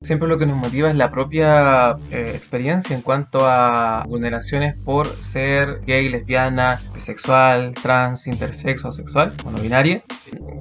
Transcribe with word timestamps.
Siempre 0.00 0.28
lo 0.28 0.38
que 0.38 0.46
nos 0.46 0.56
motiva 0.56 0.88
es 0.88 0.96
la 0.96 1.10
propia 1.10 1.90
eh, 2.12 2.30
experiencia 2.32 2.94
en 2.94 3.02
cuanto 3.02 3.40
a 3.42 4.04
vulneraciones 4.06 4.76
por 4.76 5.08
ser 5.08 5.80
gay, 5.86 6.08
lesbiana, 6.08 6.78
bisexual, 6.94 7.74
trans, 7.74 8.28
intersexo, 8.28 8.92
sexual 8.92 9.32
o 9.44 9.50
no 9.50 9.58
binaria. 9.58 10.04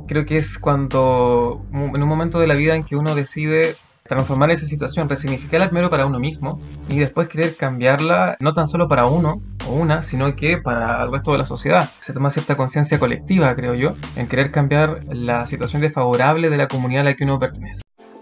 Creo 0.07 0.25
que 0.25 0.37
es 0.37 0.57
cuando, 0.57 1.63
en 1.71 2.01
un 2.01 2.09
momento 2.09 2.39
de 2.39 2.47
la 2.47 2.55
vida 2.55 2.75
en 2.75 2.83
que 2.83 2.95
uno 2.95 3.13
decide 3.13 3.75
transformar 4.03 4.49
esa 4.49 4.65
situación, 4.65 5.07
resignificarla 5.07 5.67
primero 5.67 5.91
para 5.91 6.07
uno 6.07 6.17
mismo 6.17 6.59
y 6.89 6.97
después 6.97 7.27
querer 7.27 7.55
cambiarla 7.55 8.37
no 8.39 8.53
tan 8.53 8.67
solo 8.67 8.87
para 8.87 9.05
uno 9.05 9.43
o 9.67 9.73
una, 9.75 10.01
sino 10.01 10.35
que 10.35 10.57
para 10.57 11.03
el 11.03 11.11
resto 11.11 11.33
de 11.33 11.37
la 11.37 11.45
sociedad. 11.45 11.87
Se 11.99 12.11
toma 12.11 12.31
cierta 12.31 12.57
conciencia 12.57 12.97
colectiva, 12.97 13.55
creo 13.55 13.75
yo, 13.75 13.95
en 14.15 14.27
querer 14.27 14.49
cambiar 14.49 15.05
la 15.13 15.45
situación 15.45 15.83
desfavorable 15.83 16.49
de 16.49 16.57
la 16.57 16.67
comunidad 16.67 17.01
a 17.01 17.05
la 17.11 17.13
que 17.13 17.23
uno 17.23 17.37
pertenece. 17.37 17.86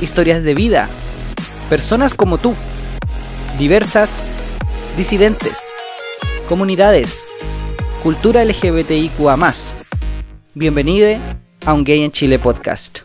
historias 0.00 0.42
de 0.44 0.54
vida, 0.54 0.88
personas 1.68 2.14
como 2.14 2.38
tú, 2.38 2.54
diversas, 3.58 4.22
disidentes, 4.96 5.58
comunidades, 6.48 7.26
cultura 8.02 8.44
LGBTIQA. 8.44 9.36
Bienvenido 10.54 11.18
a 11.66 11.74
Un 11.74 11.84
Gay 11.84 12.02
en 12.02 12.12
Chile 12.12 12.38
podcast. 12.38 13.00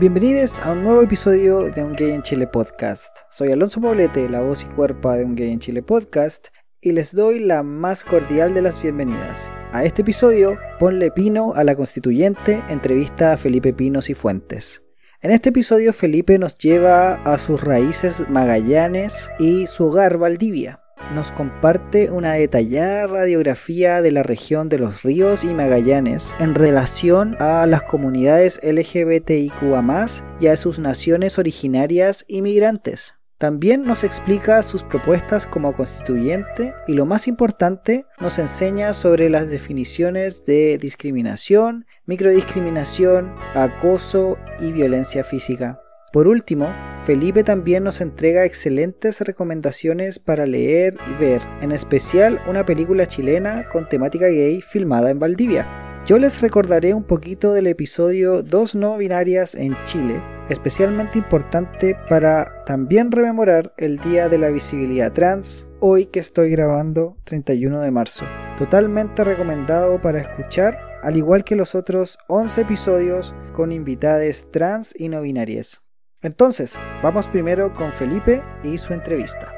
Bienvenidos 0.00 0.58
a 0.60 0.72
un 0.72 0.82
nuevo 0.82 1.02
episodio 1.02 1.70
de 1.70 1.82
Un 1.82 1.94
Gay 1.94 2.10
en 2.10 2.22
Chile 2.22 2.46
podcast. 2.46 3.14
Soy 3.30 3.52
Alonso 3.52 3.80
Poblete, 3.80 4.28
la 4.28 4.40
voz 4.40 4.62
y 4.62 4.66
cuerpo 4.66 5.12
de 5.12 5.24
Un 5.24 5.34
Gay 5.34 5.52
en 5.52 5.60
Chile 5.60 5.82
podcast, 5.82 6.48
y 6.80 6.92
les 6.92 7.14
doy 7.14 7.40
la 7.40 7.62
más 7.62 8.02
cordial 8.04 8.54
de 8.54 8.62
las 8.62 8.80
bienvenidas. 8.80 9.52
A 9.72 9.84
este 9.84 10.02
episodio, 10.02 10.58
ponle 10.78 11.10
pino 11.10 11.52
a 11.54 11.64
la 11.64 11.74
constituyente, 11.74 12.62
entrevista 12.68 13.32
a 13.32 13.38
Felipe 13.38 13.72
Pinos 13.72 14.08
y 14.08 14.14
Fuentes. 14.14 14.85
En 15.26 15.32
este 15.32 15.48
episodio 15.48 15.92
Felipe 15.92 16.38
nos 16.38 16.56
lleva 16.56 17.14
a 17.14 17.36
sus 17.36 17.60
raíces 17.60 18.28
magallanes 18.28 19.28
y 19.40 19.66
su 19.66 19.86
hogar 19.86 20.18
Valdivia. 20.18 20.78
Nos 21.16 21.32
comparte 21.32 22.12
una 22.12 22.34
detallada 22.34 23.08
radiografía 23.08 24.02
de 24.02 24.12
la 24.12 24.22
región 24.22 24.68
de 24.68 24.78
los 24.78 25.02
ríos 25.02 25.42
y 25.42 25.48
Magallanes 25.48 26.32
en 26.38 26.54
relación 26.54 27.36
a 27.40 27.66
las 27.66 27.82
comunidades 27.82 28.60
LGBTIQA 28.62 30.06
y 30.38 30.46
a 30.46 30.56
sus 30.56 30.78
naciones 30.78 31.40
originarias 31.40 32.24
inmigrantes. 32.28 33.15
También 33.38 33.82
nos 33.82 34.02
explica 34.02 34.62
sus 34.62 34.82
propuestas 34.82 35.46
como 35.46 35.74
constituyente 35.74 36.74
y 36.86 36.94
lo 36.94 37.04
más 37.04 37.28
importante, 37.28 38.06
nos 38.18 38.38
enseña 38.38 38.94
sobre 38.94 39.28
las 39.28 39.50
definiciones 39.50 40.46
de 40.46 40.78
discriminación, 40.78 41.84
microdiscriminación, 42.06 43.34
acoso 43.54 44.38
y 44.58 44.72
violencia 44.72 45.22
física. 45.22 45.82
Por 46.14 46.28
último, 46.28 46.74
Felipe 47.04 47.44
también 47.44 47.84
nos 47.84 48.00
entrega 48.00 48.46
excelentes 48.46 49.20
recomendaciones 49.20 50.18
para 50.18 50.46
leer 50.46 50.96
y 51.10 51.20
ver, 51.20 51.42
en 51.60 51.72
especial 51.72 52.40
una 52.48 52.64
película 52.64 53.06
chilena 53.06 53.68
con 53.68 53.86
temática 53.86 54.28
gay 54.28 54.62
filmada 54.62 55.10
en 55.10 55.18
Valdivia. 55.18 55.68
Yo 56.06 56.18
les 56.18 56.40
recordaré 56.40 56.94
un 56.94 57.04
poquito 57.04 57.52
del 57.52 57.66
episodio 57.66 58.42
Dos 58.42 58.74
no 58.74 58.96
binarias 58.96 59.54
en 59.54 59.76
Chile, 59.84 60.22
especialmente 60.48 61.18
importante 61.18 61.96
para 62.08 62.64
también 62.64 63.10
rememorar 63.10 63.72
el 63.76 63.98
Día 63.98 64.28
de 64.28 64.38
la 64.38 64.48
Visibilidad 64.48 65.12
Trans, 65.12 65.68
hoy 65.80 66.06
que 66.06 66.20
estoy 66.20 66.50
grabando 66.50 67.16
31 67.24 67.80
de 67.80 67.90
marzo. 67.90 68.24
Totalmente 68.58 69.24
recomendado 69.24 70.00
para 70.00 70.20
escuchar, 70.20 70.78
al 71.02 71.16
igual 71.16 71.44
que 71.44 71.56
los 71.56 71.74
otros 71.74 72.18
11 72.28 72.62
episodios 72.62 73.34
con 73.52 73.72
invitades 73.72 74.50
trans 74.50 74.94
y 74.96 75.08
no 75.08 75.20
binarias. 75.20 75.82
Entonces, 76.22 76.78
vamos 77.02 77.26
primero 77.26 77.72
con 77.74 77.92
Felipe 77.92 78.42
y 78.64 78.78
su 78.78 78.92
entrevista. 78.92 79.55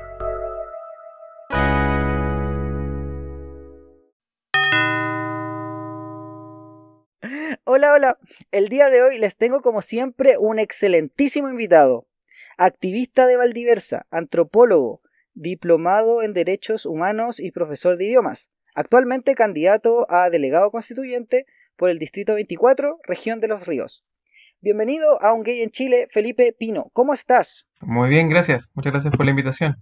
Hola, 7.79 7.93
hola. 7.93 8.19
El 8.51 8.69
día 8.69 8.91
de 8.91 9.05
hoy 9.05 9.19
les 9.19 9.37
tengo 9.37 9.61
como 9.61 9.83
siempre 9.83 10.37
un 10.37 10.59
excelentísimo 10.59 11.49
invitado. 11.49 12.09
Activista 12.57 13.29
de 13.29 13.37
Valdiversa, 13.37 14.05
antropólogo, 14.11 15.01
diplomado 15.35 16.25
en 16.25 16.33
Derechos 16.33 16.87
Humanos 16.87 17.39
y 17.39 17.53
profesor 17.53 17.97
de 17.97 18.07
idiomas. 18.07 18.51
Actualmente 18.75 19.37
candidato 19.37 20.11
a 20.11 20.29
delegado 20.29 20.73
constituyente 20.73 21.47
por 21.77 21.89
el 21.91 22.01
Distrito 22.01 22.35
24, 22.35 22.99
región 23.05 23.39
de 23.39 23.47
Los 23.47 23.65
Ríos. 23.65 24.05
Bienvenido 24.61 25.23
a 25.23 25.33
Un 25.33 25.45
Gay 25.45 25.63
en 25.63 25.71
Chile, 25.71 26.09
Felipe 26.11 26.53
Pino. 26.59 26.91
¿Cómo 26.93 27.15
estás? 27.15 27.69
Muy 27.81 28.09
bien, 28.09 28.29
gracias. 28.29 28.73
Muchas 28.75 28.93
gracias 28.93 29.17
por 29.17 29.25
la 29.25 29.31
invitación 29.31 29.77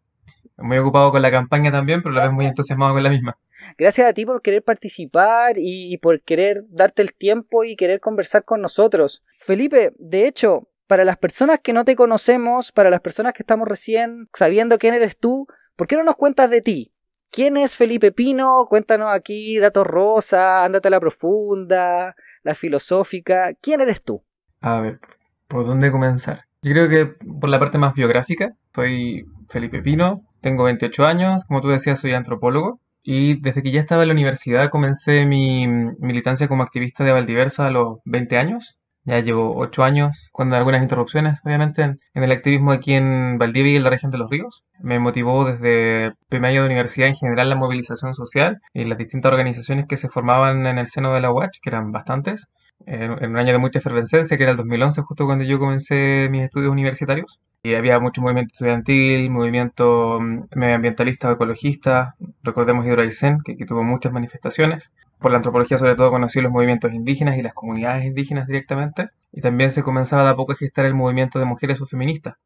muy 0.58 0.78
ocupado 0.78 1.10
con 1.10 1.22
la 1.22 1.30
campaña 1.30 1.70
también, 1.70 2.02
pero 2.02 2.14
la 2.14 2.24
vez 2.24 2.32
muy 2.32 2.46
entusiasmado 2.46 2.94
con 2.94 3.02
la 3.02 3.10
misma. 3.10 3.36
Gracias 3.76 4.08
a 4.08 4.12
ti 4.12 4.24
por 4.24 4.42
querer 4.42 4.62
participar 4.62 5.56
y, 5.56 5.98
por 5.98 6.22
querer 6.22 6.64
darte 6.68 7.02
el 7.02 7.14
tiempo 7.14 7.64
y 7.64 7.76
querer 7.76 8.00
conversar 8.00 8.44
con 8.44 8.62
nosotros. 8.62 9.22
Felipe, 9.38 9.92
de 9.98 10.26
hecho, 10.26 10.68
para 10.86 11.04
las 11.04 11.16
personas 11.18 11.58
que 11.60 11.72
no 11.72 11.84
te 11.84 11.96
conocemos, 11.96 12.72
para 12.72 12.90
las 12.90 13.00
personas 13.00 13.32
que 13.32 13.42
estamos 13.42 13.68
recién 13.68 14.28
sabiendo 14.32 14.78
quién 14.78 14.94
eres 14.94 15.18
tú, 15.18 15.46
¿por 15.76 15.86
qué 15.86 15.96
no 15.96 16.04
nos 16.04 16.16
cuentas 16.16 16.50
de 16.50 16.62
ti? 16.62 16.92
¿Quién 17.30 17.56
es 17.56 17.76
Felipe 17.76 18.12
Pino? 18.12 18.64
Cuéntanos 18.66 19.12
aquí, 19.12 19.58
datos 19.58 19.86
rosa, 19.86 20.64
ándate 20.64 20.88
a 20.88 20.92
la 20.92 21.00
profunda, 21.00 22.14
la 22.42 22.54
filosófica. 22.54 23.52
¿Quién 23.60 23.80
eres 23.80 24.02
tú? 24.02 24.22
A 24.60 24.80
ver, 24.80 25.00
¿por 25.48 25.66
dónde 25.66 25.90
comenzar? 25.90 26.46
Yo 26.62 26.72
creo 26.72 26.88
que 26.88 27.06
por 27.06 27.50
la 27.50 27.58
parte 27.58 27.78
más 27.78 27.94
biográfica, 27.94 28.54
soy 28.74 29.26
Felipe 29.48 29.82
Pino, 29.82 30.24
tengo 30.46 30.62
28 30.62 31.04
años, 31.06 31.44
como 31.44 31.60
tú 31.60 31.70
decías, 31.70 31.98
soy 31.98 32.12
antropólogo 32.12 32.78
y 33.02 33.40
desde 33.40 33.64
que 33.64 33.72
ya 33.72 33.80
estaba 33.80 34.02
en 34.02 34.08
la 34.10 34.14
universidad 34.14 34.70
comencé 34.70 35.26
mi 35.26 35.66
militancia 35.66 36.46
como 36.46 36.62
activista 36.62 37.02
de 37.02 37.10
Valdiversa 37.10 37.66
a 37.66 37.70
los 37.72 37.98
20 38.04 38.38
años. 38.38 38.76
Ya 39.02 39.18
llevo 39.18 39.56
8 39.56 39.82
años, 39.82 40.28
con 40.30 40.54
algunas 40.54 40.82
interrupciones, 40.82 41.40
obviamente, 41.44 41.82
en, 41.82 41.98
el 42.14 42.30
activismo 42.30 42.70
aquí 42.70 42.94
en 42.94 43.38
Valdivia 43.38 43.72
y 43.72 43.76
en 43.76 43.82
la 43.82 43.90
región 43.90 44.12
de 44.12 44.18
los 44.18 44.30
ríos. 44.30 44.62
Me 44.78 45.00
motivó 45.00 45.44
desde 45.44 46.12
primer 46.28 46.52
año 46.52 46.60
de 46.62 46.66
universidad 46.66 47.08
en 47.08 47.16
general 47.16 47.48
la 47.48 47.56
movilización 47.56 48.14
social 48.14 48.60
y 48.72 48.84
las 48.84 48.98
distintas 48.98 49.32
organizaciones 49.32 49.86
que 49.88 49.96
se 49.96 50.08
formaban 50.08 50.64
en 50.66 50.78
el 50.78 50.86
seno 50.86 51.12
de 51.12 51.22
la 51.22 51.32
UACH, 51.32 51.58
que 51.60 51.70
eran 51.70 51.90
bastantes 51.90 52.46
en, 52.86 53.10
un 53.10 53.36
año 53.36 53.52
de 53.52 53.58
mucha 53.58 53.80
efervescencia, 53.80 54.36
que 54.36 54.42
era 54.44 54.52
el 54.52 54.56
2011, 54.56 55.02
justo 55.02 55.26
cuando 55.26 55.44
yo 55.44 55.58
comencé 55.58 56.28
mis 56.30 56.44
estudios 56.44 56.72
universitarios. 56.72 57.40
Y 57.62 57.74
había 57.74 57.98
mucho 57.98 58.22
movimiento 58.22 58.52
estudiantil, 58.52 59.28
movimiento 59.30 60.20
mm, 60.20 60.44
medioambientalista 60.54 61.28
o 61.28 61.32
ecologista, 61.32 62.14
recordemos 62.42 62.86
Hidroaicén, 62.86 63.40
que, 63.44 63.56
que 63.56 63.66
tuvo 63.66 63.82
muchas 63.82 64.12
manifestaciones. 64.12 64.92
Por 65.18 65.32
la 65.32 65.38
antropología 65.38 65.78
sobre 65.78 65.96
todo 65.96 66.10
conocí 66.10 66.40
los 66.40 66.52
movimientos 66.52 66.92
indígenas 66.92 67.36
y 67.38 67.42
las 67.42 67.54
comunidades 67.54 68.04
indígenas 68.04 68.46
directamente. 68.46 69.08
Y 69.32 69.40
también 69.40 69.70
se 69.70 69.82
comenzaba 69.82 70.24
de 70.24 70.30
a 70.30 70.36
poco 70.36 70.52
a 70.52 70.56
gestar 70.56 70.86
el 70.86 70.94
movimiento 70.94 71.38
de 71.38 71.44
mujeres 71.44 71.80
o 71.80 71.86
feministas. 71.86 72.36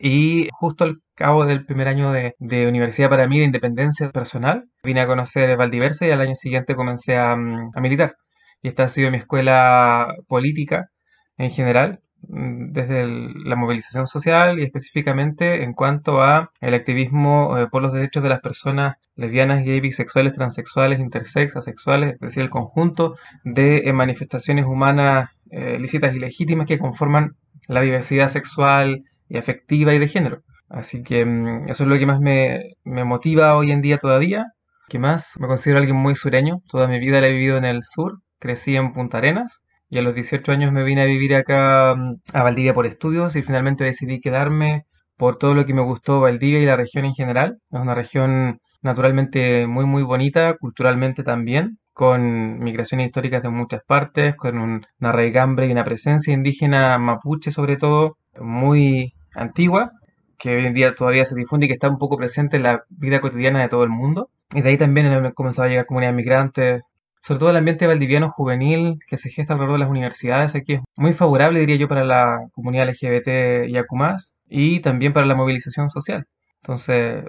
Y 0.00 0.48
justo 0.52 0.84
al 0.84 1.00
cabo 1.14 1.46
del 1.46 1.64
primer 1.64 1.88
año 1.88 2.12
de, 2.12 2.34
de, 2.38 2.66
universidad 2.66 3.08
para 3.08 3.28
mí 3.28 3.38
de 3.38 3.44
independencia 3.46 4.10
personal, 4.10 4.68
vine 4.82 5.00
a 5.00 5.06
conocer 5.06 5.56
Valdiversa 5.56 6.06
y 6.06 6.10
al 6.10 6.20
año 6.20 6.34
siguiente 6.34 6.74
comencé 6.74 7.16
a, 7.16 7.36
mm, 7.36 7.70
a 7.74 7.80
militar 7.80 8.16
y 8.62 8.68
esta 8.68 8.84
ha 8.84 8.88
sido 8.88 9.10
mi 9.10 9.18
escuela 9.18 10.14
política 10.28 10.90
en 11.38 11.50
general, 11.50 12.00
mm, 12.28 12.72
desde 12.72 13.06
la 13.44 13.56
movilización 13.56 14.06
social 14.06 14.58
y 14.58 14.64
específicamente 14.64 15.62
en 15.62 15.72
cuanto 15.74 16.22
a 16.22 16.50
el 16.60 16.74
activismo 16.74 17.58
eh, 17.58 17.68
por 17.70 17.82
los 17.82 17.92
derechos 17.92 18.22
de 18.22 18.28
las 18.30 18.40
personas 18.40 18.96
lesbianas, 19.14 19.64
gay, 19.64 19.80
bisexuales, 19.80 20.34
transexuales, 20.34 21.00
intersex, 21.00 21.56
asexuales, 21.56 22.14
es 22.14 22.20
decir, 22.20 22.42
el 22.42 22.50
conjunto 22.50 23.16
de 23.44 23.78
eh, 23.78 23.92
manifestaciones 23.92 24.66
humanas 24.66 25.30
eh, 25.50 25.78
lícitas 25.78 26.14
y 26.14 26.18
legítimas 26.18 26.66
que 26.66 26.78
conforman 26.78 27.36
la 27.68 27.80
diversidad 27.82 28.28
sexual 28.28 29.04
y 29.28 29.38
afectiva 29.38 29.94
y 29.94 29.98
de 29.98 30.08
género. 30.08 30.42
Así 30.68 31.02
que 31.02 31.24
mm, 31.24 31.68
eso 31.68 31.84
es 31.84 31.88
lo 31.88 31.98
que 31.98 32.06
más 32.06 32.20
me, 32.20 32.74
me 32.84 33.04
motiva 33.04 33.56
hoy 33.56 33.70
en 33.70 33.82
día 33.82 33.98
todavía. 33.98 34.46
¿Qué 34.88 34.98
más? 34.98 35.34
Me 35.40 35.48
considero 35.48 35.78
alguien 35.78 35.96
muy 35.96 36.14
sureño. 36.14 36.60
Toda 36.68 36.88
mi 36.88 36.98
vida 37.00 37.20
la 37.20 37.28
he 37.28 37.32
vivido 37.32 37.56
en 37.56 37.64
el 37.64 37.82
sur 37.82 38.20
crecí 38.38 38.76
en 38.76 38.92
Punta 38.92 39.18
Arenas 39.18 39.62
y 39.88 39.98
a 39.98 40.02
los 40.02 40.14
18 40.14 40.50
años 40.52 40.72
me 40.72 40.82
vine 40.84 41.02
a 41.02 41.06
vivir 41.06 41.34
acá 41.34 41.94
mm, 41.94 42.16
a 42.32 42.42
Valdivia 42.42 42.74
por 42.74 42.86
estudios 42.86 43.36
y 43.36 43.42
finalmente 43.42 43.84
decidí 43.84 44.20
quedarme 44.20 44.84
por 45.16 45.38
todo 45.38 45.54
lo 45.54 45.64
que 45.66 45.74
me 45.74 45.82
gustó 45.82 46.20
Valdivia 46.20 46.60
y 46.60 46.66
la 46.66 46.76
región 46.76 47.04
en 47.04 47.14
general. 47.14 47.58
Es 47.70 47.80
una 47.80 47.94
región 47.94 48.60
naturalmente 48.82 49.66
muy 49.66 49.86
muy 49.86 50.02
bonita, 50.02 50.54
culturalmente 50.58 51.22
también, 51.22 51.78
con 51.92 52.58
migraciones 52.58 53.06
históricas 53.06 53.42
de 53.42 53.48
muchas 53.48 53.82
partes, 53.86 54.36
con 54.36 54.58
una 54.58 55.12
raigambre 55.12 55.66
y 55.66 55.72
una 55.72 55.84
presencia 55.84 56.34
indígena 56.34 56.98
mapuche 56.98 57.50
sobre 57.50 57.76
todo, 57.76 58.18
muy 58.38 59.14
antigua, 59.34 59.92
que 60.38 60.56
hoy 60.56 60.66
en 60.66 60.74
día 60.74 60.94
todavía 60.94 61.24
se 61.24 61.34
difunde 61.34 61.66
y 61.66 61.68
que 61.68 61.74
está 61.74 61.88
un 61.88 61.98
poco 61.98 62.16
presente 62.16 62.58
en 62.58 62.64
la 62.64 62.84
vida 62.90 63.20
cotidiana 63.20 63.62
de 63.62 63.68
todo 63.68 63.84
el 63.84 63.90
mundo. 63.90 64.28
Y 64.54 64.60
de 64.60 64.70
ahí 64.70 64.78
también 64.78 65.06
han 65.06 65.32
comenzado 65.32 65.66
a 65.66 65.68
llegar 65.70 65.86
comunidades 65.86 66.16
migrantes, 66.16 66.82
sobre 67.26 67.40
todo 67.40 67.50
el 67.50 67.56
ambiente 67.56 67.88
valdiviano 67.88 68.30
juvenil 68.30 69.00
que 69.08 69.16
se 69.16 69.30
gesta 69.30 69.54
alrededor 69.54 69.78
de 69.78 69.84
las 69.84 69.90
universidades 69.90 70.54
aquí 70.54 70.74
es 70.74 70.80
muy 70.94 71.12
favorable, 71.12 71.58
diría 71.58 71.74
yo, 71.74 71.88
para 71.88 72.04
la 72.04 72.46
comunidad 72.52 72.88
LGBT 72.88 73.68
y 73.68 73.76
ACUMAS 73.76 74.32
y 74.48 74.78
también 74.78 75.12
para 75.12 75.26
la 75.26 75.34
movilización 75.34 75.88
social. 75.88 76.26
Entonces, 76.62 77.24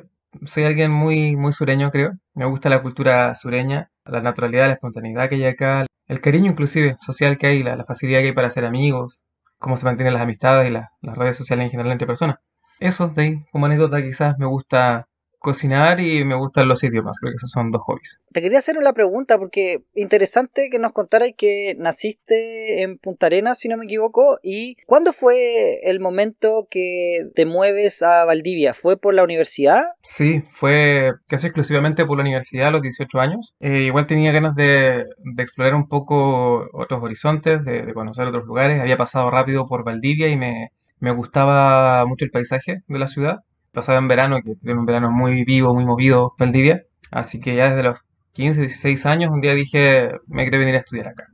soy 0.45 0.65
alguien 0.65 0.91
muy, 0.91 1.35
muy 1.35 1.51
sureño, 1.51 1.89
creo. 1.89 2.11
Me 2.35 2.45
gusta 2.45 2.69
la 2.69 2.83
cultura 2.83 3.33
sureña, 3.33 3.89
la 4.05 4.21
naturalidad, 4.21 4.67
la 4.67 4.73
espontaneidad 4.73 5.29
que 5.29 5.35
hay 5.35 5.45
acá, 5.45 5.87
el 6.05 6.21
cariño 6.21 6.51
inclusive 6.51 6.95
social 7.03 7.39
que 7.39 7.47
hay, 7.47 7.63
la, 7.63 7.83
facilidad 7.85 8.19
que 8.19 8.27
hay 8.27 8.33
para 8.33 8.51
ser 8.51 8.65
amigos, 8.65 9.23
cómo 9.57 9.77
se 9.77 9.85
mantienen 9.85 10.13
las 10.13 10.21
amistades 10.21 10.69
y 10.69 10.73
las 10.73 11.17
redes 11.17 11.37
sociales 11.37 11.65
en 11.65 11.71
general 11.71 11.93
entre 11.93 12.05
personas. 12.05 12.37
Eso, 12.79 13.07
de 13.07 13.21
ahí, 13.23 13.45
como 13.51 13.65
anécdota, 13.65 14.03
quizás 14.03 14.37
me 14.37 14.45
gusta 14.45 15.07
cocinar 15.47 16.01
y 16.01 16.25
me 16.25 16.35
gustan 16.35 16.67
los 16.67 16.83
idiomas. 16.83 17.19
Creo 17.21 17.31
que 17.31 17.37
esos 17.37 17.51
son 17.51 17.71
dos 17.71 17.81
hobbies. 17.83 18.19
Te 18.33 18.41
quería 18.41 18.59
hacer 18.59 18.77
una 18.77 18.91
pregunta 18.91 19.37
porque 19.37 19.83
interesante 19.95 20.67
que 20.69 20.77
nos 20.77 20.91
contaras 20.91 21.29
que 21.37 21.73
naciste 21.79 22.81
en 22.81 22.97
Punta 22.97 23.27
Arenas, 23.27 23.57
si 23.57 23.69
no 23.69 23.77
me 23.77 23.85
equivoco, 23.85 24.39
y 24.43 24.75
¿cuándo 24.85 25.13
fue 25.13 25.79
el 25.83 26.01
momento 26.01 26.67
que 26.69 27.29
te 27.33 27.45
mueves 27.45 28.03
a 28.03 28.25
Valdivia? 28.25 28.73
¿Fue 28.73 28.97
por 28.97 29.13
la 29.13 29.23
universidad? 29.23 29.85
Sí, 30.03 30.43
fue 30.51 31.13
casi 31.27 31.47
exclusivamente 31.47 32.05
por 32.05 32.17
la 32.17 32.23
universidad 32.23 32.67
a 32.67 32.71
los 32.71 32.81
18 32.81 33.17
años. 33.17 33.55
Eh, 33.61 33.83
igual 33.83 34.05
tenía 34.05 34.33
ganas 34.33 34.53
de, 34.53 35.05
explorar 35.37 35.75
un 35.75 35.87
poco 35.87 36.67
otros 36.73 37.01
horizontes, 37.01 37.63
de, 37.63 37.93
conocer 37.93 38.27
otros 38.27 38.45
lugares. 38.45 38.81
Había 38.81 38.97
pasado 38.97 39.31
rápido 39.31 39.65
por 39.65 39.85
Valdivia 39.85 40.27
y 40.27 40.35
me, 40.35 40.71
me 40.99 41.13
gustaba 41.13 42.05
mucho 42.05 42.25
el 42.25 42.31
paisaje 42.31 42.81
de 42.85 42.99
la 42.99 43.07
ciudad 43.07 43.37
pasaba 43.77 43.99
en 43.99 44.07
verano, 44.07 44.41
que 44.43 44.55
tiene 44.55 44.79
un 44.79 44.87
verano 44.87 45.11
muy 45.11 45.43
vivo, 45.45 45.73
muy 45.73 45.85
movido, 45.85 46.33
Valdivia. 46.39 46.83
Así 47.11 47.39
que 47.39 47.55
ya 47.55 47.69
desde 47.69 47.83
los 47.83 47.99
15, 48.33 48.61
16 48.61 49.05
años, 49.05 49.31
un 49.31 49.39
día 49.41 49.53
dije, 49.53 50.11
me 50.27 50.43
quiero 50.43 50.57
venir 50.59 50.75
a 50.75 50.79
estudiar 50.79 51.09
acá. 51.09 51.25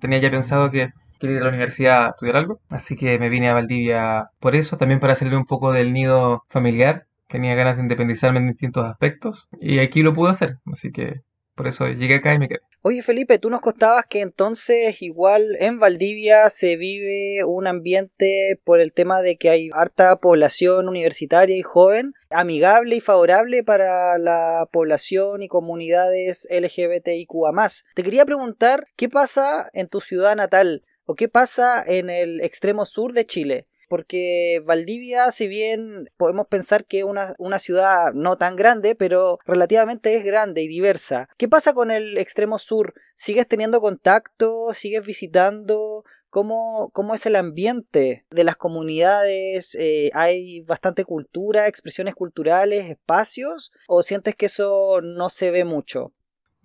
Tenía 0.00 0.18
ya 0.18 0.30
pensado 0.30 0.70
que 0.72 0.90
quería 1.20 1.36
ir 1.36 1.42
a 1.42 1.44
la 1.44 1.50
universidad 1.50 2.06
a 2.06 2.10
estudiar 2.10 2.36
algo, 2.36 2.60
así 2.68 2.96
que 2.96 3.18
me 3.20 3.28
vine 3.28 3.48
a 3.48 3.54
Valdivia 3.54 4.24
por 4.40 4.56
eso, 4.56 4.76
también 4.76 5.00
para 5.00 5.14
salir 5.14 5.36
un 5.36 5.46
poco 5.46 5.72
del 5.72 5.92
nido 5.92 6.42
familiar. 6.48 7.06
Tenía 7.28 7.54
ganas 7.54 7.76
de 7.76 7.82
independizarme 7.82 8.40
en 8.40 8.48
distintos 8.48 8.84
aspectos 8.86 9.46
y 9.60 9.78
aquí 9.78 10.02
lo 10.02 10.14
pude 10.14 10.30
hacer, 10.30 10.56
así 10.72 10.90
que 10.92 11.20
por 11.54 11.68
eso 11.68 11.86
llegué 11.88 12.16
acá 12.16 12.34
y 12.34 12.38
me 12.40 12.48
quedé. 12.48 12.60
Oye 12.86 13.00
Felipe, 13.00 13.38
tú 13.38 13.48
nos 13.48 13.62
contabas 13.62 14.04
que 14.04 14.20
entonces 14.20 15.00
igual 15.00 15.56
en 15.58 15.78
Valdivia 15.78 16.50
se 16.50 16.76
vive 16.76 17.42
un 17.42 17.66
ambiente 17.66 18.60
por 18.62 18.78
el 18.78 18.92
tema 18.92 19.22
de 19.22 19.38
que 19.38 19.48
hay 19.48 19.70
harta 19.72 20.14
población 20.16 20.86
universitaria 20.86 21.56
y 21.56 21.62
joven, 21.62 22.12
amigable 22.28 22.96
y 22.96 23.00
favorable 23.00 23.64
para 23.64 24.18
la 24.18 24.68
población 24.70 25.42
y 25.42 25.48
comunidades 25.48 26.46
LGBTIQA+. 26.50 27.52
Te 27.94 28.02
quería 28.02 28.26
preguntar, 28.26 28.86
¿qué 28.96 29.08
pasa 29.08 29.70
en 29.72 29.88
tu 29.88 30.02
ciudad 30.02 30.36
natal? 30.36 30.84
¿O 31.06 31.14
qué 31.14 31.30
pasa 31.30 31.82
en 31.86 32.10
el 32.10 32.42
extremo 32.42 32.84
sur 32.84 33.14
de 33.14 33.24
Chile? 33.24 33.66
Porque 33.88 34.62
Valdivia, 34.64 35.30
si 35.30 35.48
bien 35.48 36.10
podemos 36.16 36.46
pensar 36.46 36.84
que 36.84 37.00
es 37.00 37.04
una, 37.04 37.58
ciudad 37.58 38.12
no 38.14 38.36
tan 38.36 38.56
grande, 38.56 38.94
pero 38.94 39.38
relativamente 39.46 40.14
es 40.16 40.24
grande 40.24 40.62
y 40.62 40.68
diversa. 40.68 41.28
¿Qué 41.36 41.48
pasa 41.48 41.72
con 41.72 41.90
el 41.90 42.18
extremo 42.18 42.58
sur? 42.58 42.94
¿Sigues 43.14 43.46
teniendo 43.46 43.80
contacto? 43.80 44.72
¿Sigues 44.74 45.06
visitando? 45.06 46.04
¿Cómo, 46.30 46.90
cómo 46.92 47.14
es 47.14 47.26
el 47.26 47.36
ambiente 47.36 48.26
de 48.30 48.44
las 48.44 48.56
comunidades? 48.56 49.76
Eh, 49.78 50.10
¿Hay 50.14 50.62
bastante 50.62 51.04
cultura, 51.04 51.68
expresiones 51.68 52.14
culturales, 52.14 52.90
espacios? 52.90 53.70
¿O 53.86 54.02
sientes 54.02 54.34
que 54.34 54.46
eso 54.46 55.00
no 55.00 55.28
se 55.28 55.52
ve 55.52 55.64
mucho? 55.64 56.12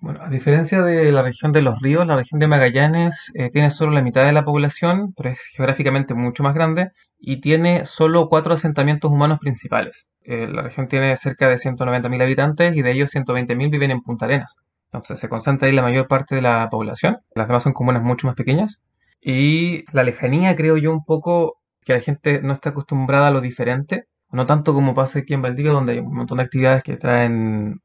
Bueno, 0.02 0.22
a 0.24 0.30
diferencia 0.30 0.82
de 0.82 1.12
la 1.12 1.22
región 1.22 1.52
de 1.52 1.62
los 1.62 1.80
ríos, 1.82 2.08
la 2.08 2.16
región 2.16 2.40
de 2.40 2.48
Magallanes 2.48 3.32
eh, 3.36 3.50
tiene 3.52 3.70
solo 3.70 3.92
la 3.92 4.02
mitad 4.02 4.26
de 4.26 4.32
la 4.32 4.46
población, 4.46 5.14
pero 5.14 5.30
es 5.30 5.40
geográficamente 5.54 6.14
mucho 6.14 6.42
más 6.42 6.56
grande 6.56 6.92
y 7.20 7.42
tiene 7.42 7.86
solo 7.86 8.30
cuatro 8.30 8.54
asentamientos 8.54 9.12
humanos 9.12 9.40
principales. 9.40 10.08
Eh, 10.24 10.48
la 10.48 10.62
región 10.62 10.88
tiene 10.88 11.16
cerca 11.18 11.48
de 11.48 11.58
190.000 11.58 12.22
habitantes 12.22 12.76
y 12.76 12.82
de 12.82 12.92
ellos 12.92 13.14
120.000 13.14 13.70
viven 13.70 13.92
en 13.92 14.02
Punta 14.02 14.26
Arenas. 14.26 14.56
Entonces 14.86 15.20
se 15.20 15.30
concentra 15.30 15.68
ahí 15.68 15.76
la 15.76 15.82
mayor 15.82 16.08
parte 16.08 16.36
de 16.36 16.42
la 16.42 16.68
población. 16.70 17.20
Las 17.36 17.48
demás 17.48 17.64
son 17.64 17.74
comunas 17.74 18.04
mucho 18.04 18.28
más 18.28 18.36
pequeñas. 18.36 18.82
Y 19.22 19.84
la 19.94 20.04
lejanía, 20.04 20.56
creo 20.56 20.78
yo, 20.78 20.92
un 20.92 21.04
poco 21.06 21.58
que 21.84 21.94
la 21.94 22.02
gente 22.02 22.42
no 22.42 22.54
está 22.54 22.70
acostumbrada 22.70 23.28
a 23.28 23.32
lo 23.32 23.42
diferente 23.42 24.08
no 24.32 24.46
tanto 24.46 24.74
como 24.74 24.94
pasa 24.94 25.20
aquí 25.20 25.34
en 25.34 25.42
Valdivia, 25.42 25.72
donde 25.72 25.94
hay 25.94 26.00
un 26.00 26.14
montón 26.14 26.38
de 26.38 26.44
actividades 26.44 26.84
que 26.84 26.98
traen, 26.98 27.82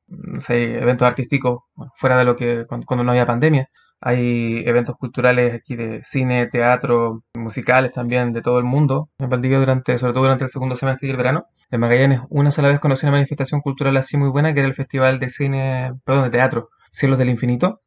eventos 0.48 1.06
artísticos, 1.06 1.62
fuera 1.96 2.18
de 2.18 2.24
lo 2.24 2.36
que 2.36 2.66
cuando, 2.66 3.02
no 3.02 3.10
había 3.10 3.26
pandemia. 3.26 3.68
Hay 4.06 4.62
eventos 4.66 4.96
culturales 4.98 5.54
aquí 5.54 5.76
de 5.76 6.02
cine, 6.04 6.46
teatro, 6.48 7.22
musicales 7.34 7.92
también 7.92 8.34
de 8.34 8.42
todo 8.42 8.58
el 8.58 8.64
mundo. 8.64 9.08
En 9.18 9.30
Valdivia, 9.30 9.58
durante, 9.58 9.96
sobre 9.96 10.12
todo 10.12 10.24
durante 10.24 10.44
el 10.44 10.50
segundo 10.50 10.76
semestre 10.76 11.08
y 11.08 11.10
el 11.10 11.16
verano. 11.16 11.46
En 11.70 11.80
Magallanes, 11.80 12.20
una 12.28 12.50
sola 12.50 12.68
vez 12.68 12.80
conocí 12.80 13.06
una 13.06 13.12
manifestación 13.12 13.62
cultural 13.62 13.96
así 13.96 14.18
muy 14.18 14.28
buena, 14.28 14.52
que 14.52 14.60
era 14.60 14.68
el 14.68 14.74
Festival 14.74 15.18
de 15.20 15.30
Cine, 15.30 15.92
perdón, 16.04 16.24
de 16.24 16.30
Teatro, 16.30 16.68
Cielos 16.92 17.18
del 17.18 17.30
Infinito, 17.30 17.80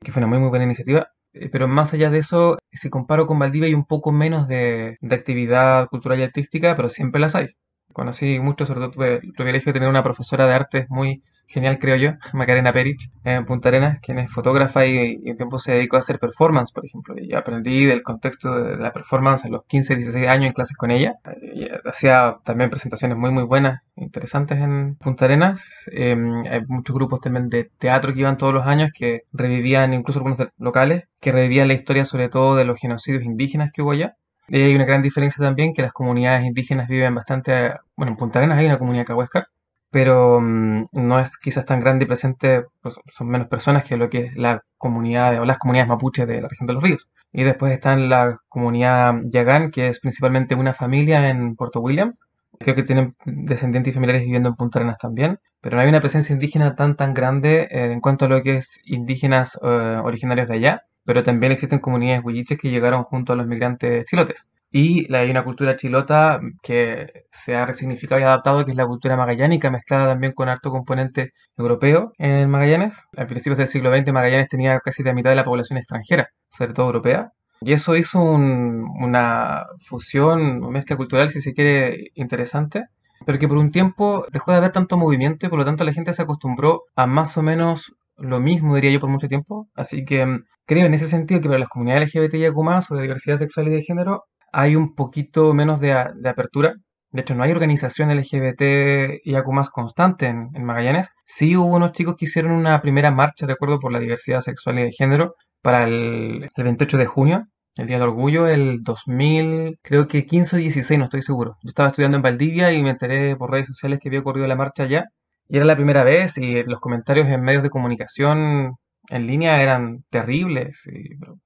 que 0.00 0.12
fue 0.12 0.20
una 0.20 0.28
muy, 0.28 0.38
muy 0.38 0.50
buena 0.50 0.66
iniciativa. 0.66 1.08
Eh, 1.32 1.48
pero 1.50 1.66
más 1.68 1.92
allá 1.94 2.10
de 2.10 2.18
eso, 2.18 2.58
si 2.72 2.88
comparo 2.88 3.26
con 3.26 3.38
Valdivia, 3.40 3.66
hay 3.66 3.74
un 3.74 3.86
poco 3.86 4.12
menos 4.12 4.46
de, 4.46 4.98
de 5.00 5.16
actividad 5.16 5.88
cultural 5.88 6.20
y 6.20 6.22
artística, 6.22 6.76
pero 6.76 6.90
siempre 6.90 7.20
las 7.20 7.34
hay 7.34 7.48
conocí 7.96 8.38
mucho, 8.40 8.66
sobre 8.66 8.80
todo 8.80 8.90
tuve 8.90 9.14
el 9.22 9.32
privilegio 9.32 9.72
de 9.72 9.78
tener 9.78 9.88
una 9.88 10.02
profesora 10.02 10.46
de 10.46 10.52
arte 10.52 10.86
muy 10.90 11.22
genial, 11.46 11.78
creo 11.78 11.96
yo, 11.96 12.10
Macarena 12.32 12.72
Perich, 12.72 13.10
en 13.24 13.44
Punta 13.46 13.68
Arenas, 13.68 14.00
quien 14.00 14.18
es 14.18 14.30
fotógrafa 14.30 14.86
y, 14.86 15.20
y, 15.24 15.30
un 15.30 15.36
tiempo 15.36 15.58
se 15.58 15.72
dedicó 15.72 15.96
a 15.96 16.00
hacer 16.00 16.18
performance, 16.18 16.72
por 16.72 16.84
ejemplo. 16.86 17.14
Y 17.18 17.34
aprendí 17.34 17.84
del 17.84 18.02
contexto 18.02 18.54
de, 18.54 18.76
la 18.76 18.92
performance 18.92 19.44
a 19.44 19.48
los 19.48 19.64
15, 19.66 19.96
16 19.96 20.28
años 20.28 20.46
en 20.46 20.52
clases 20.52 20.76
con 20.76 20.90
ella. 20.90 21.14
Y 21.54 21.68
hacía 21.88 22.36
también 22.44 22.70
presentaciones 22.70 23.16
muy, 23.16 23.30
muy 23.30 23.44
buenas, 23.44 23.82
interesantes 23.96 24.58
en 24.58 24.96
Punta 24.96 25.24
Arenas. 25.26 25.62
Em, 25.92 26.44
hay 26.46 26.60
muchos 26.66 26.94
grupos 26.94 27.20
también 27.20 27.48
de 27.48 27.70
teatro 27.78 28.12
que 28.12 28.20
iban 28.20 28.36
todos 28.36 28.54
los 28.54 28.66
años 28.66 28.90
que 28.94 29.22
revivían, 29.32 29.94
incluso 29.94 30.20
algunos 30.20 30.48
locales, 30.58 31.04
que 31.20 31.32
revivían 31.32 31.68
la 31.68 31.74
historia 31.74 32.04
sobre 32.04 32.28
todo 32.28 32.56
de 32.56 32.64
los 32.64 32.78
genocidios 32.78 33.24
indígenas 33.24 33.70
que 33.72 33.82
hubo 33.82 33.92
allá. 33.92 34.16
Y 34.48 34.62
hay 34.62 34.74
una 34.74 34.84
gran 34.84 35.02
diferencia 35.02 35.44
también 35.44 35.74
que 35.74 35.82
las 35.82 35.92
comunidades 35.92 36.44
indígenas 36.44 36.88
viven 36.88 37.14
bastante, 37.14 37.72
bueno, 37.96 38.12
en 38.12 38.16
Punta 38.16 38.38
Arenas 38.38 38.58
hay 38.58 38.66
una 38.66 38.78
comunidad 38.78 39.06
cahuesca, 39.06 39.48
pero 39.96 40.42
mm, 40.42 40.88
no 40.92 41.18
es 41.18 41.38
quizás 41.38 41.64
tan 41.64 41.80
grande 41.80 42.04
y 42.04 42.06
presente, 42.06 42.66
pues, 42.82 42.96
son 43.10 43.28
menos 43.28 43.48
personas 43.48 43.82
que 43.82 43.96
lo 43.96 44.10
que 44.10 44.26
es 44.26 44.36
la 44.36 44.62
comunidad 44.76 45.40
o 45.40 45.46
las 45.46 45.56
comunidades 45.56 45.88
mapuches 45.88 46.28
de 46.28 46.42
la 46.42 46.48
región 46.48 46.66
de 46.66 46.74
los 46.74 46.82
ríos. 46.82 47.08
Y 47.32 47.44
después 47.44 47.72
está 47.72 47.96
la 47.96 48.38
comunidad 48.50 49.14
Yagán, 49.24 49.70
que 49.70 49.88
es 49.88 49.98
principalmente 50.00 50.54
una 50.54 50.74
familia 50.74 51.30
en 51.30 51.56
Puerto 51.56 51.80
Williams. 51.80 52.20
Creo 52.60 52.74
que 52.74 52.82
tienen 52.82 53.14
descendientes 53.24 53.92
y 53.92 53.94
familiares 53.94 54.22
viviendo 54.22 54.50
en 54.50 54.56
Punta 54.56 54.80
Arenas 54.80 54.98
también, 54.98 55.38
pero 55.62 55.76
no 55.76 55.82
hay 55.82 55.88
una 55.88 56.00
presencia 56.02 56.34
indígena 56.34 56.76
tan 56.76 56.96
tan 56.96 57.14
grande 57.14 57.62
eh, 57.70 57.90
en 57.90 58.00
cuanto 58.02 58.26
a 58.26 58.28
lo 58.28 58.42
que 58.42 58.58
es 58.58 58.78
indígenas 58.84 59.58
eh, 59.62 60.00
originarios 60.04 60.48
de 60.48 60.56
allá 60.56 60.82
pero 61.06 61.22
también 61.22 61.52
existen 61.52 61.78
comunidades 61.78 62.24
huilliches 62.24 62.58
que 62.58 62.68
llegaron 62.68 63.04
junto 63.04 63.32
a 63.32 63.36
los 63.36 63.46
migrantes 63.46 64.04
chilotes. 64.06 64.44
Y 64.70 65.12
hay 65.14 65.30
una 65.30 65.44
cultura 65.44 65.76
chilota 65.76 66.40
que 66.62 67.24
se 67.32 67.54
ha 67.54 67.66
resignificado 67.66 68.20
y 68.20 68.24
adaptado, 68.24 68.64
que 68.64 68.72
es 68.72 68.76
la 68.76 68.86
cultura 68.86 69.16
magallánica, 69.16 69.70
mezclada 69.70 70.08
también 70.08 70.32
con 70.32 70.48
harto 70.48 70.70
componente 70.70 71.32
europeo 71.56 72.12
en 72.18 72.50
Magallanes. 72.50 72.96
A 73.16 73.26
principios 73.26 73.58
del 73.58 73.68
siglo 73.68 73.94
XX 73.96 74.12
Magallanes 74.12 74.48
tenía 74.48 74.80
casi 74.80 75.02
la 75.02 75.14
mitad 75.14 75.30
de 75.30 75.36
la 75.36 75.44
población 75.44 75.78
extranjera, 75.78 76.28
sobre 76.50 76.72
todo 76.74 76.86
europea. 76.86 77.32
Y 77.60 77.72
eso 77.72 77.96
hizo 77.96 78.20
una 78.20 79.64
fusión, 79.88 80.62
una 80.62 80.70
mezcla 80.70 80.96
cultural, 80.96 81.30
si 81.30 81.40
se 81.40 81.54
quiere, 81.54 82.10
interesante, 82.14 82.84
pero 83.24 83.38
que 83.38 83.48
por 83.48 83.56
un 83.56 83.70
tiempo 83.70 84.26
dejó 84.30 84.50
de 84.52 84.58
haber 84.58 84.72
tanto 84.72 84.96
movimiento 84.96 85.46
y 85.46 85.48
por 85.48 85.58
lo 85.58 85.64
tanto 85.64 85.84
la 85.84 85.92
gente 85.92 86.12
se 86.12 86.22
acostumbró 86.22 86.82
a 86.94 87.06
más 87.06 87.36
o 87.38 87.42
menos 87.42 87.94
lo 88.18 88.40
mismo, 88.40 88.74
diría 88.74 88.90
yo, 88.90 89.00
por 89.00 89.10
mucho 89.10 89.28
tiempo. 89.28 89.68
Así 89.74 90.04
que 90.04 90.24
mm, 90.26 90.44
creo 90.66 90.86
en 90.86 90.94
ese 90.94 91.06
sentido 91.06 91.40
que 91.40 91.48
para 91.48 91.58
las 91.60 91.68
comunidades 91.68 92.14
LGBTIQ 92.14 92.56
o 92.58 92.94
de 92.96 93.02
diversidad 93.02 93.36
sexual 93.36 93.68
y 93.68 93.70
de 93.70 93.82
género 93.82 94.24
hay 94.56 94.74
un 94.74 94.94
poquito 94.94 95.52
menos 95.52 95.80
de, 95.80 95.92
apertura. 95.92 96.74
De 97.10 97.20
hecho, 97.20 97.34
no 97.34 97.44
hay 97.44 97.52
organización 97.52 98.10
LGBTIQ 98.16 99.46
más 99.52 99.68
constante 99.68 100.26
en, 100.28 100.64
Magallanes. 100.64 101.10
Sí 101.26 101.56
hubo 101.56 101.76
unos 101.76 101.92
chicos 101.92 102.16
que 102.16 102.24
hicieron 102.24 102.52
una 102.52 102.80
primera 102.80 103.10
marcha, 103.10 103.46
recuerdo, 103.46 103.78
por 103.78 103.92
la 103.92 104.00
diversidad 104.00 104.40
sexual 104.40 104.78
y 104.78 104.84
de 104.84 104.92
género 104.92 105.34
para 105.60 105.84
el, 105.84 106.48
28 106.56 106.96
de 106.96 107.06
junio, 107.06 107.46
el 107.76 107.86
Día 107.86 107.98
del 107.98 108.08
Orgullo, 108.08 108.48
el 108.48 108.82
2000, 108.82 109.78
creo 109.82 110.08
que 110.08 110.24
15 110.24 110.56
o 110.56 110.58
16, 110.58 110.98
no 110.98 111.04
estoy 111.04 111.20
seguro. 111.20 111.56
Yo 111.62 111.68
estaba 111.68 111.90
estudiando 111.90 112.16
en 112.16 112.22
Valdivia 112.22 112.72
y 112.72 112.82
me 112.82 112.90
enteré 112.90 113.36
por 113.36 113.50
redes 113.50 113.66
sociales 113.68 113.98
que 114.00 114.08
había 114.08 114.20
ocurrido 114.20 114.46
la 114.46 114.56
marcha 114.56 114.84
allá. 114.84 115.04
Y 115.48 115.56
era 115.58 115.66
la 115.66 115.76
primera 115.76 116.02
vez 116.02 116.38
y 116.38 116.62
los 116.64 116.80
comentarios 116.80 117.28
en 117.28 117.42
medios 117.42 117.62
de 117.62 117.70
comunicación 117.70 118.76
en 119.08 119.26
línea 119.26 119.62
eran 119.62 120.04
terribles. 120.10 120.78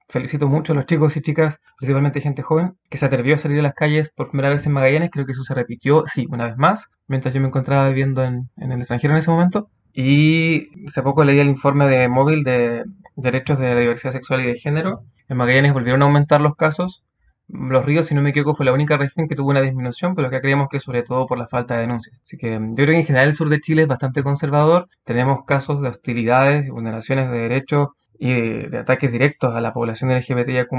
felicito 0.09 0.47
mucho 0.47 0.73
a 0.73 0.75
los 0.75 0.85
chicos 0.85 1.15
y 1.17 1.21
chicas, 1.21 1.59
principalmente 1.77 2.21
gente 2.21 2.41
joven, 2.41 2.77
que 2.89 2.97
se 2.97 3.05
atrevió 3.05 3.35
a 3.35 3.37
salir 3.37 3.59
a 3.59 3.63
las 3.63 3.73
calles 3.73 4.11
por 4.15 4.29
primera 4.29 4.49
vez 4.49 4.65
en 4.65 4.73
Magallanes. 4.73 5.09
Creo 5.11 5.25
que 5.25 5.33
eso 5.33 5.43
se 5.43 5.53
repitió, 5.53 6.03
sí, 6.07 6.27
una 6.29 6.45
vez 6.47 6.57
más, 6.57 6.89
mientras 7.07 7.33
yo 7.33 7.41
me 7.41 7.47
encontraba 7.47 7.87
viviendo 7.89 8.23
en, 8.23 8.49
en 8.57 8.71
el 8.71 8.79
extranjero 8.79 9.13
en 9.13 9.19
ese 9.19 9.31
momento. 9.31 9.69
Y 9.93 10.69
hace 10.87 11.01
poco 11.01 11.23
leí 11.23 11.39
el 11.39 11.49
informe 11.49 11.85
de 11.87 12.07
móvil 12.07 12.43
de 12.43 12.85
derechos 13.15 13.59
de 13.59 13.73
la 13.73 13.79
diversidad 13.79 14.13
sexual 14.13 14.41
y 14.41 14.47
de 14.47 14.55
género. 14.55 15.03
En 15.27 15.37
Magallanes 15.37 15.73
volvieron 15.73 16.01
a 16.01 16.05
aumentar 16.05 16.41
los 16.41 16.55
casos. 16.55 17.03
Los 17.53 17.85
Ríos, 17.85 18.05
si 18.05 18.15
no 18.15 18.21
me 18.21 18.29
equivoco, 18.29 18.55
fue 18.55 18.65
la 18.65 18.73
única 18.73 18.97
región 18.97 19.27
que 19.27 19.35
tuvo 19.35 19.49
una 19.49 19.61
disminución, 19.61 20.15
pero 20.15 20.27
acá 20.27 20.39
creemos 20.39 20.69
que 20.69 20.79
sobre 20.79 21.03
todo 21.03 21.27
por 21.27 21.37
la 21.37 21.47
falta 21.47 21.75
de 21.75 21.81
denuncias. 21.81 22.21
Así 22.23 22.37
que 22.37 22.51
yo 22.53 22.75
creo 22.75 22.87
que 22.87 22.99
en 22.99 23.05
general 23.05 23.29
el 23.29 23.35
sur 23.35 23.49
de 23.49 23.59
Chile 23.59 23.83
es 23.83 23.87
bastante 23.87 24.23
conservador. 24.23 24.87
Tenemos 25.03 25.43
casos 25.45 25.81
de 25.81 25.89
hostilidades, 25.89 26.69
vulneraciones 26.69 27.29
de 27.29 27.37
derechos 27.39 27.89
y 28.17 28.33
de, 28.69 28.77
ataques 28.77 29.11
directos 29.11 29.53
a 29.53 29.61
la 29.61 29.73
población 29.73 30.11
LGBTIQ+, 30.11 30.69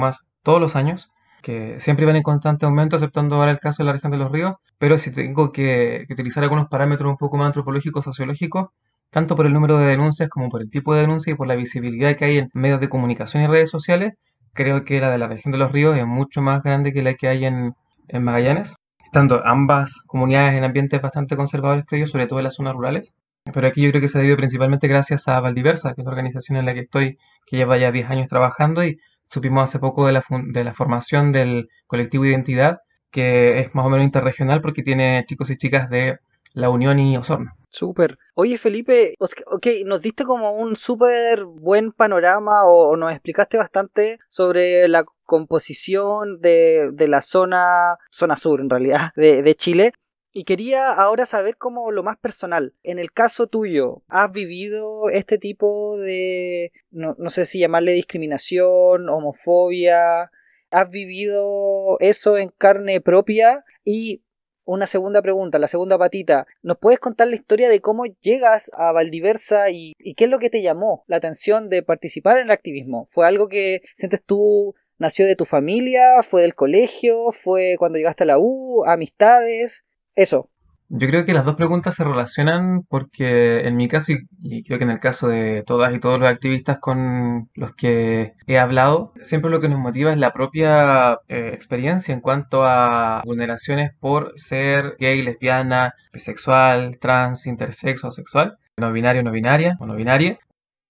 todos 0.42 0.60
los 0.60 0.76
años 0.76 1.10
que 1.42 1.78
siempre 1.80 2.06
van 2.06 2.16
en 2.16 2.22
constante 2.22 2.66
aumento, 2.66 2.96
aceptando 2.96 3.36
ahora 3.36 3.50
el 3.50 3.58
caso 3.58 3.82
de 3.82 3.88
la 3.88 3.92
región 3.94 4.12
de 4.12 4.18
los 4.18 4.30
ríos, 4.30 4.54
pero 4.78 4.96
si 4.96 5.10
tengo 5.10 5.50
que, 5.52 6.04
que 6.06 6.14
utilizar 6.14 6.44
algunos 6.44 6.68
parámetros 6.68 7.10
un 7.10 7.16
poco 7.16 7.36
más 7.36 7.48
antropológicos, 7.48 8.04
sociológicos, 8.04 8.68
tanto 9.10 9.36
por 9.36 9.46
el 9.46 9.52
número 9.52 9.78
de 9.78 9.86
denuncias 9.86 10.28
como 10.28 10.48
por 10.48 10.62
el 10.62 10.70
tipo 10.70 10.94
de 10.94 11.02
denuncia 11.02 11.32
y 11.32 11.36
por 11.36 11.48
la 11.48 11.56
visibilidad 11.56 12.16
que 12.16 12.24
hay 12.24 12.38
en 12.38 12.50
medios 12.54 12.80
de 12.80 12.88
comunicación 12.88 13.42
y 13.42 13.46
redes 13.48 13.70
sociales, 13.70 14.14
creo 14.54 14.85
que 14.85 15.00
la 15.00 15.11
de 15.11 15.18
la 15.18 15.28
región 15.28 15.52
de 15.52 15.59
los 15.59 15.73
ríos 15.73 15.97
es 15.97 16.06
mucho 16.06 16.42
más 16.42 16.62
grande 16.62 16.92
que 16.92 17.02
la 17.02 17.14
que 17.14 17.28
hay 17.28 17.44
en, 17.44 17.75
Magallanes, 18.12 18.75
estando 19.04 19.42
ambas 19.47 20.02
comunidades 20.06 20.54
en 20.54 20.64
ambientes 20.64 21.00
bastante 21.00 21.37
conservadores, 21.37 21.85
creo 21.87 22.00
yo, 22.00 22.06
sobre 22.06 22.26
todo 22.26 22.40
en 22.40 22.44
las 22.44 22.54
zonas 22.54 22.75
rurales. 22.75 23.14
Pero 23.52 23.66
aquí 23.66 23.82
yo 23.82 23.90
creo 23.90 24.02
que 24.02 24.09
se 24.09 24.18
debe 24.18 24.37
principalmente 24.37 24.87
gracias 24.87 25.28
a 25.28 25.40
Valdiversa, 25.40 25.94
que 25.94 26.02
es 26.02 26.04
la 26.04 26.11
organización 26.11 26.59
en 26.59 26.66
la 26.66 26.75
que 26.75 26.80
estoy, 26.80 27.18
que 27.47 27.56
lleva 27.56 27.78
ya 27.78 27.90
10 27.90 28.11
años 28.11 28.28
trabajando 28.28 28.85
y 28.85 28.99
supimos 29.25 29.64
hace 29.64 29.78
poco 29.78 30.06
de 30.06 30.12
la, 30.12 30.25
de 30.28 30.64
la 30.64 30.75
formación 30.75 31.32
del 31.32 31.68
colectivo 31.87 32.26
Identidad, 32.26 32.80
que 33.11 33.61
es 33.61 33.75
más 33.75 33.87
o 33.87 33.90
menos 33.90 34.04
interregional 34.04 34.61
porque 34.61 34.82
tiene 34.82 35.25
chicos 35.26 35.50
y 35.50 35.56
chicas 35.56 35.88
de 35.90 36.18
La 36.54 36.71
Unión 36.71 36.99
y 36.99 37.16
Osorno. 37.16 37.52
Súper. 37.68 38.18
Oye, 38.35 38.59
Felipe, 38.59 39.14
ok, 39.18 39.66
nos 39.87 40.02
diste 40.02 40.25
como 40.25 40.52
un 40.52 40.76
súper 40.76 41.44
buen 41.44 41.90
panorama 41.90 42.66
o, 42.66 42.97
nos 42.97 43.12
explicaste 43.12 43.56
bastante 43.56 44.18
sobre 44.28 44.87
la 44.88 45.06
composición 45.25 46.38
de, 46.40 46.90
de 46.92 47.09
la 47.09 47.23
zona, 47.23 47.97
zona 48.11 48.37
sur 48.37 48.61
en 48.61 48.68
realidad, 48.68 49.12
de, 49.16 49.42
de 49.42 49.54
Chile. 49.54 49.92
Y 50.35 50.44
quería 50.44 50.92
ahora 50.92 51.25
saber 51.25 51.56
como 51.56 51.90
lo 51.90 52.02
más 52.02 52.18
personal. 52.18 52.75
En 52.82 52.99
el 52.99 53.12
caso 53.12 53.47
tuyo, 53.47 54.02
¿has 54.09 54.30
vivido 54.32 55.09
este 55.11 55.38
tipo 55.38 55.97
de, 55.99 56.73
no, 56.90 57.14
no, 57.18 57.30
sé 57.30 57.47
si 57.47 57.59
llamarle 57.59 57.92
discriminación, 57.92 59.09
homofobia? 59.11 60.30
¿Has 60.71 60.90
vivido 60.90 61.99
eso 62.00 62.38
en 62.38 62.49
carne 62.50 63.02
propia? 63.02 63.64
Y 63.85 64.23
una 64.64 64.87
segunda 64.87 65.23
pregunta, 65.23 65.59
la 65.59 65.69
segunda 65.69 65.99
patita. 65.99 66.47
¿Nos 66.62 66.78
puedes 66.78 66.99
contar 66.99 67.28
la 67.28 67.35
historia 67.35 67.69
de 67.69 67.81
cómo 67.81 68.04
llegas 68.21 68.71
a 68.75 68.92
Valdiversa 68.92 69.71
y, 69.71 69.95
qué 70.16 70.25
es 70.25 70.31
lo 70.31 70.38
que 70.38 70.50
te 70.50 70.62
llamó 70.62 71.04
la 71.07 71.16
atención 71.16 71.69
de 71.69 71.83
participar 71.83 72.38
en 72.38 72.45
el 72.45 72.50
activismo? 72.50 73.07
¿Fue 73.11 73.26
algo 73.26 73.49
que 73.49 73.83
sientes 73.97 74.23
tú 74.25 74.75
nació 74.99 75.26
de 75.26 75.37
tu 75.37 75.45
familia? 75.45 76.23
¿Fue 76.23 76.42
del 76.42 76.54
colegio? 76.54 77.33
¿Fue 77.33 77.76
cuando 77.78 77.99
llegaste 77.99 78.23
a 78.25 78.26
la 78.26 78.38
U? 78.38 78.85
¿Amistades? 78.87 79.85
Eso. 80.14 80.51
Yo 80.94 81.08
creo 81.08 81.25
que 81.25 81.32
las 81.32 81.46
dos 81.46 81.56
preguntas 81.56 81.94
se 81.94 82.04
relacionan 82.04 82.82
porque 82.87 83.61
en 83.66 83.76
mi 83.76 83.88
caso 83.88 84.12
y, 84.42 84.62
creo 84.62 84.76
que 84.78 84.84
en 84.84 84.90
el 84.90 85.00
caso 85.00 85.26
de 85.26 85.62
todas 85.66 85.94
y 85.94 85.99
todos 86.00 86.20
los 86.20 86.28
activistas 86.28 86.80
con 86.80 87.49
los 87.54 87.75
que 87.75 88.34
he 88.46 88.58
hablado, 88.58 89.14
siempre 89.22 89.50
lo 89.50 89.62
que 89.62 89.70
nos 89.70 89.78
motiva 89.78 90.12
es 90.12 90.18
la 90.18 90.34
propia 90.34 91.14
eh, 91.28 91.52
experiencia 91.54 92.12
en 92.12 92.20
cuanto 92.20 92.64
a 92.64 93.22
vulneraciones 93.25 93.92
por 94.00 94.34
ser 94.37 94.96
gay, 94.99 95.22
lesbiana, 95.22 95.94
bisexual, 96.12 96.99
trans, 96.99 97.46
intersexo, 97.46 98.11
sexual, 98.11 98.58
no 98.76 98.92
binario, 98.92 99.22
no 99.22 99.30
binaria 99.30 99.76
o 99.80 99.87
no 99.87 99.94
binaria. 99.94 100.38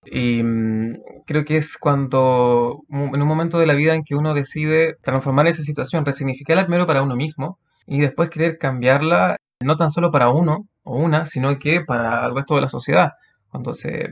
Y 0.04 0.42
mm, 0.42 0.96
creo 1.26 1.44
que 1.44 1.58
es 1.58 1.76
cuando, 1.78 2.82
en 2.90 3.22
un 3.22 3.28
momento 3.28 3.58
de 3.60 3.66
la 3.66 3.74
vida 3.74 3.94
en 3.94 4.02
que 4.02 4.16
uno 4.16 4.34
decide 4.34 4.96
transformar 5.02 5.46
esa 5.46 5.62
situación, 5.62 6.04
resignificarla 6.04 6.64
primero 6.64 6.88
para 6.88 7.04
uno 7.04 7.14
mismo 7.14 7.60
y 7.86 8.00
después 8.00 8.30
querer 8.30 8.58
cambiarla 8.58 9.36
no 9.62 9.76
tan 9.76 9.90
solo 9.90 10.10
para 10.10 10.30
uno 10.30 10.66
o 10.82 10.96
una, 10.96 11.26
sino 11.26 11.58
que 11.58 11.80
para 11.82 12.26
el 12.26 12.34
resto 12.34 12.54
de 12.54 12.62
la 12.62 12.68
sociedad. 12.68 13.12
Cuando 13.50 13.74
se, 13.74 14.10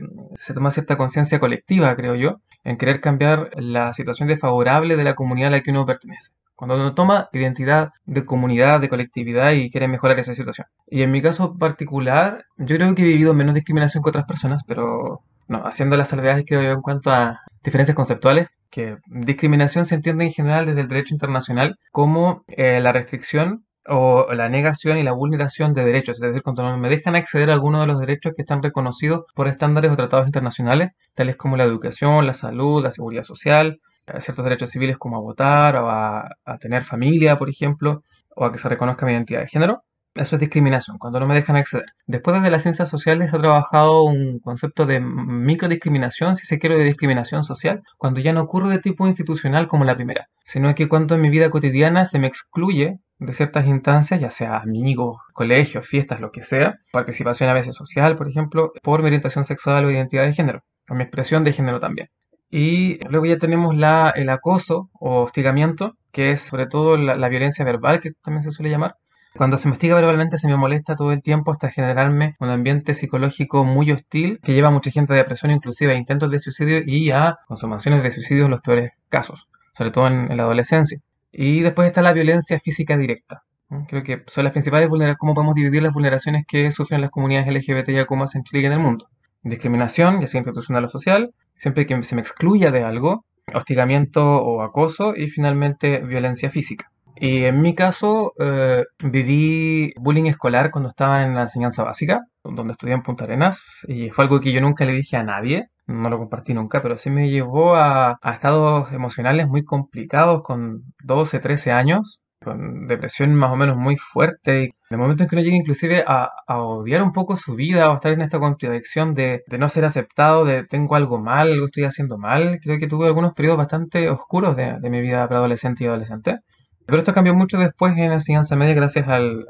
toma 0.53 0.71
cierta 0.71 0.97
conciencia 0.97 1.39
colectiva, 1.39 1.95
creo 1.95 2.15
yo, 2.15 2.41
en 2.63 2.77
querer 2.77 3.01
cambiar 3.01 3.49
la 3.55 3.93
situación 3.93 4.27
desfavorable 4.27 4.95
de 4.95 5.03
la 5.03 5.15
comunidad 5.15 5.47
a 5.47 5.51
la 5.51 5.61
que 5.61 5.71
uno 5.71 5.85
pertenece. 5.85 6.31
Cuando 6.55 6.75
uno 6.75 6.93
toma 6.93 7.27
identidad 7.33 7.89
de 8.05 8.23
comunidad, 8.23 8.79
de 8.79 8.89
colectividad 8.89 9.51
y 9.53 9.71
quiere 9.71 9.87
mejorar 9.87 10.19
esa 10.19 10.35
situación. 10.35 10.67
Y 10.87 11.01
en 11.01 11.09
mi 11.09 11.21
caso 11.23 11.57
particular, 11.57 12.45
yo 12.57 12.75
creo 12.75 12.93
que 12.93 13.01
he 13.01 13.05
vivido 13.05 13.33
menos 13.33 13.55
discriminación 13.55 14.03
que 14.03 14.09
otras 14.09 14.25
personas, 14.25 14.63
pero 14.67 15.23
no, 15.47 15.65
haciendo 15.65 15.97
las 15.97 16.09
salvedades 16.09 16.45
creo 16.47 16.61
yo 16.61 16.71
en 16.71 16.81
cuanto 16.81 17.09
a 17.09 17.41
diferencias 17.63 17.95
conceptuales, 17.95 18.47
que 18.69 18.97
discriminación 19.07 19.85
se 19.85 19.95
entiende 19.95 20.25
en 20.25 20.31
general 20.31 20.65
desde 20.65 20.81
el 20.81 20.87
derecho 20.87 21.13
internacional 21.13 21.77
como 21.91 22.43
eh, 22.47 22.79
la 22.79 22.91
restricción 22.91 23.65
o 23.87 24.27
la 24.33 24.49
negación 24.49 24.97
y 24.97 25.03
la 25.03 25.11
vulneración 25.11 25.73
de 25.73 25.85
derechos, 25.85 26.17
es 26.17 26.21
decir, 26.21 26.43
cuando 26.43 26.63
no 26.63 26.77
me 26.77 26.89
dejan 26.89 27.15
acceder 27.15 27.49
a 27.49 27.53
alguno 27.53 27.81
de 27.81 27.87
los 27.87 27.99
derechos 27.99 28.33
que 28.35 28.43
están 28.43 28.61
reconocidos 28.61 29.25
por 29.35 29.47
estándares 29.47 29.91
o 29.91 29.95
tratados 29.95 30.27
internacionales, 30.27 30.91
tales 31.15 31.35
como 31.35 31.57
la 31.57 31.63
educación, 31.63 32.27
la 32.27 32.33
salud, 32.33 32.83
la 32.83 32.91
seguridad 32.91 33.23
social, 33.23 33.79
eh, 34.07 34.19
ciertos 34.21 34.43
derechos 34.43 34.69
civiles 34.69 34.97
como 34.97 35.17
a 35.17 35.19
votar 35.19 35.75
o 35.77 35.89
a, 35.89 36.29
tener 36.59 36.83
familia, 36.83 37.37
por 37.37 37.49
ejemplo, 37.49 38.03
o 38.35 38.45
a 38.45 38.51
que 38.51 38.57
se 38.57 38.69
reconozca 38.69 39.05
mi 39.05 39.13
identidad 39.13 39.41
de 39.41 39.47
género. 39.47 39.83
Eso 40.13 40.35
es 40.35 40.41
discriminación, 40.41 40.97
cuando 40.97 41.21
no 41.21 41.27
me 41.27 41.35
dejan 41.35 41.55
acceder. 41.55 41.85
Después 42.05 42.35
desde 42.35 42.51
las 42.51 42.63
ciencias 42.63 42.89
sociales 42.89 43.33
ha 43.33 43.37
trabajado 43.39 44.03
un 44.03 44.39
concepto 44.39 44.85
de 44.85 44.99
microdiscriminación, 44.99 46.35
si 46.35 46.45
se 46.45 46.59
quiere, 46.59 46.77
de 46.77 46.83
discriminación 46.83 47.43
social, 47.45 47.81
cuando 47.97 48.19
ya 48.19 48.33
no 48.33 48.41
ocurre 48.41 48.69
de 48.71 48.79
tipo 48.79 49.07
institucional 49.07 49.69
como 49.69 49.85
la 49.85 49.95
primera, 49.95 50.27
sino 50.43 50.75
que 50.75 50.89
cuando 50.89 51.15
en 51.15 51.21
mi 51.21 51.29
vida 51.29 51.49
cotidiana 51.49 52.05
se 52.05 52.19
me 52.19 52.27
excluye 52.27 52.99
de 53.21 53.33
ciertas 53.33 53.67
instancias, 53.67 54.19
ya 54.19 54.31
sea 54.31 54.57
amigos, 54.57 55.19
colegios, 55.33 55.87
fiestas, 55.87 56.19
lo 56.19 56.31
que 56.31 56.41
sea, 56.41 56.79
participación 56.91 57.49
a 57.49 57.53
veces 57.53 57.75
social, 57.75 58.17
por 58.17 58.27
ejemplo, 58.27 58.73
por 58.81 59.01
mi 59.01 59.07
orientación 59.07 59.45
sexual 59.45 59.85
o 59.85 59.91
identidad 59.91 60.25
de 60.25 60.33
género, 60.33 60.63
o 60.89 60.95
mi 60.95 61.03
expresión 61.03 61.43
de 61.43 61.53
género 61.53 61.79
también. 61.79 62.09
Y 62.49 62.97
luego 63.07 63.27
ya 63.27 63.37
tenemos 63.37 63.77
la, 63.77 64.11
el 64.15 64.29
acoso 64.29 64.89
o 64.99 65.21
hostigamiento, 65.21 65.95
que 66.11 66.31
es 66.31 66.41
sobre 66.41 66.65
todo 66.65 66.97
la, 66.97 67.29
violencia 67.29 67.63
verbal, 67.63 67.99
que 67.99 68.11
también 68.23 68.41
se 68.41 68.51
suele 68.51 68.71
llamar. 68.71 68.95
Cuando 69.37 69.57
se 69.57 69.67
me 69.67 69.73
hostiga 69.75 69.95
verbalmente 69.95 70.37
se 70.37 70.47
me 70.47 70.57
molesta 70.57 70.95
todo 70.95 71.11
el 71.11 71.21
tiempo 71.21 71.51
hasta 71.51 71.69
generarme 71.69 72.35
un 72.39 72.49
ambiente 72.49 72.95
psicológico 72.95 73.63
muy 73.63 73.91
hostil 73.91 74.39
que 74.43 74.53
lleva 74.53 74.69
a 74.69 74.71
mucha 74.71 74.91
gente 74.91 75.13
a 75.13 75.15
depresión, 75.15 75.51
inclusive 75.51 75.93
a 75.93 75.95
intentos 75.95 76.31
de 76.31 76.39
suicidio 76.39 76.81
y 76.85 77.11
a 77.11 77.37
consumaciones 77.47 78.01
de 78.01 78.11
suicidio 78.11 78.45
en 78.45 78.51
los 78.51 78.61
peores 78.61 78.91
casos, 79.09 79.47
sobre 79.77 79.91
todo 79.91 80.07
en 80.07 80.35
la 80.35 80.43
adolescencia. 80.43 80.99
Y 81.31 81.61
después 81.61 81.87
está 81.87 82.01
la 82.01 82.13
violencia 82.13 82.59
física 82.59 82.97
directa. 82.97 83.43
Creo 83.87 84.03
que 84.03 84.23
son 84.27 84.43
las 84.43 84.51
principales 84.51 84.89
vulneraciones, 84.89 85.17
cómo 85.17 85.33
podemos 85.33 85.55
dividir 85.55 85.81
las 85.81 85.93
vulneraciones 85.93 86.45
que 86.45 86.71
sufren 86.71 86.99
las 86.99 87.09
comunidades 87.09 87.47
LGBTIQ 87.47 88.11
en 88.35 88.43
Chile 88.43 88.63
y 88.63 88.65
en 88.65 88.73
el 88.73 88.79
mundo. 88.79 89.07
Discriminación, 89.43 90.19
ya 90.19 90.27
sea 90.27 90.39
institucional 90.39 90.85
o 90.85 90.89
social, 90.89 91.33
siempre 91.55 91.85
que 91.85 92.03
se 92.03 92.15
me 92.15 92.21
excluya 92.21 92.69
de 92.69 92.83
algo, 92.83 93.25
hostigamiento 93.53 94.23
o 94.23 94.61
acoso 94.61 95.15
y 95.15 95.27
finalmente 95.27 95.99
violencia 95.99 96.49
física. 96.49 96.91
Y 97.15 97.45
en 97.45 97.61
mi 97.61 97.75
caso, 97.75 98.33
eh, 98.39 98.83
viví 99.03 99.93
bullying 99.97 100.25
escolar 100.25 100.71
cuando 100.71 100.89
estaba 100.89 101.23
en 101.23 101.35
la 101.35 101.43
enseñanza 101.43 101.83
básica, 101.83 102.21
donde 102.43 102.73
estudié 102.73 102.95
en 102.95 103.03
Punta 103.03 103.25
Arenas, 103.25 103.85
y 103.87 104.09
fue 104.09 104.25
algo 104.25 104.39
que 104.39 104.51
yo 104.51 104.59
nunca 104.59 104.85
le 104.85 104.93
dije 104.93 105.17
a 105.17 105.23
nadie, 105.23 105.69
no 105.91 106.09
lo 106.09 106.17
compartí 106.17 106.53
nunca, 106.53 106.81
pero 106.81 106.97
sí 106.97 107.09
me 107.09 107.29
llevó 107.29 107.75
a, 107.75 108.19
estados 108.23 108.91
emocionales 108.93 109.47
muy 109.47 109.63
complicados 109.63 110.41
con 110.43 110.83
12, 111.03 111.39
13 111.39 111.71
años, 111.71 112.21
con 112.43 112.87
depresión 112.87 113.35
más 113.35 113.51
o 113.51 113.55
menos 113.55 113.77
muy 113.77 113.97
fuerte. 113.97 114.63
Y 114.63 114.65
en 114.65 114.71
el 114.91 114.97
momento 114.97 115.23
en 115.23 115.29
que 115.29 115.35
uno 115.35 115.43
llega 115.43 115.55
inclusive 115.55 116.03
a, 116.07 116.29
odiar 116.47 117.03
un 117.03 117.13
poco 117.13 117.37
su 117.37 117.55
vida 117.55 117.89
o 117.91 117.95
estar 117.95 118.11
en 118.11 118.21
esta 118.21 118.39
contradicción 118.39 119.13
de, 119.13 119.43
no 119.57 119.69
ser 119.69 119.85
aceptado, 119.85 120.45
de 120.45 120.65
tengo 120.65 120.95
algo 120.95 121.19
mal, 121.19 121.51
algo 121.51 121.65
estoy 121.67 121.83
haciendo 121.85 122.17
mal, 122.17 122.59
creo 122.63 122.79
que 122.79 122.87
tuve 122.87 123.07
algunos 123.07 123.33
periodos 123.33 123.59
bastante 123.59 124.09
oscuros 124.09 124.55
de, 124.55 124.79
de 124.79 124.89
mi 124.89 125.01
vida 125.01 125.27
preadolescente 125.27 125.83
y 125.83 125.87
adolescente. 125.87 126.39
Pero 126.85 126.99
esto 126.99 127.13
cambió 127.13 127.33
mucho 127.33 127.57
después 127.57 127.97
en 127.97 128.09
la 128.09 128.15
enseñanza 128.15 128.55
media 128.55 128.73
gracias 128.73 129.07
al, 129.07 129.45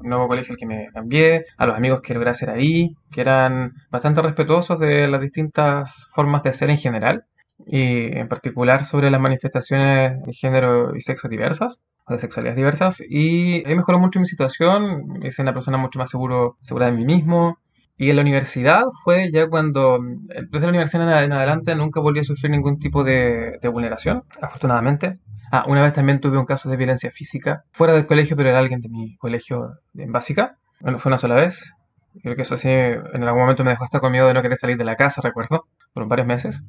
nuevo 0.00 0.28
colegio 0.28 0.52
al 0.52 0.58
que 0.58 0.66
me 0.66 0.88
cambié, 0.92 1.44
a 1.56 1.66
los 1.66 1.76
amigos 1.76 2.00
que 2.02 2.14
logré 2.14 2.30
hacer 2.30 2.50
ahí, 2.50 2.94
que 3.12 3.20
eran 3.20 3.72
bastante 3.90 4.22
respetuosos 4.22 4.78
de 4.78 5.08
las 5.08 5.20
distintas 5.20 6.08
formas 6.14 6.42
de 6.42 6.52
ser 6.52 6.70
en 6.70 6.78
general. 6.78 7.24
y 7.66 8.16
en 8.16 8.28
particular 8.28 8.84
sobre 8.84 9.10
las 9.10 9.20
manifestaciones 9.20 10.22
de 10.22 10.32
género 10.32 10.94
y 10.94 11.00
sexo 11.00 11.28
diversas, 11.28 11.80
o 12.06 12.12
de 12.12 12.18
sexualidades 12.20 12.56
diversas, 12.56 13.02
y 13.08 13.68
he 13.68 13.74
mejorado 13.74 14.00
mucho 14.00 14.20
mi 14.20 14.26
situación, 14.26 15.20
hice 15.24 15.42
una 15.42 15.52
persona 15.52 15.76
mucho 15.76 15.98
más 15.98 16.08
seguro, 16.08 16.56
segura 16.62 16.86
de 16.86 16.92
mí 16.92 17.04
mismo, 17.04 17.58
y 17.98 18.10
en 18.10 18.16
la 18.16 18.22
universidad 18.22 18.84
fue 19.02 19.32
ya 19.32 19.48
cuando, 19.48 19.98
desde 20.00 20.60
la 20.60 20.68
universidad 20.68 21.24
en 21.24 21.32
adelante, 21.32 21.74
nunca 21.74 21.98
volví 21.98 22.20
a 22.20 22.24
sufrir 22.24 22.52
ningún 22.52 22.78
tipo 22.78 23.02
de, 23.02 23.58
vulneración, 23.72 24.22
afortunadamente. 24.40 25.18
Ah, 25.50 25.64
una 25.66 25.82
vez 25.82 25.94
también 25.94 26.20
tuve 26.20 26.38
un 26.38 26.46
caso 26.46 26.70
de 26.70 26.76
violencia 26.76 27.10
física 27.10 27.64
fuera 27.72 27.94
del 27.94 28.06
colegio, 28.06 28.36
pero 28.36 28.50
era 28.50 28.60
alguien 28.60 28.80
de 28.80 28.88
mi 28.88 29.16
colegio 29.16 29.80
en 29.94 30.12
básica. 30.12 30.58
Bueno, 30.80 31.00
fue 31.00 31.10
una 31.10 31.18
sola 31.18 31.34
vez. 31.34 31.60
Creo 32.22 32.36
que 32.36 32.42
eso 32.42 32.56
sí, 32.56 32.68
en 32.68 33.24
algún 33.24 33.40
momento 33.40 33.64
me 33.64 33.70
dejó 33.70 33.82
hasta 33.82 33.98
con 33.98 34.12
miedo 34.12 34.28
de 34.28 34.34
no 34.34 34.42
querer 34.42 34.58
salir 34.58 34.76
de 34.76 34.84
la 34.84 34.94
casa, 34.94 35.20
recuerdo, 35.20 35.66
por 35.92 36.06
varios 36.06 36.28
meses. 36.28 36.62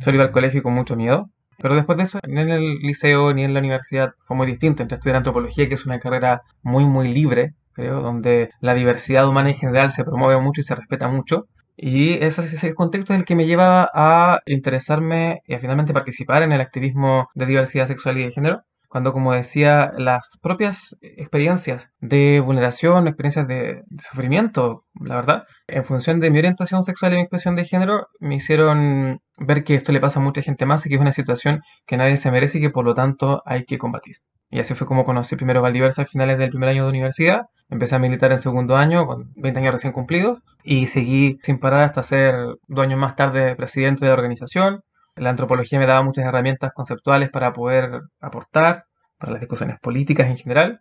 Solo 0.00 0.16
iba 0.16 0.24
al 0.24 0.30
colegio 0.30 0.62
con 0.62 0.74
mucho 0.74 0.94
miedo. 0.94 1.30
Pero 1.60 1.74
después 1.74 1.98
de 1.98 2.04
eso, 2.04 2.18
ni 2.26 2.40
en 2.40 2.48
el 2.50 2.78
liceo 2.78 3.32
ni 3.34 3.44
en 3.44 3.54
la 3.54 3.60
universidad 3.60 4.12
fue 4.26 4.36
muy 4.36 4.46
distinto. 4.46 4.82
Entre 4.82 4.96
estudiar 4.96 5.16
antropología, 5.16 5.68
que 5.68 5.74
es 5.74 5.86
una 5.86 6.00
carrera 6.00 6.42
muy, 6.62 6.84
muy 6.84 7.08
libre, 7.12 7.54
creo, 7.72 8.00
donde 8.00 8.50
la 8.60 8.74
diversidad 8.74 9.28
humana 9.28 9.50
en 9.50 9.56
general 9.56 9.90
se 9.90 10.04
promueve 10.04 10.40
mucho 10.40 10.60
y 10.60 10.64
se 10.64 10.74
respeta 10.74 11.08
mucho. 11.08 11.46
Y 11.76 12.14
ese 12.24 12.42
es 12.42 12.64
el 12.64 12.74
contexto 12.74 13.14
en 13.14 13.20
el 13.20 13.26
que 13.26 13.36
me 13.36 13.46
lleva 13.46 13.88
a 13.94 14.40
interesarme 14.46 15.40
y 15.46 15.54
a 15.54 15.60
finalmente 15.60 15.94
participar 15.94 16.42
en 16.42 16.52
el 16.52 16.60
activismo 16.60 17.28
de 17.34 17.46
diversidad 17.46 17.86
sexual 17.86 18.18
y 18.18 18.24
de 18.24 18.32
género. 18.32 18.62
Cuando, 18.90 19.12
como 19.12 19.32
decía, 19.32 19.92
las 19.96 20.36
propias 20.42 20.96
experiencias 21.00 21.88
de 22.00 22.40
vulneración, 22.40 23.06
experiencias 23.06 23.46
de, 23.46 23.84
sufrimiento, 24.10 24.84
la 25.00 25.14
verdad, 25.14 25.44
en 25.68 25.84
función 25.84 26.18
de 26.18 26.28
mi 26.28 26.40
orientación 26.40 26.82
sexual 26.82 27.12
y 27.12 27.16
mi 27.16 27.22
expresión 27.22 27.54
de 27.54 27.64
género, 27.64 28.08
me 28.18 28.34
hicieron 28.34 29.20
ver 29.36 29.62
que 29.62 29.76
esto 29.76 29.92
le 29.92 30.00
pasa 30.00 30.18
a 30.18 30.22
mucha 30.24 30.42
gente 30.42 30.66
más 30.66 30.84
y 30.84 30.88
que 30.88 30.96
es 30.96 31.00
una 31.00 31.12
situación 31.12 31.62
que 31.86 31.96
nadie 31.96 32.16
se 32.16 32.32
merece 32.32 32.58
y 32.58 32.62
que 32.62 32.70
por 32.70 32.84
lo 32.84 32.94
tanto 32.94 33.42
hay 33.46 33.64
que 33.64 33.78
combatir. 33.78 34.16
Y 34.50 34.58
así 34.58 34.74
fue 34.74 34.88
como 34.88 35.04
conocí 35.04 35.36
primero 35.36 35.62
Valdiversa 35.62 36.02
a 36.02 36.06
finales 36.06 36.36
del 36.38 36.50
primer 36.50 36.70
año 36.70 36.82
de 36.82 36.90
universidad. 36.90 37.42
Empecé 37.68 37.94
a 37.94 38.00
militar 38.00 38.32
en 38.32 38.38
segundo 38.38 38.76
año, 38.76 39.06
con 39.06 39.32
20 39.36 39.60
años 39.60 39.72
recién 39.74 39.92
cumplidos, 39.92 40.40
y 40.64 40.88
seguí 40.88 41.38
sin 41.44 41.60
parar 41.60 41.82
hasta 41.82 42.02
ser 42.02 42.34
dos 42.66 42.84
años 42.84 42.98
más 42.98 43.14
tarde 43.14 43.54
presidente 43.54 44.04
de 44.04 44.08
la 44.08 44.14
organización. 44.14 44.82
La 45.16 45.30
antropología 45.30 45.78
me 45.78 45.86
daba 45.86 46.02
muchas 46.02 46.26
herramientas 46.26 46.72
conceptuales 46.72 47.30
para 47.30 47.52
poder 47.52 48.00
aportar, 48.20 48.84
para 49.18 49.32
las 49.32 49.40
discusiones 49.40 49.78
políticas 49.80 50.28
en 50.28 50.36
general. 50.36 50.80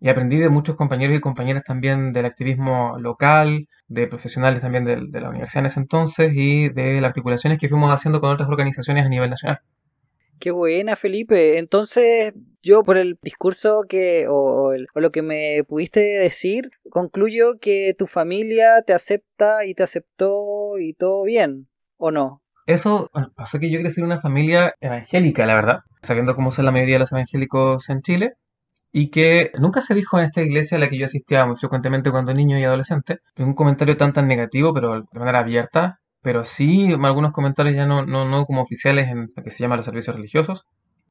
Y 0.00 0.08
aprendí 0.08 0.38
de 0.38 0.48
muchos 0.48 0.76
compañeros 0.76 1.16
y 1.16 1.20
compañeras 1.20 1.62
también 1.64 2.12
del 2.12 2.24
activismo 2.24 2.98
local, 2.98 3.68
de 3.88 4.06
profesionales 4.06 4.62
también 4.62 4.84
de, 4.84 4.98
de 5.08 5.20
la 5.20 5.28
universidad 5.28 5.60
en 5.60 5.66
ese 5.66 5.80
entonces 5.80 6.32
y 6.34 6.70
de 6.70 7.00
las 7.00 7.10
articulaciones 7.10 7.58
que 7.58 7.68
fuimos 7.68 7.92
haciendo 7.92 8.20
con 8.20 8.30
otras 8.30 8.48
organizaciones 8.48 9.04
a 9.04 9.08
nivel 9.08 9.28
nacional. 9.28 9.60
Qué 10.40 10.52
buena, 10.52 10.96
Felipe. 10.96 11.58
Entonces, 11.58 12.32
yo 12.62 12.82
por 12.82 12.96
el 12.96 13.18
discurso 13.22 13.82
que 13.86 14.24
o, 14.26 14.72
lo 14.94 15.12
que 15.12 15.20
me 15.20 15.64
pudiste 15.68 16.00
decir, 16.00 16.70
concluyo 16.88 17.58
que 17.60 17.94
tu 17.96 18.06
familia 18.06 18.80
te 18.80 18.94
acepta 18.94 19.66
y 19.66 19.74
te 19.74 19.82
aceptó 19.82 20.78
y 20.78 20.94
todo 20.94 21.24
bien, 21.24 21.68
¿o 21.98 22.10
no? 22.10 22.39
Eso, 22.70 23.10
bueno, 23.12 23.32
pasó 23.34 23.58
que 23.58 23.68
yo 23.68 23.80
crecí 23.80 24.00
en 24.00 24.06
una 24.06 24.20
familia 24.20 24.74
evangélica, 24.80 25.44
la 25.44 25.54
verdad, 25.54 25.80
sabiendo 26.02 26.36
cómo 26.36 26.52
son 26.52 26.66
la 26.66 26.70
mayoría 26.70 26.94
de 26.94 27.00
los 27.00 27.10
evangélicos 27.10 27.88
en 27.90 28.00
Chile, 28.00 28.34
y 28.92 29.10
que 29.10 29.50
nunca 29.58 29.80
se 29.80 29.92
dijo 29.92 30.18
en 30.18 30.26
esta 30.26 30.42
iglesia 30.42 30.76
a 30.76 30.80
la 30.80 30.88
que 30.88 30.96
yo 30.96 31.06
asistía 31.06 31.44
muy 31.46 31.56
frecuentemente 31.56 32.12
cuando 32.12 32.32
niño 32.32 32.58
y 32.60 32.64
adolescente, 32.64 33.18
un 33.38 33.54
comentario 33.54 33.96
tan 33.96 34.12
tan 34.12 34.28
negativo, 34.28 34.72
pero 34.72 35.00
de 35.02 35.18
manera 35.18 35.40
abierta, 35.40 35.98
pero 36.22 36.44
sí 36.44 36.92
algunos 36.92 37.32
comentarios 37.32 37.74
ya 37.74 37.86
no, 37.86 38.06
no, 38.06 38.24
no 38.24 38.46
como 38.46 38.62
oficiales 38.62 39.08
en 39.08 39.32
lo 39.34 39.42
que 39.42 39.50
se 39.50 39.58
llama 39.64 39.74
los 39.76 39.84
servicios 39.84 40.14
religiosos, 40.14 40.64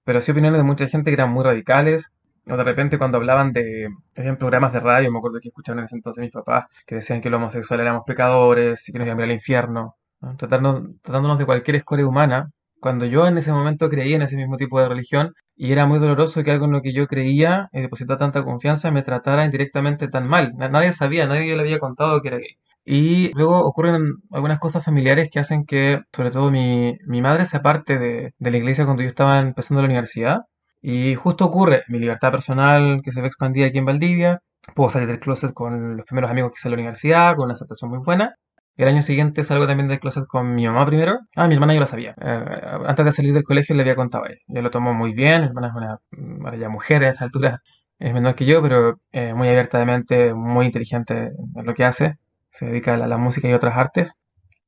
pero 0.06 0.22
sí 0.22 0.32
opiniones 0.32 0.60
de 0.60 0.64
mucha 0.64 0.88
gente 0.88 1.12
que 1.12 1.16
eran 1.16 1.32
muy 1.32 1.44
radicales, 1.44 2.10
o 2.48 2.56
de 2.56 2.64
repente 2.64 2.98
cuando 2.98 3.18
hablaban 3.18 3.52
de, 3.52 3.90
en 4.16 4.38
programas 4.38 4.72
de 4.72 4.80
radio, 4.80 5.12
me 5.12 5.18
acuerdo 5.18 5.40
que 5.42 5.50
escuchaban 5.50 5.80
en 5.80 5.86
ese 5.86 5.98
entonces 5.98 6.22
mis 6.22 6.32
papás, 6.32 6.68
que 6.88 6.96
decían 6.96 7.20
que 7.20 7.30
los 7.30 7.38
homosexuales 7.40 7.84
éramos 7.84 8.04
pecadores 8.08 8.88
y 8.88 8.94
que 8.94 9.00
nos 9.00 9.08
iban 9.08 9.20
al 9.22 9.32
infierno, 9.34 9.96
tratándonos 10.38 11.38
de 11.38 11.46
cualquier 11.46 11.78
escoria 11.78 12.08
humana, 12.08 12.50
cuando 12.80 13.06
yo 13.06 13.28
en 13.28 13.38
ese 13.38 13.52
momento 13.52 13.90
creía 13.90 14.16
en 14.16 14.22
ese 14.22 14.36
mismo 14.36 14.58
tipo 14.58 14.80
de 14.80 14.88
religión 14.90 15.34
y 15.56 15.72
era 15.74 15.86
muy 15.86 16.00
doloroso 16.00 16.44
que 16.44 16.52
algo 16.52 16.66
en 16.66 16.72
lo 16.72 16.82
que 16.82 16.94
yo 16.94 17.08
creía 17.08 17.70
y 17.74 17.82
depositaba 17.82 18.18
tanta 18.18 18.44
confianza 18.44 18.92
me 18.92 19.02
tratara 19.04 19.46
indirectamente 19.46 20.08
tan 20.08 20.28
mal. 20.28 20.54
Nadie 20.56 20.94
sabía, 20.94 21.28
nadie 21.28 21.56
le 21.56 21.62
había 21.62 21.80
contado 21.80 22.22
que 22.22 22.30
era 22.30 22.38
gay. 22.38 22.58
Y 22.86 23.32
luego 23.36 23.60
ocurren 23.66 24.16
algunas 24.32 24.60
cosas 24.60 24.84
familiares 24.86 25.30
que 25.32 25.40
hacen 25.40 25.66
que, 25.66 26.02
sobre 26.14 26.32
todo, 26.32 26.50
mi, 26.50 26.98
mi 27.06 27.22
madre 27.22 27.46
se 27.46 27.58
aparte 27.58 28.00
de, 28.00 28.34
de 28.38 28.52
la 28.52 28.58
iglesia 28.58 28.86
cuando 28.86 29.04
yo 29.04 29.10
estaba 29.10 29.40
empezando 29.40 29.82
la 29.82 29.88
universidad. 29.88 30.40
Y 30.82 31.16
justo 31.16 31.46
ocurre 31.46 31.84
mi 31.90 32.00
libertad 32.00 32.32
personal 32.32 33.02
que 33.04 33.12
se 33.12 33.22
ve 33.22 33.28
expandida 33.28 33.68
aquí 33.68 33.78
en 33.80 33.86
Valdivia. 33.86 34.40
Puedo 34.76 34.90
salir 34.90 35.08
del 35.10 35.20
closet 35.20 35.54
con 35.54 35.98
los 35.98 36.06
primeros 36.06 36.32
amigos 36.32 36.52
que 36.52 36.56
hice 36.60 36.68
en 36.70 36.72
la 36.72 36.76
universidad, 36.78 37.36
con 37.36 37.46
una 37.46 37.54
aceptación 37.54 37.92
muy 37.92 38.00
buena. 38.00 38.36
El 38.80 38.88
año 38.88 39.02
siguiente 39.02 39.44
salgo 39.44 39.68
también 39.68 39.90
del 39.90 40.00
closet 40.00 40.26
con 40.26 40.56
mi 40.56 40.66
mamá 40.66 40.86
primero. 40.86 41.20
Ah, 41.36 41.48
mi 41.48 41.54
hermana 41.54 41.74
yo 41.74 41.82
lo 41.82 41.86
sabía. 41.86 42.16
Eh, 42.22 42.46
antes 42.88 43.06
de 43.06 43.12
salir 43.12 43.34
del 43.34 43.44
colegio 43.44 43.76
le 43.76 43.82
había 43.82 43.96
contado 43.96 44.24
a 44.24 44.30
ella. 44.30 44.40
Yo 44.48 44.62
lo 44.62 44.72
tomo 44.72 44.94
muy 44.94 45.14
bien. 45.14 45.42
Mi 45.42 45.48
hermana 45.48 45.68
es 45.68 46.00
una, 46.14 46.58
ya 46.58 46.70
mujer 46.70 47.04
a 47.04 47.10
esa 47.10 47.26
altura. 47.26 47.62
Es 48.00 48.14
menor 48.14 48.36
que 48.36 48.46
yo, 48.46 48.62
pero 48.62 49.02
eh, 49.12 49.34
muy 49.34 49.50
abierta 49.50 49.80
de 49.80 49.86
mente, 49.86 50.34
muy 50.34 50.66
inteligente 50.66 51.32
en 51.56 51.66
lo 51.66 51.74
que 51.74 51.84
hace 51.84 52.18
se 52.52 52.68
dedica 52.68 52.94
a 52.94 52.98
la, 52.98 53.18
música 53.18 53.50
y 53.50 53.54
otras 53.54 53.76
artes. 53.76 54.14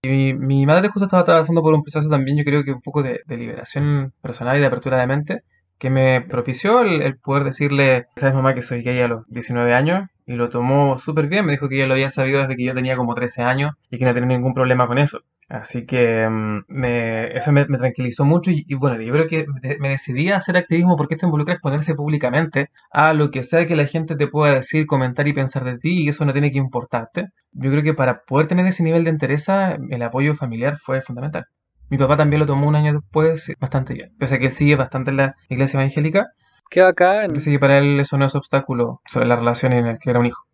Y 0.03 0.33
mi, 0.33 0.65
madre 0.65 0.89
justo 0.89 1.05
estaba 1.05 1.23
trabajando 1.23 1.61
por 1.61 1.73
un 1.73 1.83
proceso 1.83 2.09
también, 2.09 2.37
yo 2.37 2.43
creo 2.43 2.63
que 2.65 2.73
un 2.73 2.81
poco 2.81 3.03
de, 3.03 3.21
liberación 3.27 4.13
personal 4.21 4.57
y 4.57 4.59
de 4.59 4.65
apertura 4.65 4.99
de 4.99 5.07
mente, 5.07 5.43
que 5.77 5.89
me 5.89 6.21
propició 6.21 6.81
el, 6.81 7.17
poder 7.17 7.43
decirle, 7.43 8.07
sabes 8.17 8.35
mamá 8.35 8.53
que 8.55 8.61
soy 8.61 8.81
gay 8.81 8.99
a 8.99 9.07
los 9.07 9.25
19 9.27 9.73
años, 9.73 10.09
y 10.31 10.35
lo 10.35 10.49
tomó 10.49 10.97
súper 10.97 11.27
bien, 11.27 11.45
me 11.45 11.53
dijo 11.53 11.67
que 11.69 11.77
ya 11.77 11.87
lo 11.87 11.93
había 11.93 12.09
sabido 12.09 12.41
desde 12.41 12.55
que 12.55 12.63
yo 12.63 12.73
tenía 12.73 12.95
como 12.95 13.13
13 13.13 13.41
años 13.43 13.73
y 13.89 13.97
que 13.97 14.05
no 14.05 14.13
tenía 14.13 14.37
ningún 14.37 14.53
problema 14.53 14.87
con 14.87 14.97
eso. 14.97 15.21
Así 15.49 15.85
que 15.85 16.27
mm, 16.29 16.63
me, 16.69 17.35
eso 17.35 17.51
me, 17.51 17.65
tranquilizó 17.65 18.23
mucho 18.23 18.51
y, 18.51 18.73
bueno, 18.75 19.01
yo 19.01 19.11
creo 19.11 19.27
que 19.27 19.45
me 19.79 19.89
decidí 19.89 20.31
a 20.31 20.37
hacer 20.37 20.55
activismo 20.55 20.95
porque 20.95 21.15
esto 21.15 21.25
involucra 21.25 21.53
exponerse 21.55 21.93
públicamente 21.93 22.69
a 22.91 23.13
lo 23.13 23.31
que 23.31 23.43
sea 23.43 23.67
que 23.67 23.75
la 23.75 23.85
gente 23.85 24.15
te 24.15 24.27
pueda 24.27 24.55
decir, 24.55 24.85
comentar 24.87 25.27
y 25.27 25.33
pensar 25.33 25.65
de 25.65 25.77
ti 25.77 26.03
y 26.03 26.09
eso 26.09 26.23
no 26.23 26.31
tiene 26.31 26.51
que 26.51 26.57
importarte. 26.57 27.27
Yo 27.51 27.69
creo 27.69 27.83
que 27.83 27.93
para 27.93 28.21
poder 28.23 28.47
tener 28.47 28.65
ese 28.67 28.83
nivel 28.83 29.03
de 29.03 29.09
interés, 29.09 29.47
el 29.49 30.01
apoyo 30.01 30.35
familiar 30.35 30.77
fue 30.77 31.01
fundamental. 31.01 31.45
Mi 31.89 31.97
papá 31.97 32.15
también 32.15 32.39
lo 32.39 32.45
tomó 32.45 32.69
un 32.69 32.75
año 32.75 32.93
después 32.93 33.51
bastante 33.59 33.93
bien, 33.93 34.11
pese 34.17 34.35
a 34.35 34.39
que 34.39 34.49
sigue 34.49 34.77
bastante 34.77 35.11
en 35.11 35.17
la 35.17 35.35
iglesia 35.49 35.77
evangélica. 35.77 36.29
Qué 36.71 36.81
bacán. 36.81 37.33
Dice 37.33 37.51
que 37.51 37.59
para 37.59 37.77
él 37.79 37.99
eso 37.99 38.17
no 38.17 38.25
es 38.25 38.33
obstáculo 38.33 39.01
sobre 39.05 39.27
la 39.27 39.35
relación 39.35 39.73
en 39.73 39.87
el 39.87 39.99
que 39.99 40.09
era 40.09 40.19
un 40.19 40.25
hijo. 40.25 40.47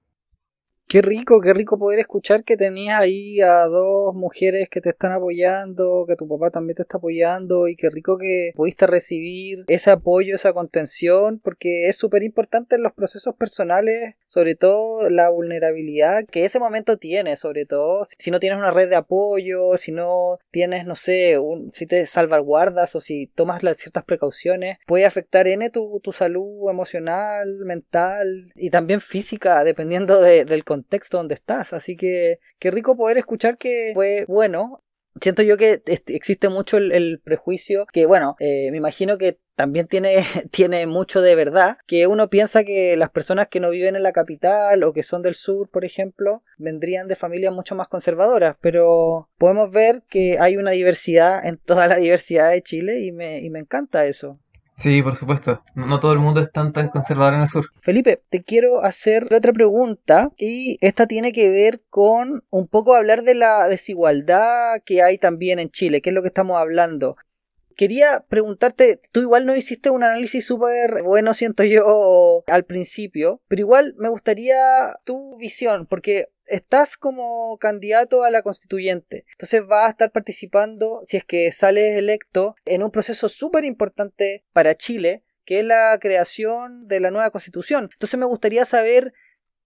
Qué 0.88 1.02
rico, 1.02 1.42
qué 1.42 1.54
rico 1.54 1.78
poder 1.78 2.00
escuchar 2.00 2.46
que 2.46 2.56
tenías 2.56 3.02
ahí 3.02 3.42
a 3.42 3.66
dos 3.66 4.16
mujeres 4.16 4.70
que 4.70 4.80
te 4.80 4.92
están 4.92 5.12
apoyando, 5.12 6.06
que 6.08 6.16
tu 6.16 6.30
papá 6.30 6.50
también 6.50 6.78
te 6.78 6.84
está 6.84 6.96
apoyando 6.96 7.68
y 7.68 7.76
qué 7.76 7.90
rico 7.90 8.18
que 8.18 8.54
pudiste 8.56 8.88
recibir 8.88 9.66
ese 9.68 9.92
apoyo, 9.92 10.34
esa 10.34 10.54
contención, 10.54 11.42
porque 11.44 11.90
es 11.90 11.98
súper 11.98 12.24
importante 12.24 12.78
en 12.78 12.84
los 12.84 12.94
procesos 12.94 13.36
personales, 13.36 14.16
sobre 14.28 14.56
todo 14.56 15.10
la 15.10 15.28
vulnerabilidad 15.28 16.24
que 16.24 16.46
ese 16.46 16.58
momento 16.58 16.96
tiene, 16.96 17.36
sobre 17.36 17.66
todo 17.66 18.06
si 18.18 18.32
no 18.32 18.40
tienes 18.40 18.58
una 18.58 18.72
red 18.72 18.88
de 18.88 18.96
apoyo, 18.96 19.76
si 19.76 19.92
no 19.92 20.40
tienes, 20.52 20.86
no 20.86 20.96
sé, 20.96 21.38
un, 21.38 21.70
si 21.74 21.86
te 21.86 22.06
salvaguardas 22.06 22.96
o 22.96 23.02
si 23.02 23.28
tomas 23.28 23.62
las 23.62 23.76
ciertas 23.76 24.06
precauciones, 24.06 24.78
puede 24.88 25.04
afectar 25.06 25.50
en 25.50 25.70
tu, 25.70 26.00
tu 26.02 26.14
salud 26.14 26.70
emocional, 26.70 27.58
mental 27.66 28.54
y 28.56 28.70
también 28.70 29.02
física, 29.02 29.66
dependiendo 29.66 30.22
de, 30.22 30.46
del 30.46 30.64
contexto 30.64 30.77
contexto 30.78 31.18
donde 31.18 31.36
estás. 31.36 31.74
Así 31.74 31.96
que 31.96 32.40
qué 32.60 32.72
rico 32.72 32.96
poder 32.96 33.18
escuchar 33.18 33.58
que 33.58 33.92
fue 33.94 34.26
bueno. 34.28 34.84
Siento 35.20 35.42
yo 35.42 35.58
que 35.58 35.82
existe 35.86 36.48
mucho 36.48 36.78
el, 36.78 37.20
prejuicio 37.24 37.88
que, 37.92 38.06
bueno, 38.06 38.36
eh, 38.40 38.70
me 38.70 38.78
imagino 38.78 39.18
que 39.18 39.40
también 39.56 39.88
tiene, 39.88 40.18
tiene 40.52 40.86
mucho 40.86 41.24
de 41.24 41.34
verdad, 41.34 41.78
que 41.88 42.06
uno 42.06 42.30
piensa 42.30 42.64
que 42.64 42.96
las 42.96 43.10
personas 43.10 43.48
que 43.48 43.60
no 43.60 43.72
viven 43.72 43.96
en 43.96 44.04
la 44.04 44.12
capital 44.14 44.84
o 44.84 44.94
que 44.94 45.02
son 45.02 45.24
del 45.24 45.34
sur, 45.34 45.70
por 45.72 45.84
ejemplo, 45.84 46.44
vendrían 46.60 47.08
de 47.08 47.16
familias 47.16 47.52
mucho 47.52 47.74
más 47.74 47.88
conservadoras, 47.88 48.58
pero 48.62 49.28
podemos 49.40 49.72
ver 49.72 50.04
que 50.08 50.38
hay 50.40 50.56
una 50.58 50.72
diversidad 50.72 51.44
en 51.44 51.58
toda 51.58 51.88
la 51.88 51.96
diversidad 51.98 52.52
de 52.52 52.62
Chile 52.62 53.02
y 53.02 53.12
me, 53.12 53.40
y 53.40 53.50
me 53.50 53.58
encanta 53.58 54.06
eso. 54.06 54.40
Sí, 54.78 55.02
por 55.02 55.16
supuesto. 55.16 55.64
No 55.74 56.00
todo 56.00 56.14
el 56.14 56.20
mundo 56.20 56.40
es 56.40 56.52
tan, 56.52 56.72
tan 56.72 56.90
conservador 56.90 57.34
en 57.34 57.42
el 57.42 57.48
sur. 57.48 57.66
Felipe, 57.82 58.22
te 58.30 58.44
quiero 58.44 58.84
hacer 58.84 59.34
otra 59.34 59.52
pregunta 59.52 60.32
y 60.38 60.78
esta 60.82 61.08
tiene 61.08 61.32
que 61.32 61.50
ver 61.50 61.82
con 61.90 62.44
un 62.52 62.68
poco 62.68 62.94
hablar 62.94 63.24
de 63.24 63.34
la 63.34 63.68
desigualdad 63.68 64.82
que 64.86 65.02
hay 65.02 65.18
también 65.18 65.58
en 65.58 65.72
Chile, 65.72 66.02
que 66.02 66.12
es 66.12 66.14
lo 66.14 66.22
que 66.22 66.28
estamos 66.28 66.58
hablando. 66.58 67.18
Quería 67.76 68.26
preguntarte, 68.28 69.02
tú 69.12 69.22
igual 69.22 69.46
no 69.46 69.56
hiciste 69.56 69.90
un 69.90 70.04
análisis 70.04 70.46
súper 70.46 71.04
bueno, 71.04 71.34
siento 71.34 71.64
yo, 71.64 72.44
al 72.48 72.66
principio, 72.66 73.42
pero 73.48 73.60
igual 73.60 73.94
me 73.98 74.10
gustaría 74.10 74.58
tu 75.04 75.38
visión, 75.38 75.86
porque 75.86 76.28
estás 76.48 76.98
como 76.98 77.58
candidato 77.58 78.24
a 78.24 78.32
la 78.32 78.42
constituyente. 78.42 79.26
Entonces 79.32 79.66
vas 79.68 79.88
a 79.88 79.90
estar 79.90 80.12
participando, 80.12 81.02
si 81.04 81.18
es 81.18 81.24
que 81.24 81.52
sales 81.52 81.98
electo, 81.98 82.56
en 82.66 82.84
un 82.84 82.92
proceso 82.92 83.30
súper 83.30 83.66
importante 83.66 84.44
para 84.54 84.76
Chile, 84.76 85.24
que 85.46 85.60
es 85.60 85.66
la 85.66 85.98
creación 86.02 86.88
de 86.88 87.00
la 87.00 87.12
nueva 87.12 87.32
constitución. 87.32 87.90
Entonces 87.94 88.20
me 88.20 88.26
gustaría 88.26 88.66
saber 88.66 89.14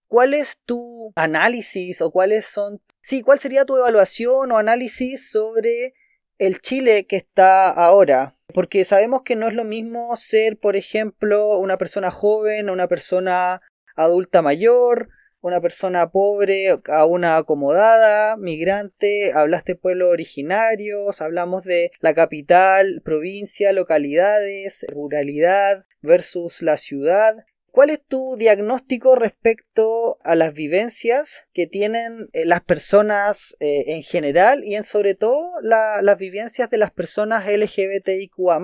cuál 0.06 0.34
es 0.34 0.58
tu 0.64 1.12
análisis 1.16 2.02
o 2.02 2.10
cuáles 2.10 2.44
son... 2.44 2.80
Sí, 3.00 3.22
cuál 3.22 3.38
sería 3.38 3.64
tu 3.64 3.76
evaluación 3.76 4.52
o 4.52 4.58
análisis 4.58 5.30
sobre 5.30 5.94
el 6.38 6.60
Chile 6.60 7.06
que 7.06 7.16
está 7.16 7.70
ahora. 7.70 8.36
Porque 8.54 8.84
sabemos 8.84 9.22
que 9.22 9.36
no 9.36 9.48
es 9.48 9.54
lo 9.54 9.64
mismo 9.64 10.14
ser, 10.16 10.58
por 10.58 10.76
ejemplo, 10.76 11.56
una 11.58 11.78
persona 11.78 12.10
joven, 12.10 12.70
una 12.70 12.88
persona 12.88 13.62
adulta 13.96 14.42
mayor, 14.42 15.08
una 15.42 15.60
persona 15.60 16.10
pobre 16.10 16.78
a 16.86 17.04
una 17.04 17.36
acomodada, 17.36 18.36
migrante, 18.36 19.32
hablaste 19.34 19.74
pueblos 19.74 20.08
originarios, 20.10 21.20
hablamos 21.20 21.64
de 21.64 21.90
la 22.00 22.14
capital, 22.14 23.02
provincia, 23.04 23.72
localidades, 23.72 24.86
ruralidad 24.88 25.84
versus 26.00 26.62
la 26.62 26.76
ciudad. 26.76 27.44
¿Cuál 27.72 27.90
es 27.90 28.00
tu 28.06 28.36
diagnóstico 28.36 29.16
respecto 29.16 30.18
a 30.22 30.34
las 30.34 30.52
vivencias 30.54 31.44
que 31.52 31.66
tienen 31.66 32.28
eh, 32.32 32.44
las 32.44 32.60
personas 32.60 33.56
eh, 33.60 33.84
en 33.88 34.02
general 34.02 34.62
y 34.62 34.76
en 34.76 34.84
sobre 34.84 35.14
todo 35.14 35.52
las 35.62 36.18
vivencias 36.18 36.70
de 36.70 36.78
las 36.78 36.90
personas 36.90 37.46
LGBTIQA 37.46 38.60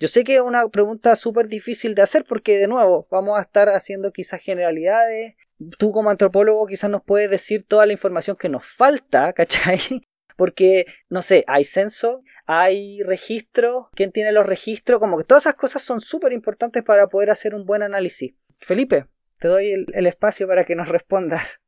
yo 0.00 0.06
sé 0.06 0.22
que 0.22 0.36
es 0.36 0.40
una 0.40 0.68
pregunta 0.68 1.16
súper 1.16 1.48
difícil 1.48 1.96
de 1.96 2.02
hacer 2.02 2.24
porque, 2.24 2.58
de 2.58 2.68
nuevo, 2.68 3.08
vamos 3.10 3.36
a 3.36 3.42
estar 3.42 3.68
haciendo 3.68 4.12
quizás 4.12 4.40
generalidades. 4.40 5.34
Tú 5.78 5.92
como 5.92 6.10
antropólogo 6.10 6.66
quizás 6.66 6.90
nos 6.90 7.02
puedes 7.02 7.30
decir 7.30 7.64
toda 7.64 7.86
la 7.86 7.92
información 7.92 8.36
que 8.36 8.48
nos 8.48 8.64
falta, 8.64 9.32
¿cachai? 9.34 9.80
Porque, 10.36 10.86
no 11.08 11.22
sé, 11.22 11.44
hay 11.48 11.64
censo, 11.64 12.22
hay 12.46 13.02
registro, 13.02 13.90
quién 13.94 14.12
tiene 14.12 14.32
los 14.32 14.46
registros, 14.46 15.00
como 15.00 15.18
que 15.18 15.24
todas 15.24 15.44
esas 15.44 15.56
cosas 15.56 15.82
son 15.82 16.00
súper 16.00 16.32
importantes 16.32 16.82
para 16.84 17.08
poder 17.08 17.30
hacer 17.30 17.54
un 17.54 17.64
buen 17.66 17.82
análisis. 17.82 18.34
Felipe, 18.60 19.06
te 19.40 19.48
doy 19.48 19.72
el, 19.72 19.86
el 19.94 20.06
espacio 20.06 20.46
para 20.46 20.64
que 20.64 20.76
nos 20.76 20.88
respondas. 20.88 21.60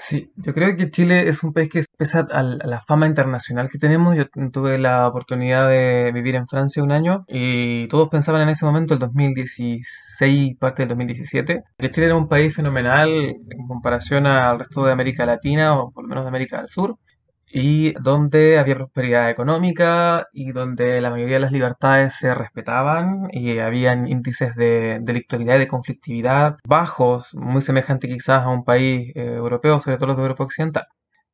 Sí, 0.00 0.30
yo 0.36 0.54
creo 0.54 0.76
que 0.76 0.90
Chile 0.90 1.28
es 1.28 1.42
un 1.42 1.52
país 1.52 1.68
que 1.68 1.82
pese 1.98 2.18
a 2.18 2.42
la 2.42 2.80
fama 2.80 3.06
internacional 3.06 3.68
que 3.68 3.78
tenemos, 3.78 4.16
yo 4.16 4.26
tuve 4.52 4.78
la 4.78 5.08
oportunidad 5.08 5.68
de 5.68 6.12
vivir 6.12 6.36
en 6.36 6.46
Francia 6.46 6.82
un 6.84 6.92
año 6.92 7.24
y 7.26 7.88
todos 7.88 8.08
pensaban 8.08 8.42
en 8.42 8.50
ese 8.50 8.64
momento, 8.64 8.94
el 8.94 9.00
2016, 9.00 10.56
parte 10.58 10.82
del 10.82 10.90
2017, 10.90 11.64
que 11.76 11.90
Chile 11.90 12.06
era 12.06 12.16
un 12.16 12.28
país 12.28 12.54
fenomenal 12.54 13.08
en 13.10 13.66
comparación 13.66 14.26
al 14.26 14.60
resto 14.60 14.84
de 14.84 14.92
América 14.92 15.26
Latina 15.26 15.74
o 15.78 15.90
por 15.90 16.04
lo 16.04 16.08
menos 16.08 16.24
de 16.24 16.28
América 16.28 16.58
del 16.58 16.68
Sur 16.68 16.96
y 17.50 17.92
donde 17.94 18.58
había 18.58 18.74
prosperidad 18.76 19.30
económica 19.30 20.28
y 20.32 20.52
donde 20.52 21.00
la 21.00 21.10
mayoría 21.10 21.36
de 21.36 21.40
las 21.40 21.52
libertades 21.52 22.14
se 22.14 22.34
respetaban 22.34 23.28
y 23.32 23.58
habían 23.58 24.06
índices 24.08 24.54
de 24.56 24.98
delictualidad 25.02 25.56
y 25.56 25.60
de 25.60 25.68
conflictividad 25.68 26.56
bajos, 26.66 27.34
muy 27.34 27.62
semejante 27.62 28.08
quizás 28.08 28.44
a 28.44 28.48
un 28.50 28.64
país 28.64 29.12
eh, 29.14 29.34
europeo, 29.36 29.80
sobre 29.80 29.96
todo 29.96 30.08
los 30.08 30.16
de 30.16 30.22
Europa 30.22 30.44
Occidental. 30.44 30.86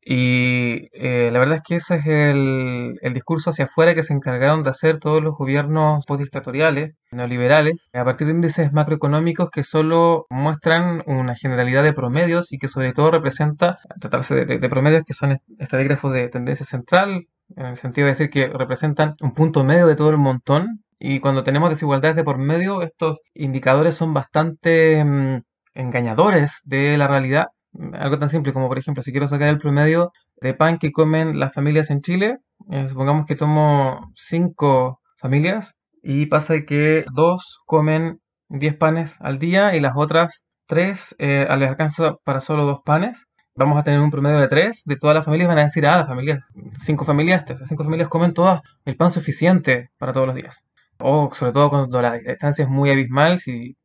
Y 0.06 0.88
eh, 0.92 1.30
la 1.32 1.38
verdad 1.38 1.56
es 1.56 1.62
que 1.62 1.76
ese 1.76 1.96
es 1.96 2.06
el, 2.06 2.98
el, 3.00 3.14
discurso 3.14 3.48
hacia 3.50 3.64
afuera 3.64 3.94
que 3.94 4.02
se 4.02 4.12
encargaron 4.12 4.62
de 4.62 4.68
hacer 4.68 4.98
todos 4.98 5.22
los 5.22 5.34
gobiernos 5.34 6.04
postdictatoriales, 6.04 6.94
neoliberales, 7.10 7.88
a 7.94 8.04
partir 8.04 8.26
de 8.26 8.34
índices 8.34 8.70
macroeconómicos 8.72 9.48
que 9.50 9.64
solo 9.64 10.26
muestran 10.28 11.02
una 11.06 11.34
generalidad 11.36 11.82
de 11.82 11.94
promedios 11.94 12.52
y 12.52 12.58
que 12.58 12.68
sobre 12.68 12.92
todo 12.92 13.12
representa, 13.12 13.78
tratarse 13.98 14.44
de, 14.44 14.68
promedios 14.68 15.04
que 15.06 15.14
son 15.14 15.38
estadígrafos 15.58 16.12
de 16.12 16.28
tendencia 16.28 16.66
central, 16.66 17.26
en 17.56 17.66
el 17.66 17.76
sentido 17.76 18.06
de 18.06 18.12
decir 18.12 18.28
que 18.28 18.48
representan 18.48 19.14
un 19.22 19.32
punto 19.32 19.64
medio 19.64 19.86
de 19.86 19.96
todo 19.96 20.10
el 20.10 20.18
montón. 20.18 20.84
Y 20.98 21.20
cuando 21.20 21.44
tenemos 21.44 21.70
desigualdades 21.70 22.16
de 22.16 22.24
por 22.24 22.36
medio, 22.36 22.82
estos 22.82 23.20
indicadores 23.34 23.94
son 23.94 24.12
bastante 24.12 25.02
mm, 25.02 25.42
engañadores 25.74 26.60
de 26.64 26.98
la 26.98 27.08
realidad 27.08 27.46
algo 27.94 28.18
tan 28.18 28.28
simple 28.28 28.52
como, 28.52 28.68
por 28.68 28.78
ejemplo, 28.78 29.02
si 29.02 29.10
quiero 29.12 29.28
sacar 29.28 29.48
el 29.48 29.58
promedio 29.58 30.12
de 30.40 30.54
pan 30.54 30.78
que 30.78 30.92
comen 30.92 31.38
las 31.38 31.52
familias 31.52 31.90
en 31.90 32.00
Chile, 32.02 32.38
eh, 32.70 32.88
supongamos 32.88 33.26
que 33.26 33.36
tomo 33.36 34.12
cinco 34.14 35.00
familias 35.16 35.74
y 36.02 36.26
pasa 36.26 36.64
que 36.66 37.04
dos 37.12 37.60
comen 37.66 38.20
10 38.48 38.76
panes 38.76 39.16
al 39.20 39.38
día 39.38 39.74
y 39.74 39.80
las 39.80 39.94
otras 39.96 40.44
tres 40.66 41.14
eh, 41.18 41.46
les 41.58 41.68
alcanza 41.68 42.16
para 42.24 42.40
solo 42.40 42.64
dos 42.64 42.80
panes. 42.84 43.26
Vamos 43.56 43.78
a 43.78 43.84
tener 43.84 44.00
un 44.00 44.10
promedio 44.10 44.38
de 44.38 44.48
tres 44.48 44.82
de 44.84 44.96
todas 44.96 45.14
las 45.14 45.24
familias. 45.24 45.48
Van 45.48 45.58
a 45.58 45.62
decir, 45.62 45.86
ah, 45.86 45.98
las 45.98 46.08
familias, 46.08 46.44
cinco 46.78 47.04
familias, 47.04 47.44
estas 47.48 47.68
cinco 47.68 47.84
familias 47.84 48.08
comen 48.08 48.34
todas 48.34 48.60
el 48.84 48.96
pan 48.96 49.10
suficiente 49.10 49.90
para 49.98 50.12
todos 50.12 50.26
los 50.26 50.36
días. 50.36 50.64
O 50.98 51.30
sobre 51.34 51.52
todo 51.52 51.70
cuando 51.70 52.02
la 52.02 52.12
distancia 52.18 52.64
es 52.64 52.68
muy 52.68 52.90
abismal, 52.90 53.38
si 53.38 53.76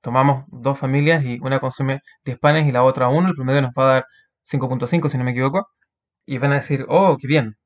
tomamos 0.00 0.44
dos 0.48 0.78
familias 0.78 1.24
y 1.24 1.38
una 1.40 1.60
consume 1.60 2.00
10 2.24 2.38
panes 2.38 2.66
y 2.66 2.72
la 2.72 2.84
otra 2.84 3.08
uno, 3.08 3.28
el 3.28 3.34
promedio 3.34 3.62
nos 3.62 3.72
va 3.72 3.82
a 3.82 3.94
dar 3.94 4.06
5.5 4.50 5.08
si 5.08 5.18
no 5.18 5.24
me 5.24 5.32
equivoco, 5.32 5.68
y 6.26 6.38
van 6.38 6.52
a 6.52 6.56
decir, 6.56 6.84
oh, 6.88 7.16
qué 7.20 7.26
bien. 7.26 7.56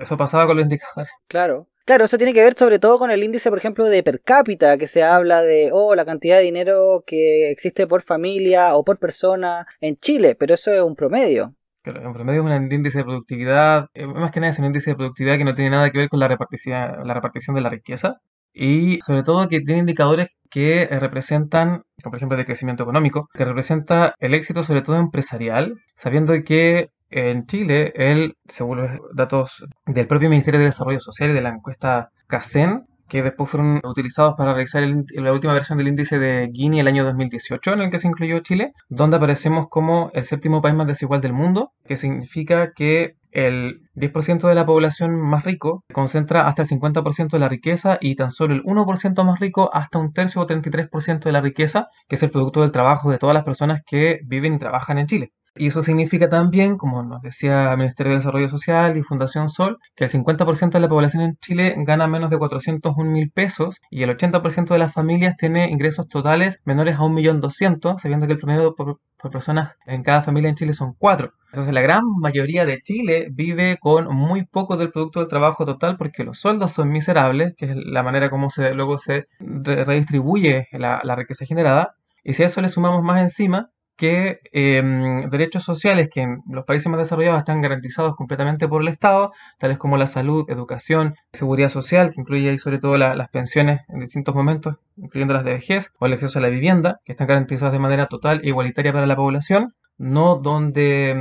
eso 0.00 0.16
pasaba 0.16 0.46
con 0.46 0.56
los 0.56 0.64
indicadores. 0.64 1.10
Claro. 1.28 1.68
Claro, 1.86 2.04
eso 2.06 2.18
tiene 2.18 2.32
que 2.34 2.42
ver 2.42 2.54
sobre 2.58 2.80
todo 2.80 2.98
con 2.98 3.12
el 3.12 3.22
índice, 3.22 3.48
por 3.48 3.58
ejemplo, 3.58 3.84
de 3.84 4.02
per 4.02 4.20
cápita, 4.20 4.76
que 4.76 4.88
se 4.88 5.04
habla 5.04 5.42
de, 5.42 5.70
oh, 5.72 5.94
la 5.94 6.04
cantidad 6.04 6.36
de 6.36 6.42
dinero 6.42 7.04
que 7.06 7.48
existe 7.52 7.86
por 7.86 8.02
familia 8.02 8.74
o 8.74 8.84
por 8.84 8.98
persona 8.98 9.66
en 9.80 9.96
Chile, 9.96 10.34
pero 10.34 10.54
eso 10.54 10.72
es 10.72 10.80
un 10.80 10.96
promedio. 10.96 11.54
Claro, 11.82 12.08
un 12.08 12.12
promedio 12.12 12.40
es 12.40 12.60
un 12.60 12.72
índice 12.72 12.98
de 12.98 13.04
productividad, 13.04 13.86
eh, 13.94 14.04
más 14.04 14.32
que 14.32 14.40
nada 14.40 14.50
es 14.50 14.58
un 14.58 14.64
índice 14.64 14.90
de 14.90 14.96
productividad 14.96 15.38
que 15.38 15.44
no 15.44 15.54
tiene 15.54 15.70
nada 15.70 15.88
que 15.90 15.98
ver 15.98 16.08
con 16.08 16.18
la 16.18 16.26
repartición, 16.26 17.06
la 17.06 17.14
repartición 17.14 17.54
de 17.54 17.62
la 17.62 17.70
riqueza, 17.70 18.20
y 18.56 18.98
sobre 19.02 19.22
todo 19.22 19.48
que 19.48 19.60
tiene 19.60 19.80
indicadores 19.80 20.28
que 20.50 20.82
eh, 20.82 21.00
representan, 21.00 21.82
por 22.02 22.16
ejemplo, 22.16 22.38
de 22.38 22.46
crecimiento 22.46 22.84
económico, 22.84 23.28
que 23.34 23.44
representa 23.44 24.14
el 24.18 24.32
éxito 24.34 24.62
sobre 24.62 24.82
todo 24.82 24.96
empresarial, 24.96 25.74
sabiendo 25.96 26.32
que 26.44 26.88
en 27.10 27.46
Chile, 27.46 27.92
el, 27.94 28.36
según 28.48 28.78
los 28.78 28.90
datos 29.14 29.64
del 29.84 30.06
propio 30.06 30.30
Ministerio 30.30 30.58
de 30.58 30.66
Desarrollo 30.66 31.00
Social 31.00 31.30
y 31.30 31.34
de 31.34 31.42
la 31.42 31.50
encuesta 31.50 32.10
CACEN, 32.26 32.84
que 33.08 33.22
después 33.22 33.50
fueron 33.50 33.80
utilizados 33.84 34.34
para 34.36 34.52
realizar 34.52 34.82
la 35.14 35.32
última 35.32 35.52
versión 35.52 35.78
del 35.78 35.88
índice 35.88 36.18
de 36.18 36.50
Gini 36.52 36.80
el 36.80 36.88
año 36.88 37.04
2018, 37.04 37.74
en 37.74 37.80
el 37.82 37.90
que 37.90 37.98
se 37.98 38.08
incluyó 38.08 38.40
Chile, 38.40 38.72
donde 38.88 39.18
aparecemos 39.18 39.68
como 39.68 40.10
el 40.14 40.24
séptimo 40.24 40.60
país 40.60 40.74
más 40.74 40.88
desigual 40.88 41.20
del 41.20 41.32
mundo, 41.32 41.70
que 41.84 41.96
significa 41.96 42.72
que 42.74 43.14
el 43.36 43.82
10% 43.94 44.48
de 44.48 44.54
la 44.54 44.64
población 44.64 45.20
más 45.20 45.44
rico 45.44 45.84
concentra 45.92 46.48
hasta 46.48 46.62
el 46.62 46.68
50% 46.68 47.36
de 47.36 47.38
la 47.38 47.50
riqueza 47.50 47.98
y 48.00 48.16
tan 48.16 48.30
solo 48.30 48.54
el 48.54 48.62
1% 48.64 49.24
más 49.24 49.40
rico 49.40 49.68
hasta 49.74 49.98
un 49.98 50.14
tercio 50.14 50.40
o 50.40 50.46
33% 50.46 51.24
de 51.24 51.32
la 51.32 51.42
riqueza, 51.42 51.88
que 52.08 52.16
es 52.16 52.22
el 52.22 52.30
producto 52.30 52.62
del 52.62 52.72
trabajo 52.72 53.10
de 53.10 53.18
todas 53.18 53.34
las 53.34 53.44
personas 53.44 53.82
que 53.86 54.20
viven 54.24 54.54
y 54.54 54.58
trabajan 54.58 54.96
en 54.98 55.06
Chile. 55.06 55.32
Y 55.58 55.68
eso 55.68 55.82
significa 55.82 56.28
también, 56.28 56.76
como 56.76 57.02
nos 57.02 57.22
decía 57.22 57.72
el 57.72 57.78
Ministerio 57.78 58.12
de 58.12 58.18
Desarrollo 58.18 58.48
Social 58.48 58.96
y 58.96 59.02
Fundación 59.02 59.48
Sol, 59.48 59.78
que 59.94 60.04
el 60.04 60.10
50% 60.10 60.70
de 60.70 60.80
la 60.80 60.88
población 60.88 61.22
en 61.22 61.36
Chile 61.36 61.74
gana 61.78 62.06
menos 62.06 62.30
de 62.30 62.38
401 62.38 63.10
mil 63.10 63.30
pesos 63.30 63.80
y 63.90 64.02
el 64.02 64.10
80% 64.10 64.68
de 64.68 64.78
las 64.78 64.92
familias 64.92 65.36
tiene 65.36 65.70
ingresos 65.70 66.08
totales 66.08 66.60
menores 66.64 66.96
a 66.96 67.00
1.200.000, 67.00 67.98
sabiendo 67.98 68.26
que 68.26 68.34
el 68.34 68.38
promedio 68.38 68.74
por, 68.74 69.00
por 69.18 69.30
personas 69.30 69.76
en 69.86 70.02
cada 70.02 70.22
familia 70.22 70.50
en 70.50 70.56
Chile 70.56 70.74
son 70.74 70.94
4. 70.98 71.32
Entonces 71.52 71.72
la 71.72 71.80
gran 71.80 72.02
mayoría 72.20 72.66
de 72.66 72.80
Chile 72.82 73.28
vive 73.30 73.78
con 73.80 74.14
muy 74.14 74.44
poco 74.44 74.76
del 74.76 74.90
producto 74.90 75.20
del 75.20 75.28
trabajo 75.28 75.64
total 75.64 75.96
porque 75.96 76.24
los 76.24 76.38
sueldos 76.38 76.72
son 76.72 76.90
miserables, 76.90 77.54
que 77.56 77.66
es 77.66 77.76
la 77.76 78.02
manera 78.02 78.28
como 78.30 78.50
se, 78.50 78.74
luego 78.74 78.98
se 78.98 79.26
redistribuye 79.38 80.68
la, 80.72 81.00
la 81.02 81.16
riqueza 81.16 81.46
generada. 81.46 81.94
Y 82.22 82.34
si 82.34 82.42
a 82.42 82.46
eso 82.46 82.60
le 82.60 82.68
sumamos 82.68 83.02
más 83.02 83.22
encima 83.22 83.70
que 83.96 84.40
em, 84.52 85.28
derechos 85.30 85.64
sociales 85.64 86.08
que 86.12 86.22
en 86.22 86.42
los 86.48 86.64
países 86.64 86.88
más 86.88 86.98
desarrollados 86.98 87.38
están 87.40 87.60
garantizados 87.62 88.16
completamente 88.16 88.68
por 88.68 88.82
el 88.82 88.88
Estado, 88.88 89.32
tales 89.58 89.78
como 89.78 89.96
la 89.96 90.06
salud, 90.06 90.44
educación, 90.48 91.16
seguridad 91.32 91.70
social, 91.70 92.12
que 92.12 92.20
incluye 92.20 92.50
ahí 92.50 92.58
sobre 92.58 92.78
todo 92.78 92.96
las 92.96 93.28
pensiones 93.30 93.80
en 93.88 94.00
distintos 94.00 94.34
momentos, 94.34 94.76
incluyendo 94.96 95.34
las 95.34 95.44
de 95.44 95.54
vejez, 95.54 95.92
o 95.98 96.06
el 96.06 96.14
acceso 96.14 96.38
a 96.38 96.42
la 96.42 96.48
vivienda, 96.48 97.00
que 97.04 97.12
están 97.12 97.26
garantizadas 97.26 97.72
de 97.72 97.78
manera 97.78 98.06
total 98.06 98.40
e 98.42 98.48
igualitaria 98.48 98.92
para 98.92 99.06
la 99.06 99.16
población, 99.16 99.74
no 99.98 100.36
donde 100.36 101.14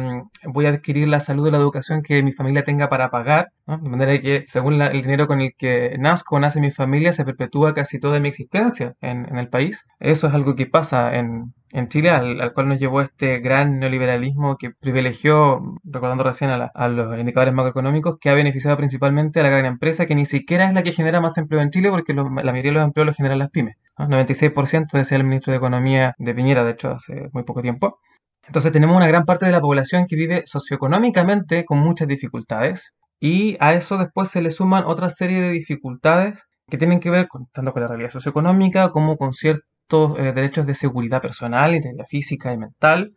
mm, 0.43 0.51
voy 0.51 0.65
a 0.65 0.69
adquirir 0.69 1.07
la 1.07 1.19
salud 1.19 1.47
o 1.47 1.51
la 1.51 1.57
educación 1.57 2.01
que 2.03 2.21
mi 2.23 2.31
familia 2.31 2.63
tenga 2.63 2.89
para 2.89 3.09
pagar, 3.09 3.49
de 3.67 3.89
manera 3.89 4.19
que 4.21 4.43
según 4.47 4.81
el 4.81 5.01
dinero 5.01 5.27
con 5.27 5.41
el 5.41 5.53
que 5.57 5.95
nazco, 5.97 6.39
nace 6.39 6.59
mi 6.59 6.71
familia, 6.71 7.13
se 7.13 7.25
perpetúa 7.25 7.73
casi 7.73 7.99
toda 7.99 8.19
mi 8.19 8.29
existencia 8.29 8.95
en, 9.01 9.37
el 9.37 9.49
país. 9.49 9.85
Eso 9.99 10.27
es 10.27 10.33
algo 10.33 10.55
que 10.55 10.67
pasa 10.67 11.15
en, 11.15 11.53
Chile, 11.89 12.09
al, 12.09 12.53
cual 12.53 12.69
nos 12.69 12.79
llevó 12.79 13.01
este 13.01 13.39
gran 13.39 13.79
neoliberalismo 13.79 14.55
que 14.57 14.71
privilegió, 14.71 15.61
recordando 15.83 16.23
recién 16.23 16.49
a, 16.51 16.87
los 16.87 17.19
indicadores 17.19 17.53
macroeconómicos, 17.53 18.17
que 18.19 18.29
ha 18.29 18.33
beneficiado 18.33 18.77
principalmente 18.77 19.39
a 19.41 19.43
la 19.43 19.49
gran 19.49 19.65
empresa, 19.65 20.05
que 20.05 20.15
ni 20.15 20.25
siquiera 20.25 20.65
es 20.65 20.73
la 20.73 20.83
que 20.83 20.93
genera 20.93 21.19
más 21.19 21.37
empleo 21.37 21.61
en 21.61 21.71
Chile, 21.71 21.89
porque 21.89 22.13
la 22.13 22.23
mayoría 22.23 22.71
de 22.71 22.71
los 22.71 22.83
empleos 22.83 23.07
los 23.07 23.17
generan 23.17 23.39
las 23.39 23.49
pymes. 23.51 23.64
96% 23.97 24.97
decía 24.97 25.17
el 25.17 25.23
ministro 25.23 25.51
de 25.51 25.57
Economía 25.57 26.15
de 26.17 26.35
Piñera, 26.35 26.63
de 26.63 26.71
hecho, 26.71 26.91
hace 26.91 27.29
muy 27.33 27.43
poco 27.43 27.61
tiempo. 27.61 27.99
Entonces 28.47 28.71
tenemos 28.71 28.95
una 28.95 29.07
gran 29.07 29.25
parte 29.25 29.45
de 29.45 29.51
la 29.51 29.61
población 29.61 30.05
que 30.07 30.15
vive 30.15 30.43
socioeconómicamente 30.45 31.65
con 31.65 31.79
muchas 31.79 32.07
dificultades 32.07 32.93
y 33.19 33.57
a 33.59 33.73
eso 33.73 33.97
después 33.97 34.29
se 34.29 34.41
le 34.41 34.51
suman 34.51 34.85
otra 34.85 35.09
serie 35.09 35.41
de 35.41 35.51
dificultades 35.51 36.39
que 36.69 36.77
tienen 36.77 36.99
que 36.99 37.09
ver 37.09 37.27
tanto 37.53 37.73
con 37.73 37.81
la 37.81 37.87
realidad 37.87 38.11
socioeconómica 38.11 38.89
como 38.91 39.17
con 39.17 39.33
ciertos 39.33 40.17
eh, 40.17 40.31
derechos 40.33 40.65
de 40.65 40.75
seguridad 40.75 41.21
personal, 41.21 41.75
integridad 41.75 42.05
física 42.07 42.53
y 42.53 42.57
mental, 42.57 43.13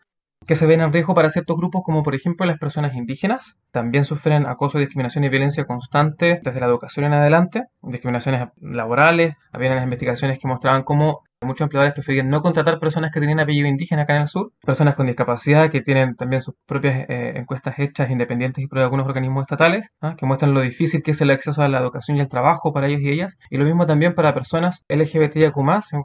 que 0.49 0.55
se 0.55 0.65
ven 0.65 0.81
en 0.81 0.95
riesgo 0.95 1.15
para 1.15 1.29
ciertos 1.29 1.59
grupos 1.59 1.83
como 1.85 2.03
por 2.03 2.15
ejemplo 2.15 2.47
las 2.47 2.59
personas 2.59 2.95
indígenas. 2.97 3.59
También 3.71 4.05
sufren 4.05 4.47
acoso, 4.47 4.79
discriminación 4.79 5.25
y 5.25 5.29
violencia 5.29 5.67
constante 5.67 6.41
desde 6.43 6.59
la 6.59 6.67
educación 6.67 7.05
en 7.05 7.13
adelante, 7.13 7.65
discriminaciones 7.83 8.49
laborales. 8.59 9.35
Había 9.53 9.73
unas 9.73 9.85
investigaciones 9.85 10.39
que 10.39 10.49
mostraban 10.49 10.85
cómo 10.85 11.21
Muchos 11.41 11.67
empleadores 11.67 11.95
preferían 11.95 12.31
no 12.31 12.43
contratar 12.43 12.81
personas 12.81 13.13
que 13.13 13.21
tenían 13.21 13.39
apellido 13.39 13.69
indígena 13.69 14.03
acá 14.03 14.17
en 14.17 14.23
el 14.23 14.29
sur, 14.29 14.51
personas 14.67 14.97
con 14.97 15.07
discapacidad 15.07 15.71
que 15.71 15.81
tienen 15.81 16.17
también 16.17 16.43
sus 16.43 16.57
propias 16.67 17.09
eh, 17.09 17.35
encuestas 17.37 17.79
hechas 17.79 18.11
independientes 18.11 18.65
y 18.65 18.67
por 18.67 18.81
algunos 18.81 19.07
organismos 19.07 19.43
estatales, 19.43 19.89
¿ah? 20.01 20.17
que 20.19 20.27
muestran 20.27 20.53
lo 20.53 20.63
difícil 20.63 21.01
que 21.05 21.13
es 21.13 21.21
el 21.21 21.31
acceso 21.31 21.63
a 21.63 21.69
la 21.69 21.79
educación 21.79 22.17
y 22.17 22.21
al 22.21 22.29
trabajo 22.29 22.73
para 22.73 22.89
ellos 22.89 23.03
y 23.03 23.11
ellas, 23.11 23.39
y 23.51 23.57
lo 23.57 23.65
mismo 23.65 23.87
también 23.87 24.17
para 24.17 24.35
personas 24.35 24.85
LGBTIQ+, 24.89 25.55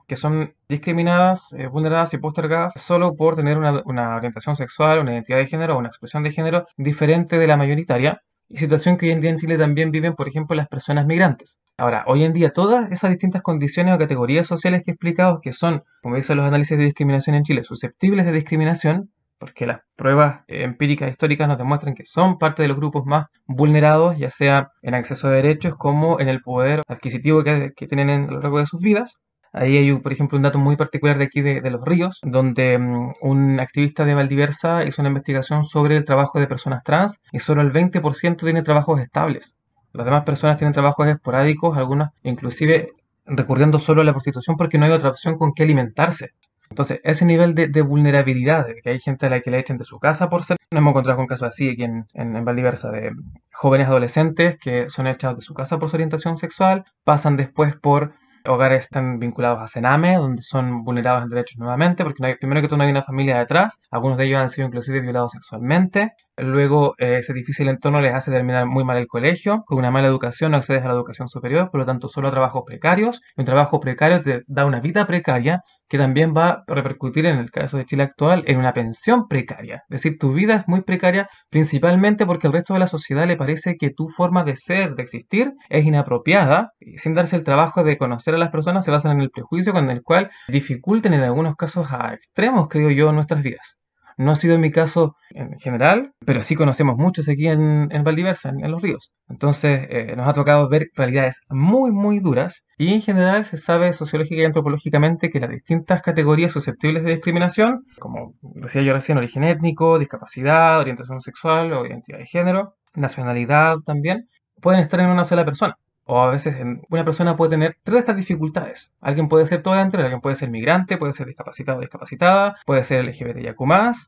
que 0.08 0.16
son 0.16 0.54
discriminadas, 0.70 1.52
eh, 1.58 1.66
vulneradas 1.66 2.14
y 2.14 2.20
postergadas 2.20 2.74
solo 2.76 3.16
por 3.16 3.36
tener 3.36 3.58
una 3.58 4.16
orientación 4.16 4.56
sexual, 4.56 5.00
una 5.00 5.14
identidad 5.14 5.40
de 5.40 5.48
género 5.48 5.76
o 5.76 5.80
una 5.80 5.88
expresión 5.88 6.22
de 6.22 6.32
género 6.32 6.68
diferente 6.78 7.40
de 7.40 7.48
la 7.48 7.58
mayoritaria, 7.58 8.22
y 8.50 8.58
situación 8.58 8.98
que 8.98 9.08
hoy 9.08 9.12
en 9.12 9.22
día 9.22 9.32
en 9.32 9.38
Chile 9.38 9.58
también 9.58 9.92
viven, 9.92 10.16
por 10.16 10.28
ejemplo, 10.28 10.56
las 10.56 10.68
personas 10.68 11.06
migrantes. 11.06 11.58
Ahora, 11.78 12.04
hoy 12.08 12.24
en 12.24 12.34
día 12.34 12.52
todas 12.52 12.92
esas 12.92 13.10
distintas 13.10 13.42
condiciones 13.42 13.96
o 13.96 13.98
categorías 13.98 14.46
sociales 14.46 14.84
que 14.84 14.92
he 14.92 14.94
explicado, 14.94 15.42
que 15.42 15.54
son, 15.54 15.84
como 16.02 16.16
dicen 16.16 16.38
los 16.38 16.46
análisis 16.46 16.78
de 16.78 16.86
discriminación 16.86 17.36
en 17.36 17.44
Chile, 17.44 17.64
susceptibles 17.64 18.26
de 18.26 18.32
discriminación, 18.32 19.12
porque 19.40 19.66
las 19.66 19.82
pruebas 19.96 20.42
empíricas 20.48 21.12
históricas 21.12 21.48
nos 21.48 21.58
demuestran 21.58 21.96
que 21.96 22.06
son 22.06 22.38
parte 22.38 22.62
de 22.62 22.70
los 22.70 22.78
grupos 22.78 23.06
más 23.06 23.28
vulnerados, 23.46 24.18
ya 24.18 24.30
sea 24.30 24.72
en 24.82 24.94
acceso 24.94 25.28
a 25.28 25.32
derechos 25.32 25.76
como 25.76 26.20
en 26.20 26.30
el 26.30 26.42
poder 26.42 26.82
adquisitivo 26.88 27.44
que, 27.44 27.74
tienen 27.88 28.10
a 28.10 28.32
lo 28.32 28.40
largo 28.40 28.60
de 28.60 28.66
sus 28.66 28.80
vidas. 28.80 29.20
Ahí 29.54 29.78
hay, 29.78 29.94
por 30.00 30.12
ejemplo, 30.12 30.36
un 30.36 30.42
dato 30.42 30.58
muy 30.58 30.76
particular 30.76 31.20
de 31.20 31.26
aquí 31.26 31.42
de, 31.42 31.62
Los 31.70 31.86
Ríos, 31.86 32.20
donde 32.24 32.78
mm, 32.80 33.14
un 33.22 33.60
activista 33.60 34.04
de 34.04 34.16
Valdiversa 34.16 34.84
hizo 34.84 35.04
una 35.04 35.10
investigación 35.10 35.64
sobre 35.64 35.96
el 35.96 36.06
trabajo 36.06 36.40
de 36.40 36.48
personas 36.48 36.84
trans 36.84 37.22
y 37.32 37.40
solo 37.40 37.62
el 37.62 37.72
20% 37.72 38.38
tiene 38.38 38.64
trabajos 38.64 39.00
estables. 39.00 39.56
Las 39.94 40.06
demás 40.06 40.24
personas 40.24 40.58
tienen 40.58 40.74
trabajos 40.74 41.08
esporádicos, 41.08 41.78
algunas 41.78 42.12
inclusive 42.24 42.94
recurriendo 43.28 43.78
solo 43.78 44.02
a 44.02 44.04
la 44.04 44.12
prostitución 44.12 44.58
porque 44.58 44.80
no 44.80 44.86
hay 44.86 44.92
otra 44.92 45.10
opción 45.10 45.38
con 45.38 45.54
que 45.54 45.62
alimentarse. 45.62 46.32
Entonces, 46.72 47.00
ese 47.04 47.24
nivel 47.24 47.54
de, 47.54 47.82
vulnerabilidad, 47.84 48.66
de 48.66 48.82
que 48.82 48.90
hay 48.90 49.00
gente 49.00 49.28
a 49.28 49.30
la 49.30 49.42
que 49.42 49.52
le 49.52 49.60
echen 49.60 49.78
de 49.78 49.84
su 49.84 50.00
casa 50.00 50.30
por 50.30 50.44
ser, 50.44 50.58
nos 50.72 50.80
hemos 50.80 50.92
encontrado 50.92 51.18
con 51.18 51.28
casos 51.28 51.50
así 51.50 51.70
aquí 51.70 51.84
en, 51.84 52.08
en, 52.16 52.36
en 52.36 52.44
Valdiversa, 52.44 52.90
de 52.90 53.12
jóvenes 53.52 53.88
adolescentes 53.88 54.58
que 54.58 54.90
son 54.90 55.06
echados 55.06 55.38
de 55.38 55.44
su 55.44 55.54
casa 55.54 55.78
por 55.78 55.90
su 55.90 55.98
orientación 55.98 56.36
sexual, 56.36 56.86
pasan 57.04 57.38
después 57.38 57.76
por 57.76 58.14
hogares 58.46 58.86
están 58.86 59.20
vinculados 59.20 59.62
a 59.62 59.68
Sename, 59.68 60.16
donde 60.16 60.42
son 60.42 60.84
vulnerados 60.84 61.24
en 61.24 61.30
derechos 61.30 61.58
nuevamente, 61.58 62.04
porque 62.04 62.36
primero 62.40 62.62
que 62.62 62.68
todo 62.68 62.78
no 62.78 62.84
hay 62.84 62.92
una 62.92 63.04
familia 63.04 63.40
detrás, 63.40 63.80
algunos 63.92 64.18
de 64.18 64.26
ellos 64.26 64.40
han 64.40 64.50
sido 64.50 64.68
inclusive 64.68 65.02
violados 65.02 65.32
sexualmente, 65.32 66.14
luego 66.38 66.96
eh, 66.98 67.18
ese 67.20 67.34
difícil 67.34 67.70
entorno 67.70 68.02
les 68.02 68.14
hace 68.14 68.32
terminar 68.32 68.66
muy 68.66 68.84
mal 68.84 68.98
el 68.98 69.08
colegio, 69.08 69.64
con 69.66 69.78
una 69.78 69.92
mala 69.92 70.08
educación 70.08 70.52
no 70.52 70.58
accedes 70.58 70.84
a 70.84 70.88
la 70.88 70.94
educación 70.94 71.30
superior, 71.30 71.70
por 71.72 71.80
lo 71.80 71.86
tanto 71.86 72.08
solo 72.08 72.28
a 72.28 72.32
trabajos 72.32 72.64
precarios, 72.66 73.22
un 73.38 73.46
trabajo 73.46 73.80
precario 73.80 74.22
te 74.22 74.44
da 74.48 74.66
una 74.66 74.80
vida 74.80 75.06
precaria 75.06 75.64
que 75.94 76.00
también 76.00 76.34
va 76.36 76.50
a 76.50 76.74
repercutir 76.74 77.28
en 77.28 77.38
el 77.38 77.52
caso 77.52 77.78
de 77.78 77.86
Chile 77.86 78.02
actual 78.02 78.44
en 78.48 78.58
una 78.58 78.74
pensión 78.74 79.28
precaria. 79.28 79.84
Es 79.88 80.02
decir, 80.02 80.18
tu 80.18 80.34
vida 80.34 80.56
es 80.56 80.68
muy 80.68 80.82
precaria 80.82 81.30
principalmente 81.52 82.26
porque 82.26 82.48
al 82.48 82.54
resto 82.54 82.74
de 82.74 82.80
la 82.80 82.88
sociedad 82.88 83.28
le 83.28 83.38
parece 83.38 83.78
que 83.78 83.92
tu 83.92 84.10
forma 84.10 84.44
de 84.44 84.56
ser, 84.56 84.96
de 84.96 85.04
existir, 85.04 85.54
es 85.70 85.86
inapropiada 85.86 86.72
y 86.80 86.98
sin 86.98 87.14
darse 87.14 87.36
el 87.36 87.44
trabajo 87.44 87.84
de 87.84 88.00
conocer 88.00 88.34
a 88.34 88.40
las 88.40 88.50
personas 88.50 88.86
se 88.86 88.90
basan 88.90 89.12
en 89.12 89.22
el 89.22 89.30
prejuicio 89.30 89.72
con 89.72 89.92
el 89.92 90.02
cual 90.02 90.32
dificulten 90.48 91.14
en 91.14 91.22
algunos 91.22 91.56
casos 91.56 91.86
a 91.92 92.16
extremos, 92.16 92.70
creo 92.70 92.90
yo, 92.90 93.12
nuestras 93.12 93.44
vidas. 93.44 93.78
No 94.18 94.32
ha 94.32 94.36
sido 94.36 94.58
mi 94.58 94.72
caso 94.72 95.16
en 95.32 95.60
general, 95.60 96.12
pero 96.26 96.42
sí 96.42 96.56
conocemos 96.56 96.98
muchos 96.98 97.28
aquí 97.30 97.48
en, 97.48 97.90
en 97.92 98.04
Valdiversa, 98.04 98.50
en, 98.50 98.72
los 98.72 98.82
ríos. 98.82 99.12
Entonces 99.30 99.88
eh, 99.90 100.14
nos 100.16 100.28
ha 100.28 100.34
tocado 100.34 100.70
ver 100.70 100.88
realidades 100.96 101.40
muy, 101.50 101.92
muy 101.92 102.20
duras 102.20 102.64
y 102.78 102.94
en 102.94 103.02
general 103.02 103.46
se 103.46 103.58
sabe 103.58 103.94
sociológica 103.94 104.42
y 104.42 104.46
antropológicamente 104.46 105.30
que 105.30 105.40
las 105.40 105.50
distintas 105.50 106.02
categorías 106.02 106.52
susceptibles 106.52 107.04
de 107.04 107.12
discriminación, 107.12 107.86
como 108.00 108.34
decía 108.42 108.82
yo 108.82 108.94
recién, 108.94 109.18
origen 109.18 109.44
étnico, 109.44 110.00
discapacidad, 110.00 110.80
orientación 110.80 111.22
sexual 111.22 111.74
o 111.74 111.86
identidad 111.86 112.20
de 112.20 112.26
género, 112.26 112.76
nacionalidad 112.94 113.78
también, 113.86 114.30
pueden 114.62 114.82
estar 114.82 115.00
en 115.00 115.10
una 115.10 115.26
sola 115.26 115.46
persona. 115.46 115.76
O 116.06 116.20
a 116.22 116.30
veces 116.32 116.56
una 116.90 117.06
persona 117.06 117.38
puede 117.38 117.52
tener 117.52 117.78
tres 117.84 117.96
de 117.96 118.00
estas 118.00 118.16
dificultades. 118.18 118.92
Alguien 119.02 119.30
puede 119.30 119.46
ser 119.46 119.62
todo 119.62 119.74
alguien 119.74 120.22
puede 120.22 120.36
ser 120.36 120.50
migrante, 120.50 120.98
puede 120.98 121.14
ser 121.14 121.28
discapacitado 121.28 121.78
o 121.78 121.82
discapacitada, 121.82 122.58
puede 122.66 122.84
ser 122.84 123.06
LGBTIQ+. 123.06 123.58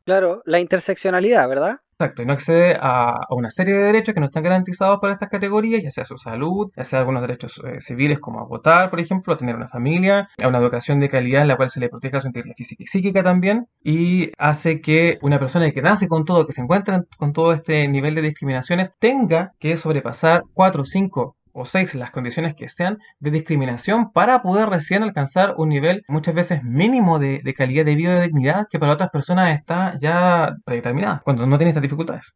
Claro, 0.04 0.42
la 0.44 0.60
interseccionalidad, 0.60 1.48
¿verdad? 1.48 1.78
Exacto, 1.98 2.22
y 2.22 2.26
no 2.26 2.34
accede 2.34 2.76
a, 2.78 3.20
una 3.30 3.50
serie 3.50 3.72
de 3.72 3.84
derechos 3.84 4.12
que 4.12 4.20
no 4.20 4.26
están 4.26 4.42
garantizados 4.42 4.98
para 5.00 5.14
estas 5.14 5.30
categorías, 5.30 5.82
ya 5.82 5.90
sea 5.90 6.04
su 6.04 6.18
salud, 6.18 6.70
ya 6.76 6.84
sea 6.84 6.98
algunos 6.98 7.22
derechos 7.22 7.58
eh, 7.64 7.80
civiles 7.80 8.18
como 8.18 8.40
a 8.40 8.44
votar, 8.44 8.90
por 8.90 9.00
ejemplo, 9.00 9.32
a 9.32 9.38
tener 9.38 9.56
una 9.56 9.68
familia, 9.68 10.28
a 10.42 10.48
una 10.48 10.58
educación 10.58 11.00
de 11.00 11.08
calidad 11.08 11.40
en 11.40 11.48
la 11.48 11.56
cual 11.56 11.70
se 11.70 11.80
le 11.80 11.88
proteja 11.88 12.20
su 12.20 12.26
integridad 12.26 12.54
física 12.54 12.82
y 12.82 12.86
psíquica 12.86 13.22
también, 13.22 13.68
y 13.82 14.30
hace 14.36 14.82
que 14.82 15.18
una 15.22 15.38
persona 15.38 15.70
que 15.70 15.80
nace 15.80 16.06
con 16.06 16.26
todo, 16.26 16.46
que 16.46 16.52
se 16.52 16.60
encuentra 16.60 17.02
con 17.16 17.32
todo 17.32 17.54
este 17.54 17.88
nivel 17.88 18.14
de 18.14 18.22
discriminaciones, 18.22 18.90
tenga 18.98 19.54
que 19.58 19.78
sobrepasar 19.78 20.42
cuatro 20.52 20.82
o 20.82 20.84
cinco 20.84 21.36
o 21.56 21.64
seis, 21.64 21.94
las 21.94 22.10
condiciones 22.10 22.54
que 22.54 22.68
sean 22.68 22.98
de 23.18 23.30
discriminación 23.30 24.12
para 24.12 24.42
poder 24.42 24.68
recién 24.68 25.02
alcanzar 25.02 25.54
un 25.56 25.70
nivel 25.70 26.04
muchas 26.06 26.34
veces 26.34 26.62
mínimo 26.62 27.18
de, 27.18 27.40
calidad 27.56 27.86
de 27.86 27.94
vida 27.94 28.12
y 28.12 28.14
de 28.16 28.26
dignidad 28.26 28.66
que 28.70 28.78
para 28.78 28.92
otras 28.92 29.10
personas 29.10 29.58
está 29.58 29.98
ya 29.98 30.54
predeterminada, 30.66 31.22
cuando 31.24 31.46
no 31.46 31.56
tiene 31.56 31.70
estas 31.70 31.82
dificultades. 31.82 32.34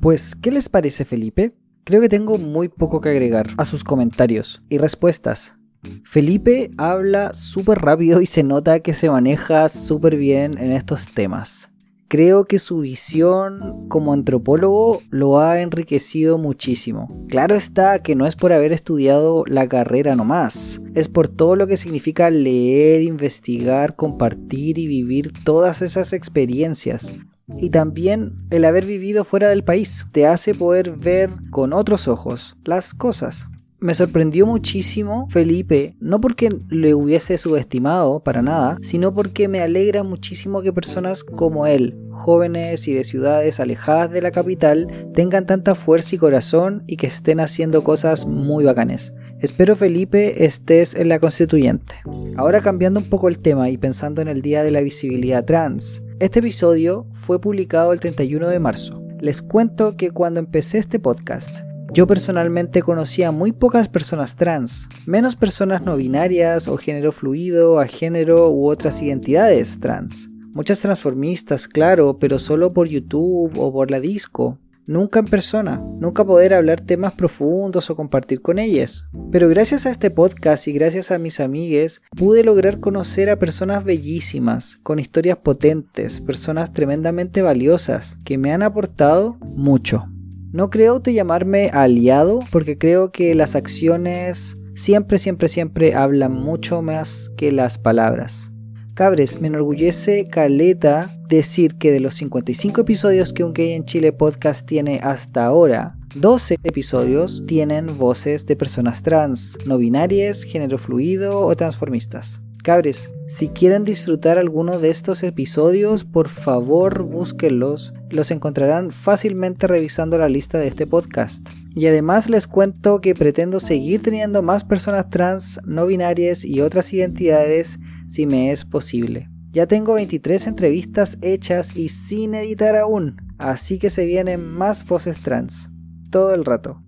Pues, 0.00 0.34
¿qué 0.34 0.50
les 0.50 0.68
parece 0.68 1.04
Felipe? 1.04 1.52
Creo 1.84 2.00
que 2.00 2.08
tengo 2.08 2.38
muy 2.38 2.68
poco 2.68 3.00
que 3.00 3.10
agregar 3.10 3.48
a 3.58 3.64
sus 3.64 3.84
comentarios 3.84 4.62
y 4.70 4.78
respuestas. 4.78 5.56
Felipe 6.04 6.70
habla 6.78 7.34
súper 7.34 7.78
rápido 7.80 8.20
y 8.20 8.26
se 8.26 8.42
nota 8.42 8.80
que 8.80 8.94
se 8.94 9.10
maneja 9.10 9.68
súper 9.68 10.16
bien 10.16 10.56
en 10.58 10.72
estos 10.72 11.12
temas 11.12 11.71
creo 12.12 12.44
que 12.44 12.58
su 12.58 12.80
visión 12.80 13.88
como 13.88 14.12
antropólogo 14.12 15.00
lo 15.08 15.40
ha 15.40 15.62
enriquecido 15.62 16.36
muchísimo. 16.36 17.08
Claro 17.30 17.54
está 17.54 18.02
que 18.02 18.14
no 18.14 18.26
es 18.26 18.36
por 18.36 18.52
haber 18.52 18.70
estudiado 18.70 19.44
la 19.46 19.66
carrera 19.66 20.14
nomás, 20.14 20.82
es 20.94 21.08
por 21.08 21.28
todo 21.28 21.56
lo 21.56 21.66
que 21.66 21.78
significa 21.78 22.28
leer, 22.28 23.00
investigar, 23.00 23.96
compartir 23.96 24.76
y 24.76 24.88
vivir 24.88 25.32
todas 25.42 25.80
esas 25.80 26.12
experiencias. 26.12 27.14
Y 27.58 27.70
también 27.70 28.34
el 28.50 28.66
haber 28.66 28.84
vivido 28.84 29.24
fuera 29.24 29.48
del 29.48 29.64
país 29.64 30.04
te 30.12 30.26
hace 30.26 30.52
poder 30.52 30.90
ver 30.90 31.30
con 31.50 31.72
otros 31.72 32.08
ojos 32.08 32.58
las 32.62 32.92
cosas 32.92 33.48
me 33.82 33.94
sorprendió 33.94 34.46
muchísimo 34.46 35.26
Felipe, 35.28 35.96
no 36.00 36.20
porque 36.20 36.50
le 36.70 36.94
hubiese 36.94 37.36
subestimado 37.36 38.20
para 38.20 38.40
nada, 38.40 38.78
sino 38.82 39.12
porque 39.12 39.48
me 39.48 39.60
alegra 39.60 40.04
muchísimo 40.04 40.62
que 40.62 40.72
personas 40.72 41.24
como 41.24 41.66
él, 41.66 41.98
jóvenes 42.10 42.86
y 42.86 42.94
de 42.94 43.02
ciudades 43.02 43.58
alejadas 43.58 44.12
de 44.12 44.22
la 44.22 44.30
capital, 44.30 44.86
tengan 45.14 45.46
tanta 45.46 45.74
fuerza 45.74 46.14
y 46.14 46.18
corazón 46.18 46.84
y 46.86 46.96
que 46.96 47.08
estén 47.08 47.40
haciendo 47.40 47.82
cosas 47.82 48.24
muy 48.24 48.64
bacanes. 48.64 49.12
Espero 49.40 49.74
Felipe 49.74 50.44
estés 50.44 50.94
en 50.94 51.08
la 51.08 51.18
constituyente. 51.18 51.96
Ahora 52.36 52.60
cambiando 52.60 53.00
un 53.00 53.08
poco 53.08 53.28
el 53.28 53.38
tema 53.38 53.68
y 53.68 53.76
pensando 53.76 54.22
en 54.22 54.28
el 54.28 54.40
Día 54.40 54.62
de 54.62 54.70
la 54.70 54.80
Visibilidad 54.80 55.44
Trans, 55.44 56.02
este 56.20 56.38
episodio 56.38 57.08
fue 57.12 57.40
publicado 57.40 57.92
el 57.92 57.98
31 57.98 58.48
de 58.48 58.60
marzo. 58.60 59.02
Les 59.20 59.42
cuento 59.42 59.96
que 59.96 60.12
cuando 60.12 60.38
empecé 60.38 60.78
este 60.78 61.00
podcast, 61.00 61.62
yo 61.92 62.06
personalmente 62.06 62.80
conocía 62.80 63.32
muy 63.32 63.52
pocas 63.52 63.86
personas 63.86 64.36
trans, 64.36 64.88
menos 65.04 65.36
personas 65.36 65.82
no 65.82 65.96
binarias 65.96 66.66
o 66.66 66.78
género 66.78 67.12
fluido, 67.12 67.80
a 67.80 67.86
género 67.86 68.50
u 68.50 68.66
otras 68.68 69.02
identidades 69.02 69.78
trans. 69.78 70.30
Muchas 70.54 70.80
transformistas, 70.80 71.68
claro, 71.68 72.18
pero 72.18 72.38
solo 72.38 72.70
por 72.70 72.88
YouTube 72.88 73.52
o 73.58 73.72
por 73.72 73.90
la 73.90 74.00
disco. 74.00 74.58
Nunca 74.86 75.20
en 75.20 75.26
persona, 75.26 75.78
nunca 76.00 76.24
poder 76.24 76.54
hablar 76.54 76.80
temas 76.80 77.12
profundos 77.12 77.88
o 77.88 77.94
compartir 77.94 78.40
con 78.40 78.58
ellas. 78.58 79.04
Pero 79.30 79.48
gracias 79.48 79.86
a 79.86 79.90
este 79.90 80.10
podcast 80.10 80.66
y 80.66 80.72
gracias 80.72 81.10
a 81.10 81.18
mis 81.18 81.40
amigues, 81.40 82.02
pude 82.16 82.42
lograr 82.42 82.80
conocer 82.80 83.30
a 83.30 83.38
personas 83.38 83.84
bellísimas, 83.84 84.76
con 84.76 84.98
historias 84.98 85.36
potentes, 85.36 86.20
personas 86.20 86.72
tremendamente 86.72 87.42
valiosas, 87.42 88.18
que 88.24 88.38
me 88.38 88.52
han 88.52 88.62
aportado 88.62 89.36
mucho. 89.56 90.11
No 90.52 90.68
creo 90.68 91.00
te 91.00 91.14
llamarme 91.14 91.70
aliado 91.72 92.40
porque 92.50 92.76
creo 92.76 93.10
que 93.10 93.34
las 93.34 93.56
acciones 93.56 94.54
siempre, 94.74 95.18
siempre, 95.18 95.48
siempre 95.48 95.94
hablan 95.94 96.34
mucho 96.34 96.82
más 96.82 97.30
que 97.38 97.52
las 97.52 97.78
palabras. 97.78 98.50
Cabres, 98.92 99.40
me 99.40 99.48
enorgullece 99.48 100.28
Caleta 100.28 101.10
decir 101.26 101.76
que 101.76 101.90
de 101.90 102.00
los 102.00 102.12
55 102.14 102.82
episodios 102.82 103.32
que 103.32 103.44
un 103.44 103.54
gay 103.54 103.72
en 103.72 103.86
Chile 103.86 104.12
podcast 104.12 104.66
tiene 104.66 105.00
hasta 105.02 105.46
ahora, 105.46 105.96
12 106.16 106.58
episodios 106.62 107.42
tienen 107.46 107.96
voces 107.96 108.44
de 108.44 108.54
personas 108.54 109.02
trans, 109.02 109.56
no 109.64 109.78
binarias, 109.78 110.44
género 110.44 110.76
fluido 110.76 111.40
o 111.40 111.56
transformistas. 111.56 112.42
Cabres, 112.62 113.10
si 113.26 113.48
quieren 113.48 113.82
disfrutar 113.82 114.38
alguno 114.38 114.78
de 114.78 114.90
estos 114.90 115.24
episodios, 115.24 116.04
por 116.04 116.28
favor 116.28 117.02
búsquenlos. 117.02 117.92
Los 118.08 118.30
encontrarán 118.30 118.92
fácilmente 118.92 119.66
revisando 119.66 120.16
la 120.16 120.28
lista 120.28 120.58
de 120.58 120.68
este 120.68 120.86
podcast. 120.86 121.48
Y 121.74 121.88
además 121.88 122.30
les 122.30 122.46
cuento 122.46 123.00
que 123.00 123.16
pretendo 123.16 123.58
seguir 123.58 124.00
teniendo 124.00 124.42
más 124.42 124.62
personas 124.62 125.10
trans, 125.10 125.58
no 125.64 125.86
binarias 125.86 126.44
y 126.44 126.60
otras 126.60 126.92
identidades 126.92 127.80
si 128.08 128.26
me 128.26 128.52
es 128.52 128.64
posible. 128.64 129.28
Ya 129.50 129.66
tengo 129.66 129.94
23 129.94 130.46
entrevistas 130.46 131.18
hechas 131.20 131.76
y 131.76 131.88
sin 131.88 132.34
editar 132.36 132.76
aún, 132.76 133.16
así 133.38 133.80
que 133.80 133.90
se 133.90 134.06
vienen 134.06 134.40
más 134.40 134.86
voces 134.86 135.20
trans. 135.20 135.68
Todo 136.12 136.32
el 136.32 136.44
rato. 136.44 136.80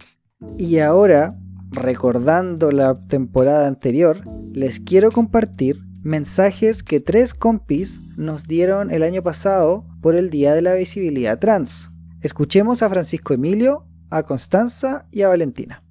Y 0.57 0.79
ahora 0.79 1.31
recordando 1.75 2.71
la 2.71 2.95
temporada 2.95 3.67
anterior, 3.67 4.21
les 4.53 4.81
quiero 4.81 5.11
compartir 5.11 5.83
mensajes 6.03 6.83
que 6.83 7.01
tres 7.01 7.35
compis 7.35 8.01
nos 8.17 8.47
dieron 8.47 8.91
el 8.91 9.03
año 9.03 9.23
pasado 9.23 9.85
por 10.01 10.15
el 10.15 10.31
Día 10.31 10.55
de 10.55 10.63
la 10.63 10.75
Visibilidad 10.75 11.39
Trans. 11.39 11.91
Escuchemos 12.21 12.83
a 12.83 12.91
Francisco 12.91 13.35
Emilio, 13.35 13.87
a 14.11 14.23
Constanza 14.23 15.07
y 15.11 15.23
a 15.23 15.29
Valentina. 15.29 15.83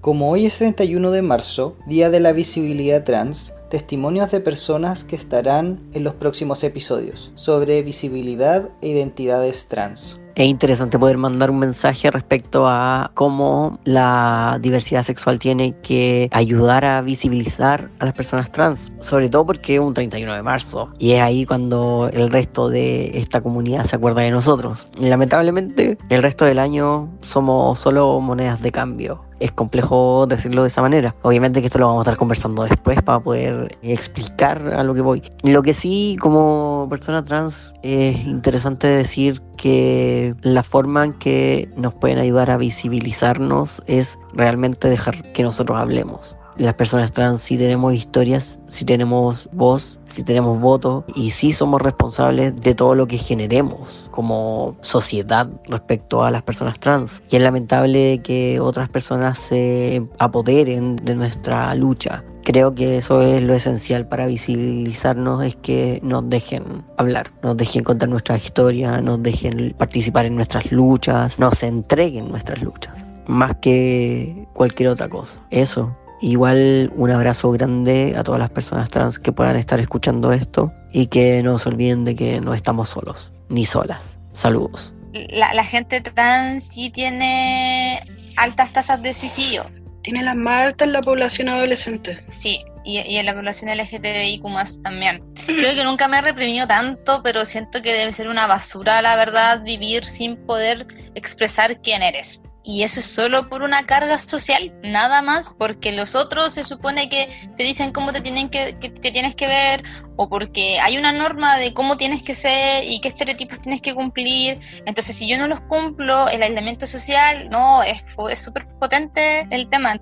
Como 0.00 0.30
hoy 0.30 0.46
es 0.46 0.56
31 0.58 1.10
de 1.10 1.22
marzo, 1.22 1.76
Día 1.88 2.10
de 2.10 2.20
la 2.20 2.32
Visibilidad 2.32 3.02
Trans, 3.02 3.55
testimonios 3.70 4.30
de 4.30 4.40
personas 4.40 5.04
que 5.04 5.16
estarán 5.16 5.80
en 5.92 6.04
los 6.04 6.14
próximos 6.14 6.62
episodios 6.64 7.32
sobre 7.34 7.82
visibilidad 7.82 8.70
e 8.80 8.88
identidades 8.88 9.66
trans. 9.66 10.20
Es 10.36 10.44
interesante 10.44 10.98
poder 10.98 11.16
mandar 11.16 11.50
un 11.50 11.58
mensaje 11.58 12.10
respecto 12.10 12.68
a 12.68 13.10
cómo 13.14 13.78
la 13.84 14.58
diversidad 14.60 15.02
sexual 15.02 15.38
tiene 15.38 15.74
que 15.80 16.28
ayudar 16.30 16.84
a 16.84 17.00
visibilizar 17.00 17.88
a 18.00 18.04
las 18.04 18.12
personas 18.12 18.52
trans, 18.52 18.92
sobre 18.98 19.30
todo 19.30 19.46
porque 19.46 19.76
es 19.76 19.80
un 19.80 19.94
31 19.94 20.34
de 20.34 20.42
marzo 20.42 20.90
y 20.98 21.12
es 21.12 21.22
ahí 21.22 21.46
cuando 21.46 22.10
el 22.12 22.28
resto 22.28 22.68
de 22.68 23.16
esta 23.16 23.40
comunidad 23.40 23.86
se 23.86 23.96
acuerda 23.96 24.20
de 24.20 24.30
nosotros. 24.30 24.86
Y 25.00 25.08
lamentablemente 25.08 25.96
el 26.10 26.22
resto 26.22 26.44
del 26.44 26.58
año 26.58 27.08
somos 27.22 27.78
solo 27.78 28.20
monedas 28.20 28.60
de 28.60 28.72
cambio 28.72 29.26
es 29.40 29.52
complejo 29.52 30.26
decirlo 30.26 30.62
de 30.62 30.68
esa 30.68 30.82
manera. 30.82 31.14
Obviamente 31.22 31.60
que 31.60 31.66
esto 31.66 31.78
lo 31.78 31.88
vamos 31.88 32.06
a 32.06 32.10
estar 32.10 32.18
conversando 32.18 32.64
después 32.64 33.02
para 33.02 33.20
poder 33.20 33.76
explicar 33.82 34.66
a 34.74 34.82
lo 34.82 34.94
que 34.94 35.00
voy. 35.00 35.22
Lo 35.42 35.62
que 35.62 35.74
sí, 35.74 36.16
como 36.20 36.86
persona 36.88 37.24
trans, 37.24 37.72
es 37.82 38.16
interesante 38.24 38.86
decir 38.86 39.42
que 39.56 40.34
la 40.42 40.62
forma 40.62 41.04
en 41.04 41.12
que 41.14 41.68
nos 41.76 41.94
pueden 41.94 42.18
ayudar 42.18 42.50
a 42.50 42.56
visibilizarnos 42.56 43.82
es 43.86 44.18
realmente 44.32 44.88
dejar 44.88 45.32
que 45.32 45.42
nosotros 45.42 45.78
hablemos. 45.78 46.35
Las 46.58 46.74
personas 46.74 47.12
trans 47.12 47.42
sí 47.42 47.58
tenemos 47.58 47.94
historias, 47.94 48.58
sí 48.70 48.86
tenemos 48.86 49.48
voz, 49.52 49.98
sí 50.08 50.22
tenemos 50.22 50.58
voto 50.58 51.04
y 51.14 51.30
sí 51.32 51.52
somos 51.52 51.82
responsables 51.82 52.56
de 52.56 52.74
todo 52.74 52.94
lo 52.94 53.06
que 53.06 53.18
generemos 53.18 54.08
como 54.10 54.74
sociedad 54.80 55.50
respecto 55.68 56.24
a 56.24 56.30
las 56.30 56.42
personas 56.42 56.80
trans. 56.80 57.22
Y 57.28 57.36
es 57.36 57.42
lamentable 57.42 58.22
que 58.22 58.58
otras 58.58 58.88
personas 58.88 59.38
se 59.38 60.02
apoderen 60.18 60.96
de 60.96 61.14
nuestra 61.14 61.74
lucha. 61.74 62.24
Creo 62.42 62.74
que 62.74 62.96
eso 62.96 63.20
es 63.20 63.42
lo 63.42 63.52
esencial 63.52 64.08
para 64.08 64.24
visibilizarnos, 64.24 65.44
es 65.44 65.56
que 65.56 66.00
nos 66.02 66.26
dejen 66.30 66.62
hablar, 66.96 67.26
nos 67.42 67.58
dejen 67.58 67.84
contar 67.84 68.08
nuestra 68.08 68.38
historia, 68.38 69.02
nos 69.02 69.22
dejen 69.22 69.74
participar 69.76 70.24
en 70.24 70.36
nuestras 70.36 70.72
luchas, 70.72 71.38
nos 71.38 71.62
entreguen 71.62 72.28
nuestras 72.30 72.62
luchas, 72.62 72.94
más 73.26 73.56
que 73.56 74.46
cualquier 74.54 74.90
otra 74.90 75.08
cosa. 75.08 75.36
Eso. 75.50 75.94
Igual 76.20 76.92
un 76.96 77.10
abrazo 77.10 77.50
grande 77.50 78.14
a 78.16 78.24
todas 78.24 78.40
las 78.40 78.50
personas 78.50 78.88
trans 78.88 79.18
que 79.18 79.32
puedan 79.32 79.56
estar 79.56 79.80
escuchando 79.80 80.32
esto 80.32 80.72
y 80.92 81.06
que 81.06 81.42
no 81.42 81.58
se 81.58 81.68
olviden 81.68 82.04
de 82.04 82.16
que 82.16 82.40
no 82.40 82.54
estamos 82.54 82.88
solos 82.88 83.32
ni 83.48 83.66
solas. 83.66 84.18
Saludos. 84.32 84.94
La, 85.12 85.64
gente 85.64 86.00
trans 86.00 86.68
sí 86.68 86.90
tiene 86.90 88.00
altas 88.36 88.72
tasas 88.72 89.02
de 89.02 89.12
suicidio. 89.12 89.66
Tiene 90.02 90.22
las 90.22 90.36
más 90.36 90.66
altas 90.66 90.86
en 90.86 90.92
la 90.92 91.00
población 91.00 91.48
adolescente. 91.48 92.24
Sí, 92.28 92.60
y, 92.84 93.00
y, 93.00 93.16
en 93.16 93.26
la 93.26 93.34
población 93.34 93.70
LGTBIQ 93.76 94.42
también. 94.82 95.22
Creo 95.46 95.74
que 95.74 95.84
nunca 95.84 96.06
me 96.06 96.18
he 96.18 96.22
reprimido 96.22 96.66
tanto, 96.66 97.22
pero 97.22 97.44
siento 97.44 97.82
que 97.82 97.92
debe 97.92 98.12
ser 98.12 98.28
una 98.28 98.46
basura, 98.46 99.02
la 99.02 99.16
verdad, 99.16 99.62
vivir 99.62 100.04
sin 100.04 100.36
poder 100.36 100.86
expresar 101.14 101.80
quién 101.80 102.02
eres 102.02 102.40
y 102.66 102.82
eso 102.82 102.98
es 102.98 103.06
solo 103.06 103.48
por 103.48 103.62
una 103.62 103.86
carga 103.86 104.18
social, 104.18 104.74
nada 104.82 105.22
más, 105.22 105.54
porque 105.56 105.92
los 105.92 106.16
otros 106.16 106.52
se 106.54 106.64
supone 106.64 107.08
que 107.08 107.28
te 107.56 107.62
dicen 107.62 107.92
cómo 107.92 108.12
te 108.12 108.20
tienen 108.20 108.50
que, 108.50 108.72
tienes 108.72 109.36
que 109.36 109.46
ver 109.46 109.84
o 110.16 110.28
porque 110.28 110.80
hay 110.80 110.98
una 110.98 111.12
norma 111.12 111.56
de 111.58 111.72
cómo 111.72 111.96
tienes 111.96 112.24
que 112.24 112.34
ser 112.34 112.82
y 112.84 113.00
qué 113.00 113.06
estereotipos 113.08 113.62
tienes 113.62 113.80
que 113.80 113.94
cumplir. 113.94 114.58
Entonces, 114.84 115.14
si 115.14 115.28
yo 115.28 115.38
no 115.38 115.46
los 115.46 115.60
cumplo, 115.60 116.28
el 116.28 116.42
aislamiento 116.42 116.88
social, 116.88 117.48
no, 117.50 117.84
es 117.84 118.02
súper 118.42 118.66
potente 118.80 119.46
el 119.50 119.68
tema. 119.68 120.00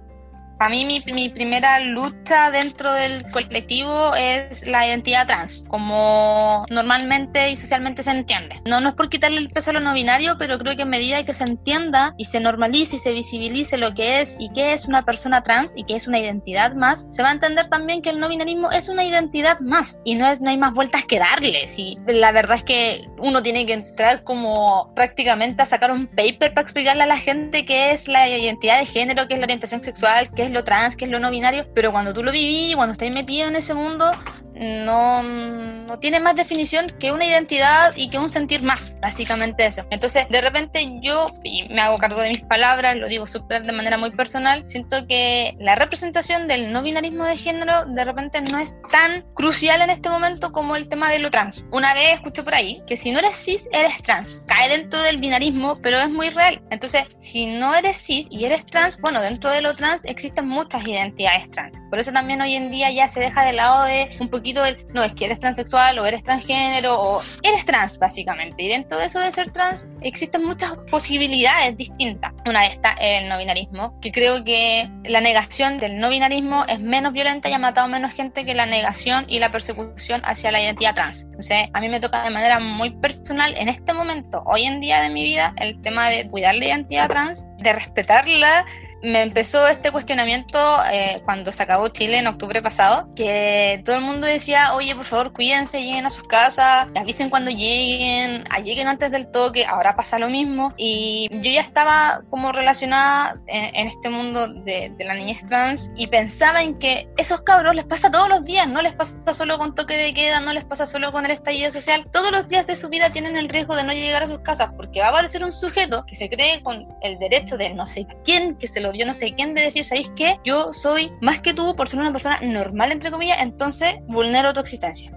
Para 0.59 0.71
mí 0.71 0.85
mi, 0.85 1.01
mi, 1.13 1.29
primera 1.29 1.81
lucha 1.81 2.51
dentro 2.51 2.93
del 2.93 3.25
colectivo 3.31 4.15
es 4.15 4.67
la 4.67 4.87
identidad 4.87 5.27
trans, 5.27 5.65
como 5.69 6.65
normalmente 6.71 7.51
y 7.51 7.57
socialmente 7.57 8.03
se 8.03 8.11
entiende. 8.11 8.61
No, 8.67 8.81
no 8.81 8.91
es 8.91 8.95
por 8.95 9.09
quitarle 9.09 9.39
el 9.39 9.51
peso 9.51 9.71
a 9.71 9.75
lo 9.75 9.81
no 9.81 9.95
binario, 9.95 10.37
pero 10.39 10.59
creo 10.59 10.77
que 10.77 10.83
en 10.83 10.91
medida 10.91 11.25
que 11.25 11.35
se 11.35 11.45
entienda 11.45 12.15
y 12.17 12.27
se 12.27 12.41
normalice 12.41 12.97
y 12.97 12.99
se 12.99 13.13
visibilice 13.13 13.79
lo 13.79 13.95
que 13.95 14.21
es 14.21 14.37
y 14.39 14.51
qué 14.51 14.73
es 14.73 14.87
una 14.87 15.05
persona 15.05 15.43
trans 15.43 15.73
y 15.77 15.85
qué 15.85 15.97
es 15.97 16.07
una 16.07 16.19
identidad 16.19 16.75
más, 16.75 17.07
se 17.11 17.23
va 17.23 17.31
a 17.31 17.33
entender 17.33 17.67
también 17.67 18.03
que 18.03 18.11
el 18.11 18.21
no 18.21 18.29
binarismo 18.29 18.71
es 18.71 18.89
una 18.89 19.05
identidad 19.05 19.61
más 19.61 20.01
y 20.05 20.15
no, 20.15 20.27
es, 20.29 20.41
no 20.41 20.51
hay 20.51 20.57
más 20.57 20.73
vueltas 20.73 21.05
que 21.05 21.19
darle. 21.19 21.67
Y 21.77 21.99
la 22.07 22.33
verdad 22.33 22.57
es 22.57 22.65
que 22.65 23.09
uno 23.19 23.43
tiene 23.43 23.67
que 23.67 23.73
entrar 23.73 24.23
como 24.23 24.93
prácticamente 24.95 25.63
a 25.63 25.67
sacar 25.67 25.91
un 25.91 26.07
paper 26.07 26.55
para 26.55 26.63
explicarle 26.63 27.03
a 27.03 27.07
la 27.07 27.19
gente 27.19 27.65
qué 27.65 27.91
es 27.91 28.09
la 28.09 28.29
identidad 28.29 28.79
de 28.79 28.87
género, 28.87 29.27
qué 29.27 29.35
es 29.35 29.41
la 29.41 29.47
orientación 29.47 29.83
sexual, 29.83 30.31
qué 30.35 30.44
es 30.47 30.53
lo 30.53 30.65
trans, 30.65 30.97
qué 30.97 31.05
es 31.05 31.11
lo 31.11 31.19
no 31.19 31.31
binario, 31.31 31.67
pero 31.75 31.93
cuando 31.93 32.13
tú 32.15 32.23
lo 32.23 32.33
viví, 32.33 32.73
cuando 32.75 32.93
estás 32.93 33.11
metido 33.11 33.49
en 33.49 33.57
ese 33.57 33.75
mundo, 33.75 34.11
no, 34.55 35.23
no 35.23 35.99
tiene 35.99 36.21
más 36.21 36.37
definición 36.37 36.87
que 36.99 37.13
una 37.13 37.27
identidad 37.27 37.93
y 37.97 38.09
que 38.09 38.19
un 38.19 38.31
sentir 38.31 38.63
más, 38.63 38.93
básicamente 39.01 39.67
eso. 39.67 39.87
Entonces, 39.91 40.27
de 40.29 40.41
repente 40.41 40.99
yo, 41.01 41.33
y 41.43 41.65
me 41.69 41.81
hago 41.81 41.99
cargo 41.99 42.21
de 42.21 42.31
mis 42.31 42.43
palabras, 42.43 42.97
lo 42.97 43.09
digo 43.09 43.27
de 43.49 43.73
manera 43.73 43.99
muy 43.99 44.11
personal, 44.11 44.67
siento 44.67 45.07
que 45.07 45.57
la 45.59 45.75
representación 45.75 46.47
del 46.47 46.73
no 46.73 46.83
binarismo 46.83 47.25
de 47.25 47.37
género 47.37 47.85
de 47.87 48.05
repente 48.05 48.41
no 48.43 48.59
es 48.59 48.77
tan 48.91 49.23
crucial 49.35 49.83
en 49.83 49.91
este 49.91 50.09
momento 50.09 50.53
como 50.53 50.77
el 50.77 50.89
tema 50.89 51.11
de 51.11 51.19
lo 51.19 51.31
trans. 51.31 51.65
Una 51.73 51.93
vez 51.95 52.15
escuché 52.15 52.43
por 52.43 52.55
ahí 52.55 52.81
que 52.87 52.97
si 52.97 53.13
no 53.13 53.19
eres 53.19 53.37
cis, 53.37 53.69
eres 53.73 54.03
trans. 54.03 54.45
Cae 54.47 54.69
dentro 54.69 55.03
del 55.03 55.19
binarismo, 55.19 55.75
pero 55.83 55.99
es 55.99 56.11
muy 56.11 56.31
real. 56.31 56.63
Entonces, 56.71 57.03
si 57.19 57.47
no 57.47 57.75
eres 57.75 57.97
cis 57.97 58.29
y 58.31 58.45
eres 58.45 58.65
trans, 58.67 59.01
bueno, 59.01 59.21
dentro 59.21 59.51
de 59.51 59.63
lo 59.63 59.75
trans 59.75 60.05
existen 60.05 60.47
muchas 60.47 60.87
identidades 60.87 61.51
trans. 61.51 61.83
Por 61.91 61.99
eso 61.99 62.13
también 62.13 62.41
hoy 62.41 62.55
en 62.55 62.71
día 62.71 62.91
ya 62.91 63.09
se 63.09 63.21
deja 63.21 63.45
de 63.45 63.53
lado 63.53 63.85
de 63.85 64.11
un 64.21 64.29
poquito 64.29 64.44
no, 64.53 65.03
es 65.03 65.13
que 65.13 65.25
eres 65.25 65.41
transexual 65.41 65.99
o 65.99 66.07
eres 66.07 66.23
transgénero 66.23 67.01
o 67.01 67.23
eres 67.43 67.65
trans, 67.65 67.99
básicamente. 67.99 68.63
Y 68.65 68.69
dentro 68.69 68.99
de 68.99 69.07
eso 69.07 69.21
de 69.21 69.33
ser 69.33 69.51
trans 69.51 69.89
existen 70.03 70.45
muchas 70.45 70.77
posibilidades 70.91 71.77
distintas. 71.77 72.33
Una 72.47 72.63
de 72.63 72.69
estas 72.69 72.95
es 73.01 73.23
el 73.23 73.29
no 73.29 73.39
binarismo, 73.39 73.99
que 74.01 74.13
creo 74.13 74.45
que 74.45 74.91
la 75.05 75.21
negación 75.21 75.79
del 75.79 75.99
no 75.99 76.11
binarismo 76.11 76.65
es 76.69 76.81
menos 76.81 77.13
violenta 77.13 77.49
y 77.49 77.53
ha 77.53 77.59
matado 77.59 77.89
menos 77.89 78.13
gente 78.13 78.45
que 78.45 78.55
la 78.55 78.67
negación 78.67 79.25
y 79.29 79.39
la 79.39 79.51
persecución 79.51 80.23
hacia 80.25 80.53
la 80.53 80.61
identidad 80.61 80.95
trans. 80.95 81.23
Entonces, 81.25 81.69
a 81.73 81.81
mí 81.81 81.89
me 81.89 82.01
toca 82.01 82.23
de 82.23 82.31
manera 82.31 82.61
muy 82.61 82.91
personal 82.91 83.55
en 83.57 83.69
este 83.69 83.93
momento, 83.93 84.43
hoy 84.47 84.65
en 84.65 84.81
día 84.81 85.01
de 85.01 85.11
mi 85.11 85.25
vida, 85.25 85.55
el 85.59 85.81
tema 85.81 86.09
de 86.09 86.29
cuidar 86.29 86.55
la 86.55 86.67
identidad 86.67 87.09
trans, 87.09 87.47
de 87.59 87.73
respetarla 87.73 88.65
me 89.05 89.23
empezó 89.23 89.67
este 89.69 89.91
cuestionamiento 89.91 90.59
eh, 90.91 91.21
cuando 91.25 91.53
se 91.53 91.63
acabó 91.63 91.89
Chile 91.89 92.19
en 92.19 92.27
octubre 92.27 92.63
pasado, 92.63 93.09
que 93.15 93.83
todo 93.85 93.97
el 93.97 94.03
mundo 94.03 94.27
decía, 94.27 94.75
oye, 94.75 94.95
por 94.97 95.05
favor, 95.05 95.33
cuídense, 95.33 95.83
lleguen 95.83 96.07
a 96.07 96.11
sus 96.11 96.25
casas, 96.25 96.89
avisen 96.97 97.29
cuando 97.29 97.51
lleguen, 97.51 98.45
ah, 98.51 98.61
lleguen 98.61 98.89
antes 98.89 99.11
del 99.11 99.31
toque, 99.31 99.67
ahora 99.67 99.95
pasa 99.95 100.19
lo 100.19 100.29
mismo. 100.29 100.73
Y 100.77 101.29
yo 101.31 101.51
ya 101.51 101.61
estaba 101.61 102.23
como 102.31 102.53
relacionada 102.53 103.37
en, 103.47 103.87
este 103.87 104.09
mundo 104.09 104.49
de, 104.49 104.93
de, 104.97 105.05
la 105.05 105.15
niñez 105.15 105.43
trans 105.47 105.93
y 105.97 106.07
pensaba 106.07 106.63
en 106.63 106.79
que 106.79 107.09
esos 107.19 107.43
cabros 107.43 107.75
les 107.75 107.85
pasa 107.85 108.11
todos 108.11 108.29
los 108.29 108.45
días, 108.45 108.67
no 108.67 108.81
les 108.81 108.95
pasa 108.95 109.35
solo 109.35 109.59
con 109.59 109.75
toque 109.75 109.97
de 109.97 110.15
queda, 110.15 110.41
no 110.41 110.55
les 110.55 110.65
pasa 110.65 110.87
solo 110.87 111.13
con 111.13 111.27
el 111.27 111.31
estallido 111.31 111.71
social, 111.71 112.07
todos 112.11 112.33
los 112.33 112.49
días 112.49 112.67
de 112.67 112.75
su 112.75 112.89
vida 112.89 113.11
tienen 113.11 113.37
el 113.37 113.51
riesgo 113.51 113.77
de 113.77 113.85
no 113.85 113.93
llegar 113.93 114.23
a 114.23 114.27
sus 114.27 114.39
casas 114.39 114.71
porque 114.75 115.01
va 115.01 115.07
a 115.07 115.11
aparecer 115.11 115.45
un 115.45 115.53
sujeto 115.53 116.07
que 116.07 116.17
se 116.17 116.31
cree 116.31 116.63
con 116.63 116.89
el 117.03 117.19
derecho 117.19 117.59
de 117.59 117.75
no 117.75 117.87
sé 117.87 118.07
quién 118.25 118.57
que 118.57 118.67
se 118.67 118.81
lo 118.81 118.94
Yo 118.95 119.07
no 119.07 119.15
sé 119.15 119.35
quién 119.35 119.55
de 119.55 119.63
decir, 119.63 119.85
¿sabéis 119.85 120.11
qué? 120.17 120.39
Yo 120.45 120.73
soy 120.73 121.13
más 121.21 121.41
que 121.41 121.55
tú 121.55 121.75
por 121.77 121.89
ser 121.89 122.01
una 122.01 122.13
persona 122.13 122.41
normal, 122.41 122.93
entre 122.93 123.11
comillas, 123.11 123.43
entonces 123.43 123.97
vulnero 124.07 124.55
tu 124.55 124.61
existencia. 124.61 125.13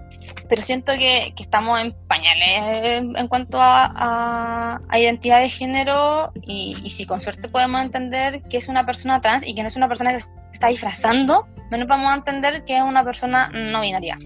Pero 0.48 0.62
siento 0.62 0.92
que, 0.92 1.32
que 1.36 1.42
estamos 1.42 1.80
en 1.80 1.94
pañales 2.06 3.02
en 3.16 3.28
cuanto 3.28 3.60
a, 3.60 4.80
a, 4.88 4.98
identidad 4.98 5.40
de 5.40 5.48
género 5.48 6.32
y, 6.42 6.76
y 6.82 6.90
si 6.90 7.06
con 7.06 7.20
suerte 7.20 7.48
podemos 7.48 7.80
entender 7.82 8.42
que 8.42 8.56
es 8.56 8.68
una 8.68 8.84
persona 8.84 9.20
trans 9.20 9.46
y 9.46 9.54
que 9.54 9.62
no 9.62 9.68
es 9.68 9.76
una 9.76 9.88
persona 9.88 10.12
que 10.12 10.20
se 10.20 10.26
está 10.52 10.68
disfrazando, 10.68 11.46
menos 11.70 11.86
vamos 11.86 12.10
a 12.10 12.14
entender 12.14 12.64
que 12.64 12.76
es 12.76 12.82
una 12.82 13.04
persona 13.04 13.48
no 13.50 13.80
binaria. 13.80 14.18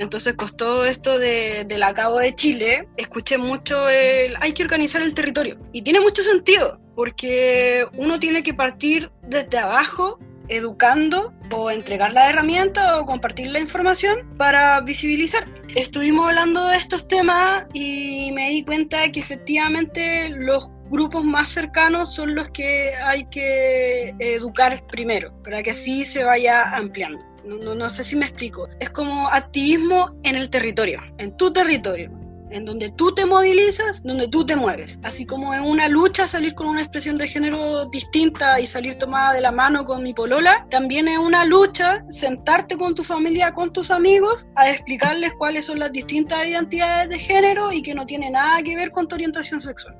Entonces 0.00 0.32
costó 0.34 0.86
esto 0.86 1.18
de, 1.18 1.66
del 1.66 1.82
acabo 1.82 2.18
de 2.18 2.34
Chile, 2.34 2.88
escuché 2.96 3.36
mucho 3.36 3.86
el 3.90 4.34
hay 4.40 4.54
que 4.54 4.62
organizar 4.62 5.02
el 5.02 5.12
territorio. 5.12 5.58
Y 5.74 5.82
tiene 5.82 6.00
mucho 6.00 6.22
sentido, 6.22 6.80
porque 7.00 7.86
uno 7.96 8.20
tiene 8.20 8.42
que 8.42 8.52
partir 8.52 9.10
desde 9.22 9.56
abajo, 9.56 10.18
educando 10.48 11.32
o 11.50 11.70
entregar 11.70 12.12
la 12.12 12.28
herramienta 12.28 13.00
o 13.00 13.06
compartir 13.06 13.46
la 13.46 13.58
información 13.58 14.28
para 14.36 14.78
visibilizar. 14.82 15.46
Estuvimos 15.74 16.28
hablando 16.28 16.66
de 16.66 16.76
estos 16.76 17.08
temas 17.08 17.64
y 17.72 18.32
me 18.34 18.50
di 18.50 18.64
cuenta 18.64 19.10
que 19.10 19.18
efectivamente 19.18 20.28
los 20.28 20.68
grupos 20.90 21.24
más 21.24 21.48
cercanos 21.48 22.14
son 22.14 22.34
los 22.34 22.50
que 22.50 22.92
hay 23.02 23.24
que 23.30 24.14
educar 24.18 24.84
primero, 24.88 25.32
para 25.42 25.62
que 25.62 25.70
así 25.70 26.04
se 26.04 26.22
vaya 26.22 26.76
ampliando. 26.76 27.18
No, 27.46 27.56
no, 27.56 27.74
no, 27.74 27.88
sé 27.88 28.04
si 28.04 28.14
me 28.14 28.26
explico. 28.26 28.68
Es 28.78 28.90
como 28.90 29.26
activismo 29.28 30.14
en 30.22 30.36
el 30.36 30.50
territorio, 30.50 31.00
en 31.16 31.34
tu 31.34 31.50
territorio, 31.50 32.10
en 32.50 32.64
donde 32.64 32.90
tú 32.90 33.14
te 33.14 33.26
movilizas, 33.26 34.02
donde 34.02 34.28
tú 34.28 34.44
te 34.44 34.56
mueves. 34.56 34.98
Así 35.02 35.26
como 35.26 35.54
en 35.54 35.62
una 35.62 35.88
lucha 35.88 36.28
salir 36.28 36.54
con 36.54 36.68
una 36.68 36.80
expresión 36.80 37.16
de 37.16 37.28
género 37.28 37.86
distinta 37.86 38.60
y 38.60 38.66
salir 38.66 38.96
tomada 38.96 39.32
de 39.32 39.40
la 39.40 39.52
mano 39.52 39.84
con 39.84 40.02
mi 40.02 40.12
polola, 40.12 40.66
también 40.70 41.08
es 41.08 41.18
una 41.18 41.44
lucha 41.44 42.04
sentarte 42.08 42.76
con 42.76 42.94
tu 42.94 43.04
familia, 43.04 43.52
con 43.52 43.72
tus 43.72 43.90
amigos, 43.90 44.46
a 44.56 44.70
explicarles 44.70 45.32
cuáles 45.34 45.66
son 45.66 45.78
las 45.78 45.92
distintas 45.92 46.46
identidades 46.46 47.08
de 47.08 47.18
género 47.18 47.72
y 47.72 47.82
que 47.82 47.94
no 47.94 48.06
tiene 48.06 48.30
nada 48.30 48.62
que 48.62 48.76
ver 48.76 48.90
con 48.90 49.08
tu 49.08 49.14
orientación 49.14 49.60
sexual. 49.60 49.96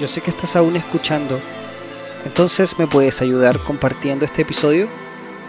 Yo 0.00 0.08
sé 0.08 0.20
que 0.20 0.30
estás 0.30 0.56
aún 0.56 0.76
escuchando 0.76 1.40
entonces 2.24 2.78
me 2.78 2.86
puedes 2.86 3.20
ayudar 3.20 3.58
compartiendo 3.58 4.24
este 4.24 4.42
episodio. 4.42 4.88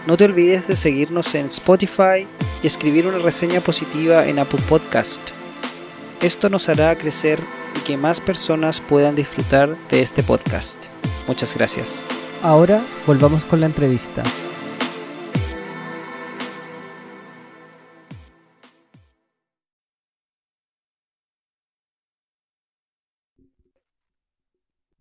No 0.06 0.16
te 0.16 0.24
olvides 0.24 0.68
de 0.68 0.76
seguirnos 0.76 1.34
en 1.34 1.46
Spotify 1.46 2.28
y 2.62 2.66
escribir 2.68 3.08
una 3.08 3.18
reseña 3.18 3.60
positiva 3.60 4.28
en 4.28 4.38
Apple 4.38 4.62
Podcast. 4.68 5.30
Esto 6.22 6.48
nos 6.48 6.68
hará 6.68 6.96
crecer 6.96 7.40
y 7.76 7.80
que 7.80 7.96
más 7.96 8.20
personas 8.20 8.80
puedan 8.80 9.16
disfrutar 9.16 9.76
de 9.88 10.02
este 10.02 10.22
podcast. 10.22 10.86
Muchas 11.26 11.56
gracias. 11.56 12.06
Ahora 12.40 12.86
volvamos 13.04 13.44
con 13.44 13.58
la 13.58 13.66
entrevista. 13.66 14.22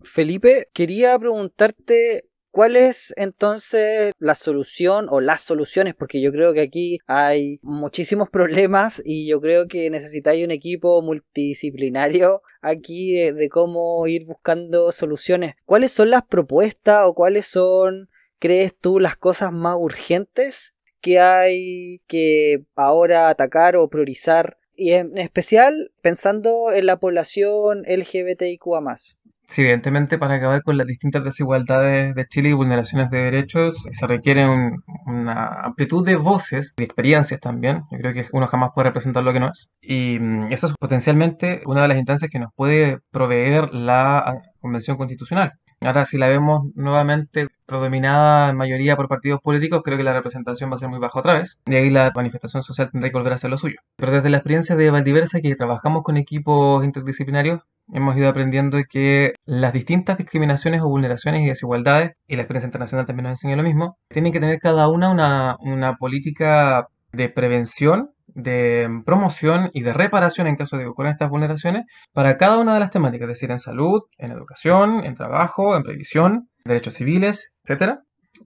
Felipe, 0.01 0.67
quería 0.73 1.19
preguntarte 1.19 2.23
cuál 2.55 2.77
es 2.77 3.13
entonces 3.17 4.13
la 4.17 4.33
solución 4.33 5.07
o 5.09 5.19
las 5.19 5.41
soluciones, 5.41 5.93
porque 5.93 6.21
yo 6.21 6.31
creo 6.31 6.53
que 6.53 6.61
aquí 6.61 6.99
hay 7.05 7.59
muchísimos 7.61 8.29
problemas 8.31 9.01
y 9.03 9.27
yo 9.27 9.41
creo 9.41 9.67
que 9.67 9.89
necesitáis 9.89 10.45
un 10.45 10.51
equipo 10.51 11.01
multidisciplinario 11.01 12.41
aquí 12.61 13.13
de, 13.13 13.33
de 13.33 13.49
cómo 13.49 14.07
ir 14.07 14.23
buscando 14.25 14.93
soluciones. 14.93 15.55
¿Cuáles 15.65 15.91
son 15.91 16.09
las 16.09 16.21
propuestas 16.23 17.01
o 17.05 17.13
cuáles 17.13 17.45
son, 17.45 18.07
crees 18.39 18.73
tú, 18.73 19.01
las 19.01 19.17
cosas 19.17 19.51
más 19.51 19.75
urgentes 19.77 20.75
que 21.01 21.19
hay 21.19 21.99
que 22.07 22.63
ahora 22.77 23.27
atacar 23.27 23.75
o 23.75 23.89
priorizar? 23.89 24.59
Y 24.77 24.91
en 24.91 25.17
especial 25.17 25.91
pensando 26.01 26.71
en 26.71 26.85
la 26.85 27.01
población 27.01 27.83
LGBTIQA 27.85 28.79
más. 28.79 29.17
Sí, 29.47 29.61
evidentemente 29.61 30.17
para 30.17 30.35
acabar 30.35 30.63
con 30.63 30.75
las 30.77 30.87
distintas 30.87 31.23
desigualdades 31.23 32.15
de 32.15 32.25
Chile 32.27 32.49
y 32.49 32.53
vulneraciones 32.53 33.09
de 33.11 33.19
derechos 33.19 33.75
se 33.91 34.07
requiere 34.07 34.47
un- 34.47 34.83
una 35.05 35.61
amplitud 35.61 36.03
de 36.05 36.15
voces, 36.15 36.73
de 36.75 36.83
experiencias 36.83 37.39
también. 37.39 37.83
Yo 37.91 37.97
creo 37.99 38.13
que 38.13 38.27
uno 38.33 38.47
jamás 38.47 38.71
puede 38.73 38.89
representar 38.89 39.23
lo 39.23 39.33
que 39.33 39.39
no 39.39 39.49
es. 39.51 39.71
Y 39.81 40.17
mm, 40.19 40.51
eso 40.51 40.67
es 40.67 40.73
potencialmente 40.79 41.61
una 41.65 41.83
de 41.83 41.87
las 41.89 41.97
instancias 41.97 42.31
que 42.31 42.39
nos 42.39 42.51
puede 42.55 42.99
proveer 43.11 43.71
la 43.73 44.17
ah, 44.19 44.41
Convención 44.59 44.97
Constitucional. 44.97 45.51
Ahora, 45.85 46.05
si 46.05 46.17
la 46.17 46.27
vemos 46.27 46.63
nuevamente 46.75 47.47
predominada 47.65 48.49
en 48.49 48.57
mayoría 48.57 48.95
por 48.95 49.07
partidos 49.07 49.39
políticos, 49.41 49.81
creo 49.83 49.97
que 49.97 50.03
la 50.03 50.13
representación 50.13 50.71
va 50.71 50.75
a 50.75 50.77
ser 50.79 50.89
muy 50.89 50.99
baja 50.99 51.19
otra 51.19 51.35
vez. 51.35 51.61
Y 51.67 51.75
ahí 51.75 51.89
la 51.89 52.11
manifestación 52.15 52.63
social 52.63 52.89
tendrá 52.91 53.09
que 53.09 53.17
volver 53.17 53.33
a 53.33 53.35
hacer 53.35 53.49
lo 53.51 53.57
suyo. 53.57 53.77
Pero 53.95 54.11
desde 54.11 54.29
la 54.29 54.37
experiencia 54.37 54.75
de 54.75 54.89
Valdiversa, 54.89 55.41
que 55.41 55.55
trabajamos 55.55 56.03
con 56.03 56.17
equipos 56.17 56.83
interdisciplinarios, 56.83 57.61
hemos 57.93 58.17
ido 58.17 58.29
aprendiendo 58.29 58.79
que 58.89 59.35
las 59.45 59.73
distintas 59.73 60.17
discriminaciones 60.17 60.81
o 60.81 60.89
vulneraciones 60.89 61.43
y 61.43 61.47
desigualdades, 61.47 62.13
y 62.27 62.35
la 62.35 62.41
experiencia 62.41 62.67
internacional 62.67 63.05
también 63.05 63.25
nos 63.25 63.33
enseña 63.33 63.55
lo 63.55 63.63
mismo, 63.63 63.97
tienen 64.09 64.33
que 64.33 64.39
tener 64.39 64.59
cada 64.59 64.87
una 64.89 65.09
una, 65.11 65.57
una 65.59 65.97
política 65.97 66.87
de 67.15 67.29
prevención, 67.29 68.11
de 68.27 68.87
promoción 69.05 69.69
y 69.73 69.81
de 69.81 69.93
reparación 69.93 70.47
en 70.47 70.55
caso 70.55 70.77
de 70.77 70.83
que 70.83 70.89
ocurran 70.89 71.13
estas 71.13 71.29
vulneraciones 71.29 71.85
para 72.13 72.37
cada 72.37 72.57
una 72.57 72.73
de 72.73 72.79
las 72.79 72.91
temáticas, 72.91 73.25
es 73.29 73.35
decir, 73.35 73.51
en 73.51 73.59
salud, 73.59 74.01
en 74.17 74.31
educación, 74.31 75.03
en 75.05 75.15
trabajo, 75.15 75.75
en 75.75 75.83
previsión, 75.83 76.49
derechos 76.65 76.95
civiles, 76.95 77.51
etc. 77.63 77.99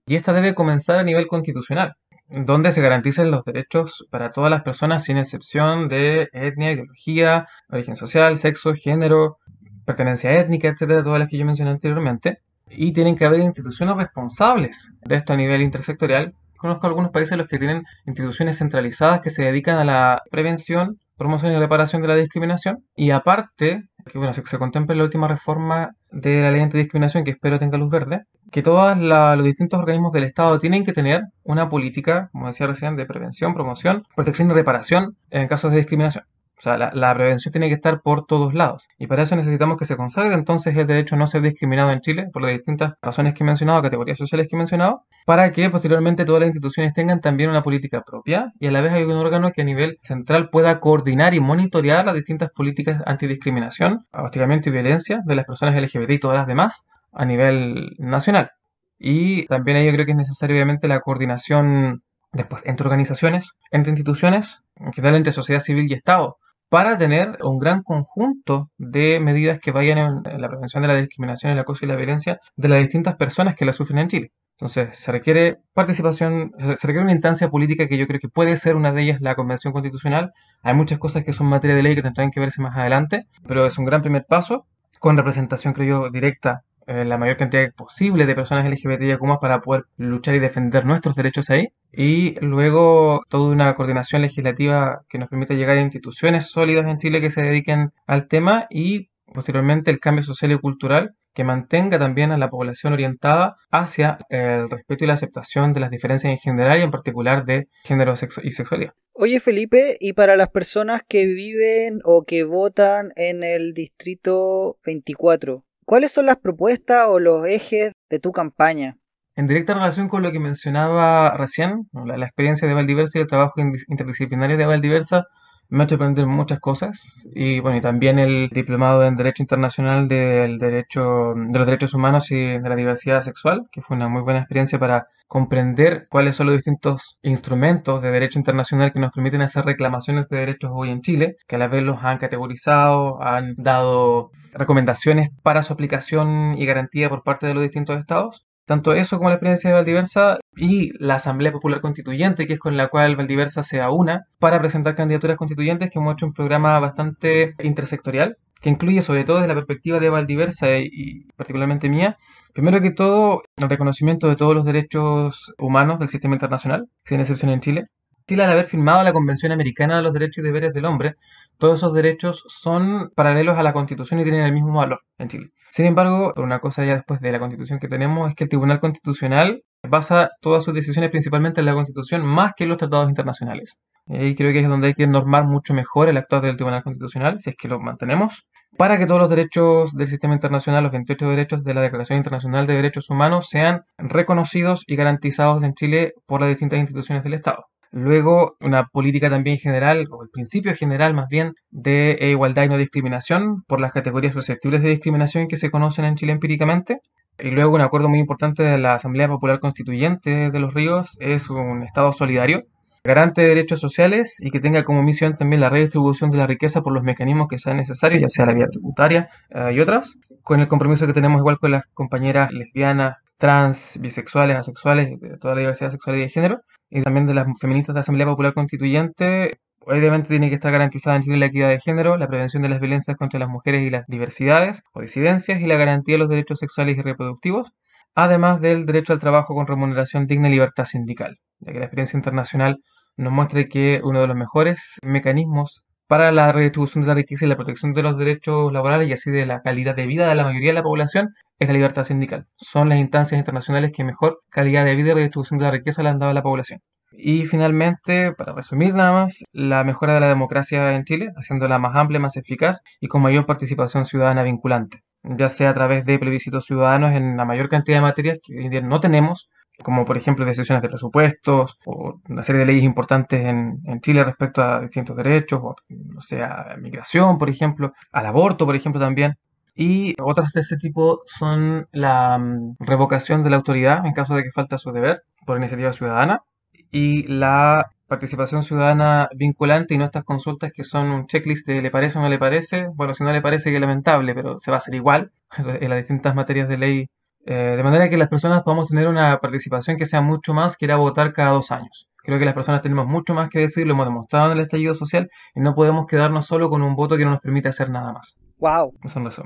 Y 0.06 0.16
esta 0.16 0.32
debe 0.32 0.54
comenzar 0.54 0.98
a 0.98 1.02
nivel 1.02 1.26
constitucional, 1.26 1.94
donde 2.28 2.72
se 2.72 2.80
garanticen 2.80 3.30
los 3.30 3.44
derechos 3.44 4.06
para 4.10 4.30
todas 4.30 4.50
las 4.50 4.62
personas 4.62 5.04
sin 5.04 5.16
excepción 5.16 5.88
de 5.88 6.28
etnia, 6.32 6.72
ideología, 6.72 7.48
origen 7.68 7.96
social, 7.96 8.36
sexo, 8.36 8.74
género, 8.74 9.38
pertenencia 9.84 10.38
étnica, 10.38 10.68
etcétera, 10.68 11.02
todas 11.02 11.18
las 11.18 11.28
que 11.28 11.38
yo 11.38 11.44
mencioné 11.44 11.72
anteriormente. 11.72 12.38
Y 12.68 12.92
tienen 12.92 13.16
que 13.16 13.24
haber 13.24 13.40
instituciones 13.40 13.96
responsables 13.96 14.94
de 15.00 15.16
esto 15.16 15.32
a 15.32 15.36
nivel 15.36 15.60
intersectorial. 15.62 16.34
Conozco 16.60 16.86
algunos 16.86 17.10
países 17.10 17.38
los 17.38 17.48
que 17.48 17.58
tienen 17.58 17.84
instituciones 18.04 18.58
centralizadas 18.58 19.22
que 19.22 19.30
se 19.30 19.42
dedican 19.42 19.78
a 19.78 19.84
la 19.84 20.22
prevención, 20.30 20.98
promoción 21.16 21.52
y 21.52 21.56
reparación 21.56 22.02
de 22.02 22.08
la 22.08 22.16
discriminación. 22.16 22.84
Y 22.94 23.12
aparte, 23.12 23.84
que 24.04 24.18
bueno, 24.18 24.34
se, 24.34 24.44
se 24.44 24.58
contempla 24.58 24.92
en 24.92 24.98
la 24.98 25.04
última 25.04 25.26
reforma 25.26 25.92
de 26.10 26.42
la 26.42 26.50
ley 26.50 26.60
antidiscriminación, 26.60 27.24
que 27.24 27.30
espero 27.30 27.58
tenga 27.58 27.78
luz 27.78 27.88
verde, 27.88 28.24
que 28.50 28.60
todos 28.60 28.98
los 28.98 29.42
distintos 29.42 29.78
organismos 29.80 30.12
del 30.12 30.24
Estado 30.24 30.58
tienen 30.58 30.84
que 30.84 30.92
tener 30.92 31.22
una 31.44 31.70
política, 31.70 32.28
como 32.32 32.48
decía 32.48 32.66
recién, 32.66 32.94
de 32.94 33.06
prevención, 33.06 33.54
promoción, 33.54 34.04
protección 34.14 34.50
y 34.50 34.52
reparación 34.52 35.16
en 35.30 35.48
casos 35.48 35.70
de 35.70 35.78
discriminación. 35.78 36.24
O 36.60 36.62
sea, 36.62 36.76
la, 36.76 36.90
la 36.92 37.14
prevención 37.14 37.52
tiene 37.52 37.68
que 37.68 37.74
estar 37.74 38.02
por 38.02 38.26
todos 38.26 38.52
lados. 38.52 38.86
Y 38.98 39.06
para 39.06 39.22
eso 39.22 39.34
necesitamos 39.34 39.78
que 39.78 39.86
se 39.86 39.96
consagre 39.96 40.34
entonces 40.34 40.76
el 40.76 40.86
derecho 40.86 41.14
a 41.14 41.18
no 41.18 41.26
ser 41.26 41.40
discriminado 41.40 41.90
en 41.90 42.00
Chile 42.00 42.28
por 42.30 42.42
las 42.42 42.52
distintas 42.52 42.92
razones 43.00 43.32
que 43.32 43.44
he 43.44 43.46
mencionado, 43.46 43.80
categorías 43.80 44.18
sociales 44.18 44.46
que 44.46 44.56
he 44.56 44.58
mencionado, 44.58 45.06
para 45.24 45.52
que 45.52 45.70
posteriormente 45.70 46.26
todas 46.26 46.40
las 46.40 46.48
instituciones 46.48 46.92
tengan 46.92 47.22
también 47.22 47.48
una 47.48 47.62
política 47.62 48.02
propia 48.02 48.52
y 48.58 48.66
a 48.66 48.70
la 48.72 48.82
vez 48.82 48.92
hay 48.92 49.04
un 49.04 49.16
órgano 49.16 49.52
que 49.52 49.62
a 49.62 49.64
nivel 49.64 49.96
central 50.02 50.50
pueda 50.50 50.80
coordinar 50.80 51.32
y 51.32 51.40
monitorear 51.40 52.04
las 52.04 52.14
distintas 52.14 52.50
políticas 52.50 53.02
antidiscriminación, 53.06 54.06
hostigamiento 54.12 54.68
y 54.68 54.72
violencia 54.72 55.20
de 55.24 55.34
las 55.36 55.46
personas 55.46 55.74
LGBT 55.74 56.10
y 56.10 56.20
todas 56.20 56.36
las 56.36 56.46
demás 56.46 56.84
a 57.12 57.24
nivel 57.24 57.96
nacional. 57.98 58.50
Y 58.98 59.46
también 59.46 59.78
ahí 59.78 59.86
yo 59.86 59.92
creo 59.92 60.04
que 60.04 60.12
es 60.12 60.18
necesaria 60.18 60.54
obviamente 60.54 60.88
la 60.88 61.00
coordinación 61.00 62.02
después 62.32 62.62
entre 62.66 62.86
organizaciones, 62.86 63.56
entre 63.70 63.92
instituciones, 63.92 64.62
en 64.76 64.92
general 64.92 65.16
entre 65.16 65.32
sociedad 65.32 65.60
civil 65.60 65.90
y 65.90 65.94
Estado, 65.94 66.36
para 66.70 66.96
tener 66.96 67.36
un 67.42 67.58
gran 67.58 67.82
conjunto 67.82 68.70
de 68.78 69.18
medidas 69.20 69.58
que 69.58 69.72
vayan 69.72 69.98
en, 69.98 70.40
la 70.40 70.48
prevención 70.48 70.82
de 70.82 70.88
la 70.88 70.94
discriminación, 70.94 71.52
el 71.52 71.58
acoso 71.58 71.84
y 71.84 71.88
la 71.88 71.96
violencia 71.96 72.38
de 72.56 72.68
las 72.68 72.80
distintas 72.80 73.16
personas 73.16 73.56
que 73.56 73.64
la 73.64 73.72
sufren 73.72 73.98
en 73.98 74.08
Chile. 74.08 74.32
Entonces, 74.52 74.96
se 74.96 75.10
requiere 75.10 75.56
participación, 75.74 76.52
se 76.58 76.86
requiere 76.86 77.02
una 77.02 77.12
instancia 77.12 77.50
política 77.50 77.88
que 77.88 77.98
yo 77.98 78.06
creo 78.06 78.20
que 78.20 78.28
puede 78.28 78.56
ser 78.56 78.76
una 78.76 78.92
de 78.92 79.02
ellas 79.02 79.20
la 79.20 79.34
Convención 79.34 79.72
Constitucional. 79.72 80.32
Hay 80.62 80.74
muchas 80.74 81.00
cosas 81.00 81.24
que 81.24 81.32
son 81.32 81.48
materia 81.48 81.74
de 81.74 81.82
ley 81.82 81.96
que 81.96 82.02
tendrán 82.02 82.30
que 82.30 82.38
verse 82.38 82.62
más 82.62 82.76
adelante, 82.76 83.26
pero 83.48 83.66
es 83.66 83.76
un 83.76 83.84
gran 83.84 84.02
primer 84.02 84.24
paso 84.26 84.66
con 85.00 85.16
representación, 85.16 85.72
creo 85.72 86.02
yo, 86.02 86.10
directa 86.10 86.62
eh, 86.86 87.04
la 87.04 87.18
mayor 87.18 87.36
cantidad 87.36 87.72
posible 87.74 88.26
de 88.26 88.34
personas 88.34 88.68
LGBTI 88.68 89.16
para 89.40 89.60
poder 89.60 89.84
luchar 89.96 90.34
y 90.34 90.40
defender 90.40 90.84
nuestros 90.84 91.16
derechos 91.16 91.50
ahí. 91.50 91.68
Y 91.92 92.38
luego 92.40 93.22
toda 93.28 93.50
una 93.50 93.74
coordinación 93.74 94.22
legislativa 94.22 95.02
que 95.08 95.18
nos 95.18 95.28
permita 95.28 95.54
llegar 95.54 95.76
a 95.76 95.82
instituciones 95.82 96.46
sólidas 96.46 96.86
en 96.86 96.98
Chile 96.98 97.20
que 97.20 97.30
se 97.30 97.42
dediquen 97.42 97.92
al 98.06 98.28
tema 98.28 98.66
y 98.70 99.10
posteriormente 99.32 99.90
el 99.90 100.00
cambio 100.00 100.24
social 100.24 100.52
y 100.52 100.58
cultural 100.58 101.14
que 101.34 101.44
mantenga 101.44 101.98
también 101.98 102.32
a 102.32 102.38
la 102.38 102.50
población 102.50 102.92
orientada 102.92 103.56
hacia 103.70 104.18
el 104.28 104.68
respeto 104.68 105.04
y 105.04 105.06
la 105.06 105.14
aceptación 105.14 105.72
de 105.72 105.80
las 105.80 105.90
diferencias 105.90 106.32
en 106.32 106.38
general 106.38 106.78
y 106.78 106.82
en 106.82 106.90
particular 106.90 107.44
de 107.44 107.68
género 107.84 108.14
y 108.42 108.50
sexualidad. 108.50 108.94
Oye 109.12 109.38
Felipe, 109.38 109.96
y 110.00 110.14
para 110.14 110.36
las 110.36 110.48
personas 110.48 111.02
que 111.06 111.26
viven 111.26 112.00
o 112.04 112.24
que 112.24 112.44
votan 112.44 113.10
en 113.16 113.44
el 113.44 113.74
distrito 113.74 114.78
24, 114.84 115.64
¿cuáles 115.90 116.12
son 116.12 116.26
las 116.26 116.36
propuestas 116.36 117.08
o 117.08 117.18
los 117.18 117.44
ejes 117.46 117.90
de 118.08 118.20
tu 118.20 118.30
campaña? 118.30 118.96
En 119.34 119.48
directa 119.48 119.74
relación 119.74 120.08
con 120.08 120.22
lo 120.22 120.30
que 120.30 120.38
mencionaba 120.38 121.36
recién, 121.36 121.88
la, 121.92 122.24
experiencia 122.24 122.68
de 122.68 122.74
Valdiversa 122.74 123.18
y 123.18 123.22
el 123.22 123.26
trabajo 123.26 123.60
interdisciplinario 123.60 124.56
de 124.56 124.66
Valdiversa, 124.66 125.24
me 125.68 125.82
ha 125.82 125.84
hecho 125.86 125.96
aprender 125.96 126.26
muchas 126.26 126.60
cosas 126.60 127.26
y 127.34 127.58
bueno 127.58 127.78
y 127.78 127.80
también 127.80 128.20
el 128.20 128.50
diplomado 128.50 129.02
en 129.02 129.16
derecho 129.16 129.42
internacional 129.42 130.06
del 130.06 130.58
derecho 130.58 131.34
de 131.34 131.58
los 131.58 131.66
derechos 131.66 131.92
humanos 131.92 132.30
y 132.30 132.36
de 132.36 132.68
la 132.68 132.76
diversidad 132.76 133.20
sexual 133.20 133.68
que 133.72 133.82
fue 133.82 133.96
una 133.96 134.08
muy 134.08 134.22
buena 134.22 134.40
experiencia 134.40 134.78
para 134.78 135.08
comprender 135.30 136.08
cuáles 136.10 136.34
son 136.34 136.48
los 136.48 136.56
distintos 136.56 137.16
instrumentos 137.22 138.02
de 138.02 138.10
derecho 138.10 138.40
internacional 138.40 138.92
que 138.92 138.98
nos 138.98 139.12
permiten 139.12 139.42
hacer 139.42 139.64
reclamaciones 139.64 140.28
de 140.28 140.38
derechos 140.38 140.72
hoy 140.74 140.90
en 140.90 141.02
Chile 141.02 141.36
que 141.46 141.54
a 141.54 141.58
la 141.60 141.68
vez 141.68 141.84
los 141.84 142.02
han 142.02 142.18
categorizado 142.18 143.22
han 143.22 143.54
dado 143.56 144.32
recomendaciones 144.52 145.30
para 145.44 145.62
su 145.62 145.72
aplicación 145.72 146.58
y 146.58 146.66
garantía 146.66 147.08
por 147.08 147.22
parte 147.22 147.46
de 147.46 147.54
los 147.54 147.62
distintos 147.62 148.00
estados. 148.00 148.44
Tanto 148.64 148.92
eso 148.92 149.18
como 149.18 149.28
la 149.28 149.36
experiencia 149.36 149.70
de 149.70 149.74
Valdiversa 149.74 150.40
y 150.56 150.90
la 150.98 151.14
Asamblea 151.14 151.52
Popular 151.52 151.80
Constituyente, 151.80 152.48
que 152.48 152.54
es 152.54 152.58
con 152.58 152.76
la 152.76 152.88
cual 152.88 153.14
Valdiversa 153.14 153.62
se 153.62 153.80
aúna 153.80 154.24
para 154.40 154.58
presentar 154.58 154.96
candidaturas 154.96 155.36
constituyentes, 155.36 155.90
que 155.90 156.00
hemos 156.00 156.14
hecho 156.14 156.26
un 156.26 156.32
programa 156.32 156.80
bastante 156.80 157.54
intersectorial, 157.62 158.36
que 158.60 158.70
incluye 158.70 159.02
sobre 159.02 159.22
todo 159.22 159.36
desde 159.36 159.48
la 159.48 159.54
perspectiva 159.54 160.00
de 160.00 160.10
Valdiversa 160.10 160.76
y 160.78 161.28
particularmente 161.36 161.88
mía, 161.88 162.18
primero 162.52 162.80
que 162.80 162.90
todo 162.90 163.42
el 163.56 163.68
reconocimiento 163.68 164.28
de 164.28 164.36
todos 164.36 164.54
los 164.54 164.64
derechos 164.66 165.52
humanos 165.58 165.98
del 165.98 166.08
sistema 166.08 166.34
internacional, 166.34 166.86
sin 167.04 167.20
excepción 167.20 167.50
en 167.50 167.60
Chile, 167.60 167.86
Chile, 168.26 168.44
al 168.44 168.52
haber 168.52 168.66
firmado 168.66 169.02
la 169.02 169.12
Convención 169.12 169.50
Americana 169.50 169.96
de 169.96 170.02
los 170.02 170.12
Derechos 170.12 170.38
y 170.38 170.42
Deberes 170.42 170.72
del 170.72 170.84
Hombre, 170.84 171.16
todos 171.58 171.80
esos 171.80 171.92
derechos 171.92 172.44
son 172.46 173.10
paralelos 173.16 173.58
a 173.58 173.64
la 173.64 173.72
Constitución 173.72 174.20
y 174.20 174.22
tienen 174.22 174.42
el 174.42 174.52
mismo 174.52 174.72
valor 174.72 175.00
en 175.18 175.28
Chile. 175.28 175.50
Sin 175.72 175.86
embargo, 175.86 176.32
una 176.36 176.60
cosa 176.60 176.84
ya 176.84 176.94
después 176.94 177.20
de 177.20 177.32
la 177.32 177.40
Constitución 177.40 177.80
que 177.80 177.88
tenemos 177.88 178.30
es 178.30 178.36
que 178.36 178.44
el 178.44 178.50
Tribunal 178.50 178.78
Constitucional 178.78 179.64
basa 179.82 180.30
todas 180.40 180.62
sus 180.62 180.74
decisiones 180.74 181.10
principalmente 181.10 181.60
en 181.60 181.66
la 181.66 181.74
Constitución 181.74 182.24
más 182.24 182.52
que 182.56 182.64
en 182.64 182.70
los 182.70 182.78
tratados 182.78 183.08
internacionales. 183.08 183.80
Y 184.06 184.34
creo 184.34 184.52
que 184.52 184.60
es 184.60 184.68
donde 184.68 184.88
hay 184.88 184.94
que 184.94 185.06
normar 185.06 185.44
mucho 185.44 185.74
mejor 185.74 186.08
el 186.08 186.16
actuar 186.16 186.42
del 186.42 186.56
Tribunal 186.56 186.82
Constitucional, 186.82 187.40
si 187.40 187.50
es 187.50 187.56
que 187.56 187.68
lo 187.68 187.80
mantenemos, 187.80 188.46
para 188.76 188.98
que 188.98 189.06
todos 189.06 189.20
los 189.20 189.30
derechos 189.30 189.92
del 189.94 190.08
sistema 190.08 190.34
internacional, 190.34 190.82
los 190.82 190.92
28 190.92 191.28
derechos 191.28 191.64
de 191.64 191.74
la 191.74 191.80
Declaración 191.80 192.18
Internacional 192.18 192.66
de 192.66 192.74
Derechos 192.74 193.10
Humanos, 193.10 193.48
sean 193.48 193.82
reconocidos 193.98 194.84
y 194.86 194.96
garantizados 194.96 195.62
en 195.62 195.74
Chile 195.74 196.14
por 196.26 196.40
las 196.40 196.50
distintas 196.50 196.78
instituciones 196.78 197.24
del 197.24 197.34
Estado. 197.34 197.66
Luego, 197.92 198.56
una 198.60 198.84
política 198.86 199.28
también 199.28 199.58
general, 199.58 200.06
o 200.10 200.22
el 200.22 200.30
principio 200.30 200.74
general 200.76 201.12
más 201.12 201.26
bien, 201.28 201.54
de 201.70 202.16
igualdad 202.20 202.64
y 202.64 202.68
no 202.68 202.78
discriminación 202.78 203.64
por 203.66 203.80
las 203.80 203.92
categorías 203.92 204.32
susceptibles 204.32 204.82
de 204.82 204.90
discriminación 204.90 205.48
que 205.48 205.56
se 205.56 205.70
conocen 205.70 206.04
en 206.04 206.14
Chile 206.14 206.32
empíricamente. 206.32 207.00
Y 207.38 207.50
luego, 207.50 207.74
un 207.74 207.80
acuerdo 207.80 208.08
muy 208.08 208.20
importante 208.20 208.62
de 208.62 208.78
la 208.78 208.94
Asamblea 208.94 209.26
Popular 209.26 209.58
Constituyente 209.58 210.50
de 210.50 210.60
los 210.60 210.72
Ríos 210.72 211.16
es 211.20 211.50
un 211.50 211.82
Estado 211.82 212.12
solidario, 212.12 212.62
garante 213.04 213.40
de 213.40 213.48
derechos 213.48 213.80
sociales 213.80 214.36
y 214.40 214.50
que 214.50 214.60
tenga 214.60 214.84
como 214.84 215.02
misión 215.02 215.34
también 215.34 215.60
la 215.60 215.70
redistribución 215.70 216.30
de 216.30 216.38
la 216.38 216.46
riqueza 216.46 216.82
por 216.82 216.92
los 216.92 217.02
mecanismos 217.02 217.48
que 217.48 217.58
sean 217.58 217.78
necesarios, 217.78 218.20
ya 218.20 218.28
sea 218.28 218.46
la 218.46 218.54
vía 218.54 218.68
tributaria 218.68 219.30
eh, 219.50 219.72
y 219.72 219.80
otras, 219.80 220.16
con 220.42 220.60
el 220.60 220.68
compromiso 220.68 221.06
que 221.06 221.12
tenemos 221.12 221.40
igual 221.40 221.58
con 221.58 221.70
las 221.70 221.86
compañeras 221.94 222.52
lesbianas, 222.52 223.16
trans, 223.38 223.98
bisexuales, 224.00 224.56
asexuales, 224.56 225.18
de 225.18 225.38
toda 225.38 225.54
la 225.54 225.60
diversidad 225.60 225.90
sexual 225.90 226.16
y 226.16 226.20
de 226.20 226.28
género, 226.28 226.60
y 226.90 227.02
también 227.02 227.26
de 227.26 227.34
las 227.34 227.46
feministas 227.58 227.94
de 227.94 227.98
la 227.98 228.00
Asamblea 228.00 228.26
Popular 228.26 228.52
Constituyente, 228.52 229.58
obviamente 229.80 230.28
tiene 230.28 230.48
que 230.50 230.56
estar 230.56 230.70
garantizada 230.70 231.16
en 231.16 231.22
Chile 231.22 231.38
la 231.38 231.46
equidad 231.46 231.68
de 231.70 231.80
género, 231.80 232.18
la 232.18 232.28
prevención 232.28 232.62
de 232.62 232.68
las 232.68 232.80
violencias 232.80 233.16
contra 233.16 233.40
las 233.40 233.48
mujeres 233.48 233.82
y 233.82 233.90
las 233.90 234.06
diversidades 234.08 234.82
o 234.92 235.00
disidencias 235.00 235.60
y 235.60 235.66
la 235.66 235.76
garantía 235.76 236.14
de 236.14 236.18
los 236.18 236.28
derechos 236.28 236.58
sexuales 236.58 236.98
y 236.98 237.02
reproductivos, 237.02 237.72
además 238.14 238.60
del 238.60 238.84
derecho 238.86 239.12
al 239.14 239.20
trabajo 239.20 239.54
con 239.54 239.66
remuneración 239.66 240.26
digna 240.26 240.48
y 240.48 240.52
libertad 240.52 240.84
sindical, 240.84 241.38
ya 241.60 241.72
que 241.72 241.78
la 241.78 241.84
experiencia 241.86 242.16
internacional 242.16 242.78
nos 243.16 243.32
muestra 243.32 243.64
que 243.64 244.00
uno 244.02 244.20
de 244.20 244.26
los 244.26 244.36
mejores 244.36 244.98
mecanismos 245.02 245.82
para 246.06 246.32
la 246.32 246.50
redistribución 246.50 247.02
de 247.02 247.08
la 247.08 247.14
riqueza 247.14 247.44
y 247.44 247.48
la 247.48 247.56
protección 247.56 247.92
de 247.92 248.02
los 248.02 248.18
derechos 248.18 248.72
laborales 248.72 249.08
y 249.08 249.12
así 249.12 249.30
de 249.30 249.46
la 249.46 249.62
calidad 249.62 249.94
de 249.94 250.06
vida 250.06 250.28
de 250.28 250.34
la 250.34 250.44
mayoría 250.44 250.70
de 250.70 250.74
la 250.74 250.82
población 250.82 251.34
es 251.60 251.68
la 251.68 251.74
libertad 251.74 252.02
sindical. 252.04 252.46
Son 252.56 252.88
las 252.88 252.98
instancias 252.98 253.38
internacionales 253.38 253.92
que 253.94 254.02
mejor 254.02 254.40
calidad 254.50 254.84
de 254.84 254.96
vida 254.96 255.10
y 255.10 255.14
redistribución 255.14 255.58
de 255.58 255.66
la 255.66 255.70
riqueza 255.70 256.02
le 256.02 256.08
han 256.08 256.18
dado 256.18 256.32
a 256.32 256.34
la 256.34 256.42
población. 256.42 256.80
Y 257.12 257.46
finalmente, 257.46 258.32
para 258.32 258.54
resumir 258.54 258.94
nada 258.94 259.12
más, 259.12 259.44
la 259.52 259.84
mejora 259.84 260.14
de 260.14 260.20
la 260.20 260.28
democracia 260.28 260.94
en 260.94 261.04
Chile, 261.04 261.30
haciéndola 261.36 261.78
más 261.78 261.94
amplia, 261.96 262.18
más 262.18 262.36
eficaz 262.36 262.80
y 263.00 263.08
con 263.08 263.22
mayor 263.22 263.46
participación 263.46 264.04
ciudadana 264.04 264.42
vinculante, 264.42 265.02
ya 265.22 265.48
sea 265.48 265.70
a 265.70 265.74
través 265.74 266.04
de 266.04 266.18
plebiscitos 266.18 266.64
ciudadanos 266.64 267.12
en 267.12 267.36
la 267.36 267.44
mayor 267.44 267.68
cantidad 267.68 267.98
de 267.98 268.02
materias 268.02 268.38
que 268.42 268.56
hoy 268.56 268.64
en 268.64 268.70
día 268.70 268.80
no 268.80 269.00
tenemos, 269.00 269.48
como 269.82 270.04
por 270.04 270.16
ejemplo 270.16 270.44
decisiones 270.44 270.82
de 270.82 270.88
presupuestos 270.88 271.78
o 271.84 272.20
una 272.28 272.42
serie 272.42 272.60
de 272.60 272.66
leyes 272.66 272.84
importantes 272.84 273.44
en, 273.44 274.00
Chile 274.00 274.24
respecto 274.24 274.62
a 274.62 274.80
distintos 274.80 275.16
derechos, 275.16 275.60
o, 275.62 275.76
no 275.88 276.20
sea, 276.20 276.76
migración, 276.78 277.38
por 277.38 277.50
ejemplo, 277.50 277.92
al 278.12 278.26
aborto, 278.26 278.66
por 278.66 278.76
ejemplo, 278.76 279.00
también. 279.00 279.36
Y 279.74 280.14
otras 280.20 280.52
de 280.52 280.60
ese 280.60 280.76
tipo 280.76 281.22
son 281.26 281.86
la 281.92 282.38
mm, 282.38 282.76
revocación 282.80 283.42
de 283.42 283.50
la 283.50 283.56
autoridad 283.56 284.04
en 284.06 284.12
caso 284.12 284.34
de 284.34 284.42
que 284.42 284.50
falta 284.50 284.78
su 284.78 284.92
deber 284.92 285.22
por 285.46 285.56
iniciativa 285.58 285.92
ciudadana 285.92 286.42
y 286.90 287.24
la 287.28 287.90
participación 288.08 288.64
ciudadana 288.64 289.28
vinculante 289.34 289.94
y 289.94 289.98
no 289.98 290.04
estas 290.04 290.24
consultas 290.24 290.72
que 290.72 290.82
son 290.84 291.10
un 291.10 291.26
checklist 291.28 291.66
de 291.66 291.80
le 291.80 291.90
parece 291.90 292.18
o 292.18 292.22
no 292.22 292.28
le 292.28 292.38
parece. 292.38 292.88
Bueno, 292.94 293.14
si 293.14 293.22
no 293.22 293.32
le 293.32 293.40
parece 293.40 293.70
que 293.70 293.78
lamentable, 293.80 294.34
pero 294.34 294.58
se 294.58 294.70
va 294.70 294.78
a 294.78 294.78
hacer 294.78 294.94
igual 294.94 295.30
en 295.56 295.88
las 295.88 295.98
distintas 295.98 296.34
materias 296.34 296.68
de 296.68 296.78
ley 296.78 297.10
eh, 297.46 297.74
de 297.76 297.82
manera 297.82 298.08
que 298.10 298.16
las 298.16 298.28
personas 298.28 298.62
podamos 298.62 298.88
tener 298.88 299.08
una 299.08 299.40
participación 299.40 299.96
que 299.96 300.06
sea 300.06 300.20
mucho 300.20 300.54
más 300.54 300.76
que 300.76 300.84
ir 300.84 300.92
a 300.92 300.96
votar 300.96 301.32
cada 301.32 301.50
dos 301.50 301.70
años. 301.70 302.08
Creo 302.22 302.38
que 302.38 302.44
las 302.44 302.54
personas 302.54 302.82
tenemos 302.82 303.06
mucho 303.06 303.32
más 303.34 303.48
que 303.48 303.60
decir, 303.60 303.86
lo 303.86 303.94
hemos 303.94 304.06
demostrado 304.06 304.52
en 304.52 304.58
el 304.58 304.64
estallido 304.64 304.94
social 304.94 305.30
y 305.54 305.60
no 305.60 305.74
podemos 305.74 306.06
quedarnos 306.06 306.46
solo 306.46 306.68
con 306.68 306.82
un 306.82 306.94
voto 306.94 307.16
que 307.16 307.24
no 307.24 307.30
nos 307.30 307.40
permite 307.40 307.68
hacer 307.68 307.88
nada 307.88 308.12
más. 308.12 308.36
Wow. 308.58 308.92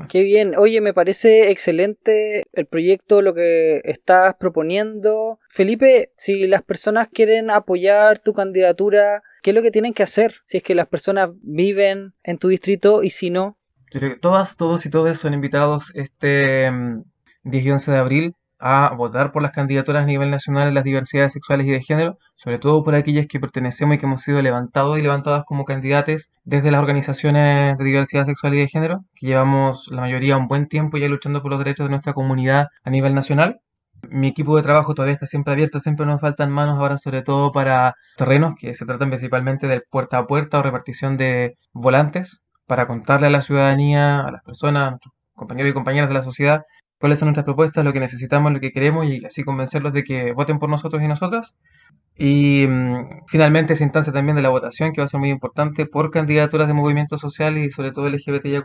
Qué 0.09 0.23
bien. 0.25 0.57
Oye, 0.57 0.81
me 0.81 0.93
parece 0.93 1.53
excelente 1.53 2.43
el 2.53 2.67
proyecto, 2.67 3.23
lo 3.23 3.33
que 3.33 3.81
estás 3.85 4.35
proponiendo. 4.35 5.39
Felipe, 5.49 6.13
si 6.17 6.49
las 6.49 6.63
personas 6.63 7.09
quieren 7.13 7.49
apoyar 7.49 8.19
tu 8.19 8.33
candidatura, 8.33 9.23
¿qué 9.43 9.51
es 9.51 9.55
lo 9.55 9.63
que 9.63 9.71
tienen 9.71 9.95
que 9.95 10.03
hacer? 10.03 10.35
Si 10.45 10.57
es 10.57 10.65
que 10.65 10.75
las 10.75 10.89
personas 10.89 11.31
viven 11.43 12.15
en 12.25 12.39
tu 12.39 12.49
distrito 12.49 13.05
y 13.05 13.11
si 13.11 13.31
no. 13.31 13.57
Yo 13.93 14.01
creo 14.01 14.15
que 14.15 14.21
todas, 14.21 14.57
todos 14.57 14.85
y 14.85 14.91
todas 14.91 15.21
son 15.21 15.33
invitados 15.33 15.93
este 15.95 16.69
mm, 16.69 17.05
10 17.45 17.65
y 17.65 17.71
11 17.71 17.93
de 17.93 17.99
abril 17.99 18.35
a 18.59 18.95
votar 18.95 19.33
por 19.33 19.43
las 19.43 19.53
candidaturas 19.53 20.05
a 20.05 20.07
nivel 20.07 20.31
nacional 20.31 20.69
de 20.69 20.73
las 20.73 20.85
diversidades 20.85 21.33
sexuales 21.33 21.67
y 21.67 21.71
de 21.71 21.83
género, 21.83 22.19
sobre 22.35 22.59
todo 22.59 22.83
por 22.83 22.95
aquellas 22.95 23.27
que 23.27 23.41
pertenecemos 23.41 23.97
y 23.97 23.99
que 23.99 24.07
hemos 24.07 24.23
sido 24.23 24.41
levantados 24.41 24.99
y 24.99 25.03
levantadas 25.03 25.45
como 25.45 25.65
candidatos 25.65 26.31
desde 26.45 26.71
las 26.71 26.81
organizaciones 26.81 27.77
de 27.77 27.85
diversidad 27.85 28.25
sexual 28.25 28.55
y 28.55 28.61
de 28.61 28.69
género, 28.69 29.05
que 29.15 29.27
llevamos 29.27 29.89
la 29.91 30.01
mayoría 30.01 30.37
un 30.39 30.49
buen 30.49 30.67
tiempo 30.69 30.97
ya 30.97 31.09
luchando 31.09 31.43
por 31.43 31.51
los 31.51 31.59
derechos 31.59 31.87
de 31.87 31.91
nuestra 31.91 32.15
comunidad 32.15 32.69
a 32.85 32.91
nivel 32.91 33.15
nacional. 33.15 33.61
Mi 34.09 34.29
equipo 34.29 34.57
de 34.57 34.63
trabajo 34.63 34.95
todavía 34.95 35.15
está 35.15 35.27
siempre 35.27 35.53
abierto, 35.53 35.81
siempre 35.81 36.07
nos 36.07 36.21
faltan 36.21 36.51
manos 36.51 36.79
ahora, 36.79 36.97
sobre 36.97 37.23
todo 37.23 37.53
para 37.53 37.97
terrenos 38.17 38.55
que 38.59 38.75
se 38.75 38.87
tratan 38.87 39.11
principalmente 39.11 39.67
de 39.67 39.83
puerta 39.83 40.19
a 40.19 40.27
puerta 40.27 40.59
o 40.59 40.63
repartición 40.63 41.17
de 41.17 41.57
volantes, 41.73 42.41
para 42.67 42.87
contarle 42.87 43.27
a 43.27 43.31
la 43.31 43.41
ciudadanía, 43.41 44.21
a 44.21 44.31
las 44.31 44.43
personas, 44.43 44.87
a 44.87 44.91
nuestros 44.91 45.15
compañeros 45.35 45.71
y 45.71 45.75
compañeras 45.75 46.09
de 46.09 46.15
la 46.15 46.23
sociedad, 46.23 46.63
cuáles 46.99 47.19
son 47.19 47.27
nuestras 47.27 47.45
propuestas, 47.45 47.85
lo 47.85 47.93
que 47.93 48.01
necesitamos, 48.01 48.53
lo 48.53 48.61
que 48.61 48.73
queremos 48.73 49.07
y 49.07 49.25
así 49.25 49.45
convencerlos 49.45 49.93
de 49.93 50.05
que 50.05 50.33
voten 50.33 50.59
por 50.59 50.71
nosotros 50.71 51.03
y 51.03 51.09
nosotras. 51.09 51.57
Y 52.17 52.67
mm, 52.69 53.27
finalmente 53.27 53.73
esa 53.73 53.85
instancia 53.85 54.13
también 54.13 54.37
de 54.37 54.43
la 54.43 54.49
votación 54.49 54.93
que 54.93 55.01
va 55.01 55.07
a 55.07 55.09
ser 55.09 55.21
muy 55.21 55.31
importante 55.31 55.87
por 55.87 56.11
candidaturas 56.11 56.69
de 56.69 56.75
movimientos 56.75 57.21
sociales 57.21 57.67
y 57.67 57.71
sobre 57.71 57.93
todo 57.93 58.09
LGBTIQ+, 58.09 58.65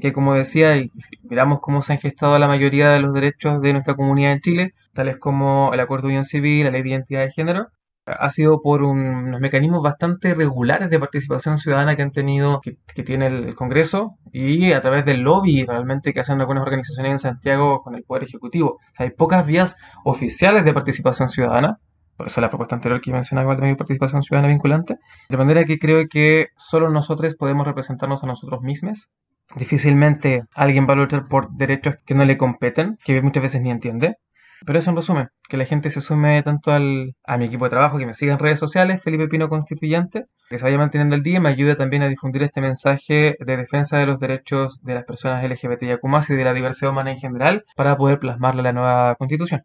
que 0.00 0.12
como 0.12 0.34
decía, 0.34 0.76
y 0.76 0.90
miramos 1.22 1.60
cómo 1.60 1.82
se 1.82 1.94
han 1.94 1.98
gestado 1.98 2.38
la 2.38 2.48
mayoría 2.48 2.90
de 2.90 3.00
los 3.00 3.14
derechos 3.14 3.60
de 3.62 3.72
nuestra 3.72 3.94
comunidad 3.94 4.32
en 4.32 4.40
Chile, 4.40 4.74
tales 4.92 5.16
como 5.16 5.72
el 5.72 5.80
Acuerdo 5.80 6.08
de 6.08 6.14
Unión 6.14 6.24
Civil, 6.24 6.64
la 6.64 6.70
Ley 6.70 6.82
de 6.82 6.90
Identidad 6.90 7.22
de 7.22 7.30
Género, 7.30 7.68
ha 8.06 8.30
sido 8.30 8.60
por 8.60 8.82
unos 8.82 9.40
mecanismos 9.40 9.82
bastante 9.82 10.34
regulares 10.34 10.90
de 10.90 10.98
participación 10.98 11.58
ciudadana 11.58 11.96
que 11.96 12.02
han 12.02 12.12
tenido, 12.12 12.60
que, 12.60 13.02
tiene 13.02 13.26
el, 13.26 13.54
Congreso 13.54 14.16
y 14.32 14.72
a 14.72 14.80
través 14.80 15.04
del 15.04 15.20
lobby 15.20 15.64
realmente 15.64 16.12
que 16.12 16.20
hacen 16.20 16.40
algunas 16.40 16.62
organizaciones 16.62 17.12
en 17.12 17.18
Santiago 17.18 17.80
con 17.80 17.94
el 17.94 18.04
Poder 18.04 18.24
Ejecutivo. 18.24 18.78
hay 18.98 19.10
pocas 19.10 19.46
vías 19.46 19.76
oficiales 20.04 20.64
de 20.64 20.74
participación 20.74 21.28
ciudadana, 21.28 21.78
por 22.16 22.26
eso 22.26 22.40
la 22.40 22.48
propuesta 22.48 22.76
anterior 22.76 23.00
que 23.00 23.12
mencionaba 23.12 23.52
igual 23.52 23.68
mi 23.68 23.76
participación 23.76 24.22
ciudadana 24.22 24.52
vinculante, 24.52 24.98
de 25.28 25.36
manera 25.36 25.64
que 25.64 25.78
creo 25.78 26.06
que 26.08 26.48
solo 26.56 26.90
nosotros 26.90 27.34
podemos 27.36 27.66
representarnos 27.66 28.22
a 28.22 28.26
nosotros 28.26 28.60
mismos. 28.62 29.08
Difícilmente 29.56 30.44
alguien 30.54 30.86
va 30.88 30.94
a 30.94 30.96
luchar 30.96 31.28
por 31.28 31.50
derechos 31.50 31.96
que 32.06 32.14
no 32.14 32.24
le 32.24 32.36
competen, 32.36 32.98
que 33.04 33.20
muchas 33.22 33.42
veces 33.42 33.62
ni 33.62 33.70
entiende. 33.70 34.16
Pero 34.64 34.78
eso 34.78 34.90
en 34.90 34.96
resumen, 34.96 35.28
que 35.48 35.56
la 35.56 35.64
gente 35.64 35.90
se 35.90 36.00
sume 36.00 36.42
tanto 36.42 36.72
al, 36.72 37.14
a 37.24 37.36
mi 37.36 37.46
equipo 37.46 37.64
de 37.64 37.70
trabajo, 37.70 37.98
que 37.98 38.06
me 38.06 38.14
siga 38.14 38.32
en 38.32 38.38
redes 38.38 38.58
sociales, 38.58 39.02
Felipe 39.02 39.28
Pino 39.28 39.48
Constituyente, 39.48 40.26
que 40.48 40.58
se 40.58 40.64
vaya 40.64 40.78
manteniendo 40.78 41.16
el 41.16 41.22
día 41.22 41.36
y 41.36 41.40
me 41.40 41.50
ayude 41.50 41.74
también 41.74 42.02
a 42.02 42.08
difundir 42.08 42.42
este 42.42 42.60
mensaje 42.60 43.36
de 43.38 43.56
defensa 43.56 43.98
de 43.98 44.06
los 44.06 44.20
derechos 44.20 44.80
de 44.82 44.94
las 44.94 45.04
personas 45.04 45.44
LGBTIQ 45.44 46.00
y 46.28 46.34
de 46.34 46.44
la 46.44 46.54
diversidad 46.54 46.92
humana 46.92 47.12
en 47.12 47.18
general 47.18 47.64
para 47.76 47.96
poder 47.96 48.18
plasmarla 48.18 48.60
en 48.60 48.64
la 48.64 48.72
nueva 48.72 49.14
constitución. 49.16 49.62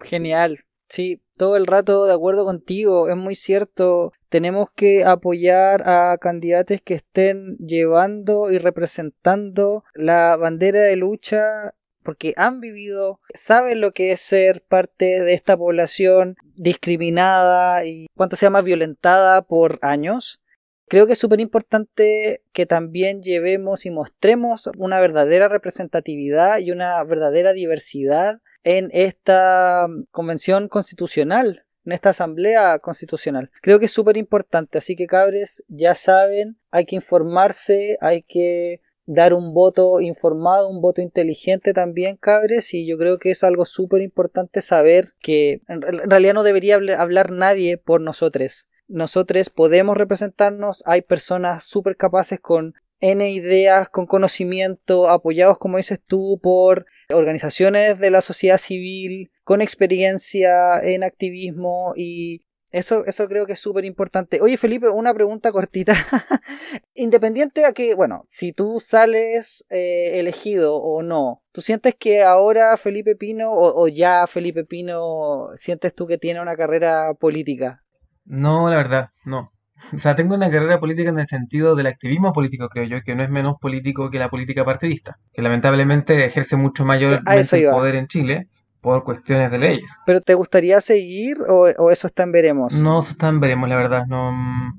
Genial. 0.00 0.60
Sí, 0.88 1.20
todo 1.36 1.56
el 1.56 1.66
rato 1.66 2.06
de 2.06 2.14
acuerdo 2.14 2.46
contigo, 2.46 3.10
es 3.10 3.16
muy 3.16 3.34
cierto. 3.34 4.12
Tenemos 4.30 4.68
que 4.74 5.04
apoyar 5.04 5.86
a 5.86 6.16
candidatos 6.18 6.78
que 6.82 6.94
estén 6.94 7.56
llevando 7.58 8.50
y 8.50 8.58
representando 8.58 9.84
la 9.94 10.36
bandera 10.36 10.80
de 10.82 10.96
lucha 10.96 11.74
porque 12.08 12.32
han 12.38 12.62
vivido, 12.62 13.20
saben 13.34 13.82
lo 13.82 13.92
que 13.92 14.12
es 14.12 14.20
ser 14.20 14.62
parte 14.62 15.22
de 15.22 15.34
esta 15.34 15.58
población 15.58 16.38
discriminada 16.54 17.84
y 17.84 18.06
cuánto 18.16 18.34
se 18.34 18.46
llama 18.46 18.62
violentada 18.62 19.42
por 19.42 19.78
años. 19.82 20.40
Creo 20.86 21.06
que 21.06 21.12
es 21.12 21.18
súper 21.18 21.38
importante 21.38 22.42
que 22.54 22.64
también 22.64 23.22
llevemos 23.22 23.84
y 23.84 23.90
mostremos 23.90 24.70
una 24.78 25.00
verdadera 25.00 25.48
representatividad 25.48 26.60
y 26.60 26.70
una 26.70 27.04
verdadera 27.04 27.52
diversidad 27.52 28.40
en 28.64 28.88
esta 28.94 29.86
convención 30.10 30.68
constitucional, 30.68 31.66
en 31.84 31.92
esta 31.92 32.08
asamblea 32.08 32.78
constitucional. 32.78 33.50
Creo 33.60 33.78
que 33.78 33.84
es 33.84 33.92
súper 33.92 34.16
importante, 34.16 34.78
así 34.78 34.96
que 34.96 35.06
cabres, 35.06 35.62
ya 35.68 35.94
saben, 35.94 36.58
hay 36.70 36.86
que 36.86 36.96
informarse, 36.96 37.98
hay 38.00 38.22
que 38.22 38.80
dar 39.08 39.32
un 39.32 39.54
voto 39.54 40.00
informado, 40.02 40.68
un 40.68 40.82
voto 40.82 41.00
inteligente 41.00 41.72
también, 41.72 42.16
cabres, 42.16 42.74
y 42.74 42.86
yo 42.86 42.98
creo 42.98 43.18
que 43.18 43.30
es 43.30 43.42
algo 43.42 43.64
súper 43.64 44.02
importante 44.02 44.60
saber 44.60 45.14
que 45.18 45.62
en 45.66 45.80
realidad 45.80 46.34
no 46.34 46.42
debería 46.42 46.76
hablar 46.98 47.30
nadie 47.32 47.78
por 47.78 48.02
nosotros. 48.02 48.68
Nosotros 48.86 49.48
podemos 49.48 49.96
representarnos, 49.96 50.82
hay 50.86 51.00
personas 51.00 51.64
súper 51.64 51.96
capaces 51.96 52.38
con 52.38 52.74
N 53.00 53.30
ideas, 53.30 53.88
con 53.88 54.06
conocimiento, 54.06 55.08
apoyados, 55.08 55.58
como 55.58 55.78
dices 55.78 56.00
tú, 56.06 56.38
por 56.42 56.84
organizaciones 57.08 57.98
de 58.00 58.10
la 58.10 58.20
sociedad 58.20 58.58
civil, 58.58 59.30
con 59.42 59.62
experiencia 59.62 60.80
en 60.82 61.02
activismo 61.02 61.94
y 61.96 62.42
eso, 62.72 63.04
eso 63.06 63.28
creo 63.28 63.46
que 63.46 63.54
es 63.54 63.60
súper 63.60 63.84
importante. 63.84 64.40
Oye, 64.40 64.56
Felipe, 64.56 64.88
una 64.88 65.14
pregunta 65.14 65.52
cortita. 65.52 65.94
Independiente 66.94 67.64
a 67.64 67.72
que, 67.72 67.94
bueno, 67.94 68.24
si 68.28 68.52
tú 68.52 68.80
sales 68.80 69.64
eh, 69.70 70.18
elegido 70.18 70.76
o 70.76 71.02
no, 71.02 71.42
¿tú 71.52 71.60
sientes 71.60 71.94
que 71.94 72.22
ahora 72.22 72.76
Felipe 72.76 73.16
Pino 73.16 73.50
o, 73.50 73.82
o, 73.82 73.88
ya 73.88 74.26
Felipe 74.26 74.64
Pino 74.64 75.48
sientes 75.54 75.94
tú 75.94 76.06
que 76.06 76.18
tiene 76.18 76.40
una 76.40 76.56
carrera 76.56 77.14
política? 77.14 77.84
No, 78.24 78.68
la 78.68 78.76
verdad, 78.76 79.10
no. 79.24 79.52
O 79.94 79.98
sea, 79.98 80.14
tengo 80.14 80.34
una 80.34 80.50
carrera 80.50 80.80
política 80.80 81.10
en 81.10 81.20
el 81.20 81.28
sentido 81.28 81.76
del 81.76 81.86
activismo 81.86 82.32
político, 82.32 82.68
creo 82.68 82.84
yo, 82.84 83.02
que 83.02 83.14
no 83.14 83.22
es 83.22 83.30
menos 83.30 83.56
político 83.60 84.10
que 84.10 84.18
la 84.18 84.28
política 84.28 84.64
partidista, 84.64 85.18
que 85.32 85.40
lamentablemente 85.40 86.24
ejerce 86.24 86.56
mucho 86.56 86.84
mayor 86.84 87.22
poder 87.22 87.94
en 87.94 88.08
Chile 88.08 88.48
por 88.80 89.04
cuestiones 89.04 89.50
de 89.50 89.58
leyes. 89.58 89.90
¿Pero 90.06 90.20
te 90.20 90.34
gustaría 90.34 90.80
seguir 90.80 91.38
o, 91.48 91.90
eso 91.90 92.06
está 92.06 92.22
en 92.22 92.32
veremos? 92.32 92.74
No, 92.82 93.00
eso 93.00 93.10
está 93.10 93.28
en 93.28 93.40
veremos, 93.40 93.68
la 93.68 93.76
verdad. 93.76 94.06
No, 94.06 94.32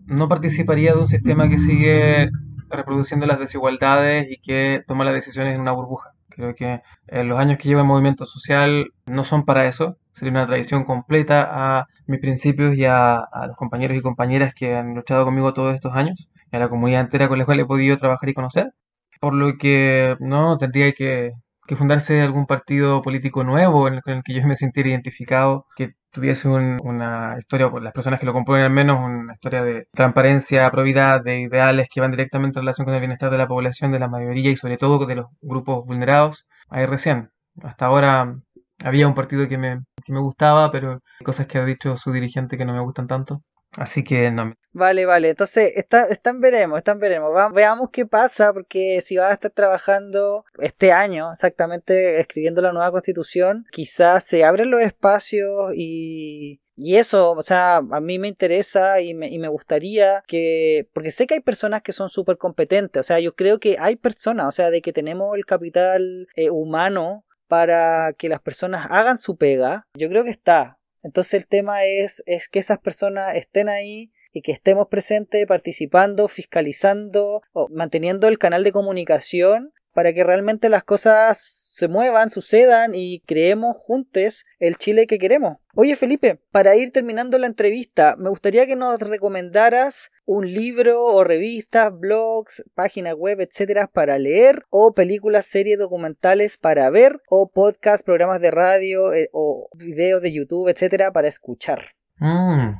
no 0.08 0.30
participaría 0.30 0.94
de 0.94 1.00
un 1.00 1.08
sistema 1.08 1.50
que 1.50 1.58
sigue 1.58 2.30
reproduciendo 2.70 3.26
las 3.26 3.40
desigualdades 3.40 4.30
y 4.30 4.38
que 4.38 4.84
toma 4.88 5.04
las 5.04 5.14
decisiones 5.14 5.56
en 5.56 5.62
una 5.62 5.72
burbuja. 5.72 6.12
Creo 6.30 6.56
que 6.56 6.82
en 7.08 7.28
los 7.28 7.38
años 7.38 7.58
que 7.58 7.68
lleva 7.68 7.82
el 7.82 7.88
movimiento 7.88 8.26
social 8.26 8.94
no 9.06 9.24
son 9.24 9.44
para 9.44 9.66
eso. 9.66 9.98
Sería 10.14 10.32
una 10.32 10.48
traición 10.48 10.86
completa 10.86 11.48
a 11.50 11.88
mis 12.08 12.20
principios 12.20 12.76
y 12.76 12.86
a, 12.86 13.18
a, 13.18 13.48
los 13.48 13.58
compañeros 13.58 13.98
y 13.98 14.02
compañeras 14.02 14.54
que 14.54 14.76
han 14.76 14.96
luchado 14.96 15.26
conmigo 15.26 15.54
todos 15.54 15.76
estos 15.76 15.94
años 15.94 16.30
y 16.52 16.56
a 16.56 16.60
la 16.60 16.70
comunidad 16.70 17.02
entera 17.02 17.28
con 17.28 17.40
la 17.40 17.46
cual 17.46 17.60
he 17.60 17.66
podido 17.66 17.98
trabajar 17.98 18.30
y 18.30 18.34
conocer. 18.34 18.72
Por 19.20 19.34
lo 19.34 19.58
que 19.58 20.16
no 20.20 20.58
tendría 20.58 20.94
que 20.94 21.34
que 21.70 21.76
fundarse 21.76 22.20
algún 22.24 22.48
partido 22.48 23.04
político 23.04 23.44
nuevo 23.44 23.88
en 23.88 23.94
el, 23.96 24.02
con 24.02 24.14
el 24.16 24.24
que 24.24 24.34
yo 24.34 24.42
me 24.48 24.56
sintiera 24.56 24.90
identificado, 24.90 25.68
que 25.76 25.94
tuviese 26.10 26.48
una 26.48 27.36
historia, 27.38 27.70
por 27.70 27.84
las 27.84 27.94
personas 27.94 28.20
que 28.20 28.26
lo 28.26 28.34
componen 28.34 28.64
al 28.64 28.72
menos, 28.72 28.98
una 29.00 29.34
historia 29.36 29.62
de 29.64 29.88
transparencia, 29.94 30.72
probidad, 30.72 31.24
de 31.24 31.42
ideales 31.42 31.88
que 31.88 32.02
van 32.02 32.10
directamente 32.10 32.58
en 32.58 32.64
relación 32.64 32.86
con 32.86 32.96
el 32.96 33.02
bienestar 33.02 33.30
de 33.30 33.38
la 33.38 33.48
población, 33.48 33.92
de 33.92 34.00
la 34.00 34.08
mayoría 34.08 34.50
y 34.50 34.56
sobre 34.56 34.78
todo 34.78 35.06
de 35.06 35.14
los 35.14 35.28
grupos 35.42 35.86
vulnerados. 35.86 36.48
Ahí 36.70 36.88
recién, 36.88 37.30
hasta 37.62 37.86
ahora 37.86 38.36
había 38.80 39.08
un 39.08 39.14
partido 39.14 39.48
que 39.48 39.60
me, 39.60 39.84
que 40.04 40.12
me 40.12 40.22
gustaba, 40.22 40.72
pero 40.72 40.94
hay 40.94 41.24
cosas 41.24 41.46
que 41.46 41.60
ha 41.60 41.66
dicho 41.66 41.96
su 41.98 42.12
dirigente 42.12 42.58
que 42.58 42.66
no 42.66 42.74
me 42.74 42.82
gustan 42.82 43.06
tanto. 43.06 43.44
Así 43.72 44.04
que 44.04 44.32
no. 44.32 44.54
Vale, 44.72 45.06
vale. 45.06 45.30
Entonces, 45.30 45.74
está, 45.76 46.06
están 46.06 46.40
veremos, 46.40 46.78
están 46.78 47.00
veremos. 47.00 47.32
veamos 47.54 47.90
qué 47.92 48.06
pasa, 48.06 48.54
porque 48.54 49.02
si 49.02 49.18
vas 49.18 49.32
a 49.32 49.34
estar 49.34 49.52
trabajando 49.52 50.46
este 50.60 50.92
año, 50.92 51.32
exactamente, 51.32 52.20
escribiendo 52.20 52.62
la 52.62 52.72
nueva 52.72 52.92
constitución, 52.92 53.66
quizás 53.72 54.24
se 54.24 54.44
abren 54.44 54.70
los 54.70 54.82
espacios 54.82 55.74
y, 55.76 56.62
y 56.76 56.96
eso, 56.96 57.32
o 57.32 57.42
sea, 57.42 57.78
a 57.78 58.00
mí 58.00 58.20
me 58.20 58.28
interesa 58.28 59.02
y 59.02 59.14
me, 59.14 59.28
y 59.30 59.40
me 59.40 59.50
gustaría 59.50 60.24
que, 60.28 60.88
porque 60.94 61.12
sé 61.12 61.28
que 61.28 61.36
hay 61.36 61.42
personas 61.42 61.82
que 61.82 61.92
son 61.92 62.10
súper 62.10 62.38
competentes, 62.38 63.00
o 63.00 63.04
sea, 63.04 63.20
yo 63.20 63.36
creo 63.36 63.60
que 63.60 63.76
hay 63.80 63.96
personas, 63.98 64.48
o 64.48 64.52
sea, 64.52 64.70
de 64.70 64.82
que 64.82 64.94
tenemos 64.94 65.36
el 65.36 65.46
capital 65.46 66.28
eh, 66.36 66.50
humano 66.50 67.26
para 67.48 68.14
que 68.14 68.30
las 68.30 68.40
personas 68.40 68.88
hagan 68.92 69.18
su 69.18 69.36
pega, 69.36 69.88
yo 69.94 70.08
creo 70.08 70.24
que 70.24 70.30
está, 70.30 70.79
entonces 71.04 71.34
el 71.36 71.48
tema 71.48 71.86
es, 71.86 72.24
es 72.26 72.48
que 72.48 72.60
esas 72.60 72.80
personas 72.80 73.36
estén 73.36 73.70
ahí 73.70 74.12
y 74.32 74.42
que 74.42 74.52
estemos 74.52 74.88
presentes, 74.88 75.46
participando, 75.48 76.28
fiscalizando, 76.28 77.42
o 77.52 77.68
manteniendo 77.70 78.28
el 78.28 78.38
canal 78.38 78.64
de 78.64 78.72
comunicación 78.72 79.74
para 80.00 80.14
que 80.14 80.24
realmente 80.24 80.70
las 80.70 80.86
cosas 80.86 81.40
se 81.74 81.90
muevan, 81.90 82.30
sucedan 82.30 82.92
y 82.96 83.20
creemos 83.26 83.76
juntos 83.76 84.46
el 84.58 84.78
Chile 84.78 85.08
que 85.08 85.18
queremos. 85.18 85.58
Oye 85.76 85.98
Felipe, 85.98 86.40
para 86.54 86.78
ir 86.78 86.94
terminando 86.94 87.38
la 87.38 87.48
entrevista, 87.48 88.16
me 88.18 88.30
gustaría 88.30 88.66
que 88.66 88.78
nos 88.78 89.02
recomendaras 89.02 90.10
un 90.24 90.50
libro 90.50 91.04
o 91.04 91.26
revistas, 91.26 91.92
blogs, 92.00 92.64
páginas 92.76 93.16
web, 93.16 93.42
etcétera, 93.42 93.88
para 93.88 94.18
leer, 94.18 94.64
o 94.70 94.94
películas, 94.94 95.48
series, 95.48 95.78
documentales 95.78 96.58
para 96.58 96.90
ver, 96.90 97.22
o 97.28 97.52
podcasts, 97.52 98.02
programas 98.02 98.40
de 98.40 98.52
radio 98.52 99.14
eh, 99.14 99.28
o 99.34 99.68
videos 99.76 100.22
de 100.22 100.32
YouTube, 100.32 100.70
etcétera, 100.70 101.12
para 101.12 101.28
escuchar. 101.28 101.88
Mm, 102.20 102.72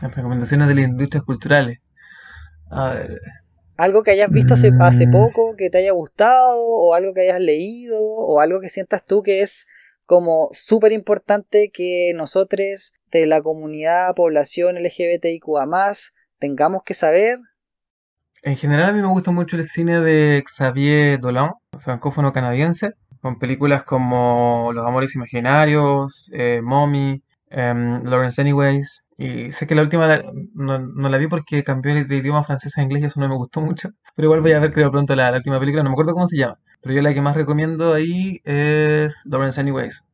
las 0.00 0.14
recomendaciones 0.14 0.68
de 0.68 0.74
las 0.76 0.84
industrias 0.84 1.24
culturales. 1.24 1.80
A 2.70 2.94
ver, 2.94 3.20
algo 3.78 4.02
que 4.02 4.10
hayas 4.10 4.30
visto 4.30 4.54
hace, 4.54 4.72
hace 4.80 5.06
Mm. 5.06 5.12
poco, 5.12 5.56
que 5.56 5.70
te 5.70 5.78
haya 5.78 5.92
gustado, 5.92 6.60
o 6.60 6.94
algo 6.94 7.14
que 7.14 7.22
hayas 7.22 7.40
leído, 7.40 8.02
o 8.02 8.40
algo 8.40 8.60
que 8.60 8.68
sientas 8.68 9.04
tú 9.04 9.22
que 9.22 9.40
es 9.40 9.66
como 10.04 10.48
súper 10.52 10.92
importante 10.92 11.70
que 11.72 12.12
nosotros 12.14 12.92
de 13.12 13.26
la 13.26 13.40
comunidad, 13.40 14.14
población 14.14 14.76
LGBTIQA 14.76 15.66
tengamos 16.38 16.82
que 16.82 16.94
saber. 16.94 17.38
En 18.42 18.56
general 18.56 18.90
a 18.90 18.92
mí 18.92 19.00
me 19.00 19.08
gusta 19.08 19.30
mucho 19.30 19.56
el 19.56 19.64
cine 19.64 20.00
de 20.00 20.42
Xavier 20.46 21.20
Dolan, 21.20 21.52
francófono 21.80 22.32
canadiense, 22.32 22.92
con 23.20 23.38
películas 23.38 23.84
como 23.84 24.70
Los 24.72 24.86
Amores 24.86 25.14
Imaginarios, 25.14 26.30
eh, 26.32 26.60
Mommy, 26.62 27.22
em, 27.50 28.04
Lawrence 28.04 28.40
Anyways. 28.40 29.04
Y 29.18 29.50
sé 29.52 29.66
que 29.66 29.74
la 29.74 29.82
última 29.82 30.06
la- 30.06 30.22
no, 30.54 30.78
no 30.78 31.08
la 31.08 31.18
vi 31.18 31.26
porque 31.28 31.64
cambió 31.64 31.94
de 31.94 32.16
idioma 32.16 32.44
francés 32.44 32.78
a 32.78 32.82
inglés 32.82 33.02
y 33.02 33.06
eso 33.06 33.20
no 33.20 33.28
me 33.28 33.36
gustó 33.36 33.60
mucho. 33.60 33.90
Pero 34.14 34.26
igual 34.26 34.40
voy 34.40 34.52
a 34.52 34.60
ver 34.60 34.72
creo 34.72 34.90
pronto 34.90 35.14
la, 35.16 35.30
la 35.30 35.38
última 35.38 35.58
película, 35.60 35.82
no 35.82 35.90
me 35.90 35.94
acuerdo 35.94 36.12
cómo 36.14 36.26
se 36.28 36.36
llama. 36.38 36.58
Pero 36.82 36.94
yo 36.94 37.02
la 37.02 37.12
que 37.14 37.20
más 37.20 37.36
recomiendo 37.36 37.94
ahí 37.94 38.40
es 38.44 39.20
Lawrence 39.26 39.60
Anyways, 39.60 40.04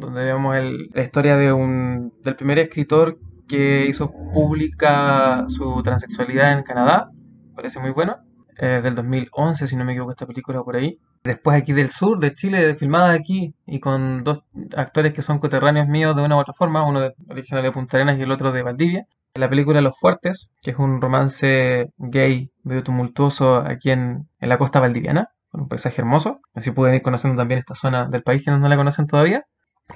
donde 0.00 0.24
vemos 0.24 0.56
el- 0.56 0.88
la 0.94 1.02
historia 1.02 1.36
de 1.36 1.52
un, 1.52 2.12
del 2.24 2.36
primer 2.36 2.58
escritor 2.58 3.18
que 3.48 3.86
hizo 3.86 4.10
pública 4.32 5.44
su 5.48 5.82
transexualidad 5.82 6.52
en 6.52 6.62
Canadá. 6.64 7.10
Parece 7.54 7.80
muy 7.80 7.90
bueno. 7.90 8.16
Eh, 8.58 8.80
del 8.82 8.94
2011, 8.94 9.66
si 9.68 9.76
no 9.76 9.84
me 9.84 9.92
equivoco, 9.92 10.12
esta 10.12 10.26
película 10.26 10.62
por 10.62 10.76
ahí. 10.76 10.98
Después 11.24 11.56
aquí 11.56 11.72
del 11.72 11.90
sur 11.90 12.18
de 12.18 12.34
Chile, 12.34 12.74
filmada 12.76 13.12
aquí 13.12 13.54
y 13.66 13.80
con 13.80 14.24
dos 14.24 14.44
actores 14.76 15.12
que 15.12 15.22
son 15.22 15.38
coterráneos 15.38 15.88
míos 15.88 16.14
de 16.14 16.22
una 16.22 16.36
u 16.36 16.40
otra 16.40 16.54
forma, 16.54 16.86
uno 16.86 17.00
de, 17.00 17.14
original 17.28 17.62
de 17.62 17.72
Punta 17.72 17.96
Arenas 17.96 18.18
y 18.18 18.22
el 18.22 18.30
otro 18.30 18.52
de 18.52 18.62
Valdivia. 18.62 19.06
La 19.34 19.48
película 19.48 19.80
Los 19.80 19.98
Fuertes, 19.98 20.50
que 20.62 20.70
es 20.72 20.78
un 20.78 21.00
romance 21.00 21.90
gay 21.98 22.50
medio 22.62 22.84
tumultuoso 22.84 23.56
aquí 23.56 23.90
en, 23.90 24.28
en 24.38 24.48
la 24.48 24.58
costa 24.58 24.80
valdiviana, 24.80 25.30
con 25.48 25.62
un 25.62 25.68
paisaje 25.68 26.00
hermoso. 26.00 26.40
Así 26.54 26.70
pueden 26.70 26.94
ir 26.96 27.02
conociendo 27.02 27.40
también 27.40 27.58
esta 27.58 27.74
zona 27.74 28.06
del 28.06 28.22
país 28.22 28.44
que 28.44 28.50
no, 28.50 28.68
la 28.68 28.76
conocen 28.76 29.06
todavía. 29.06 29.44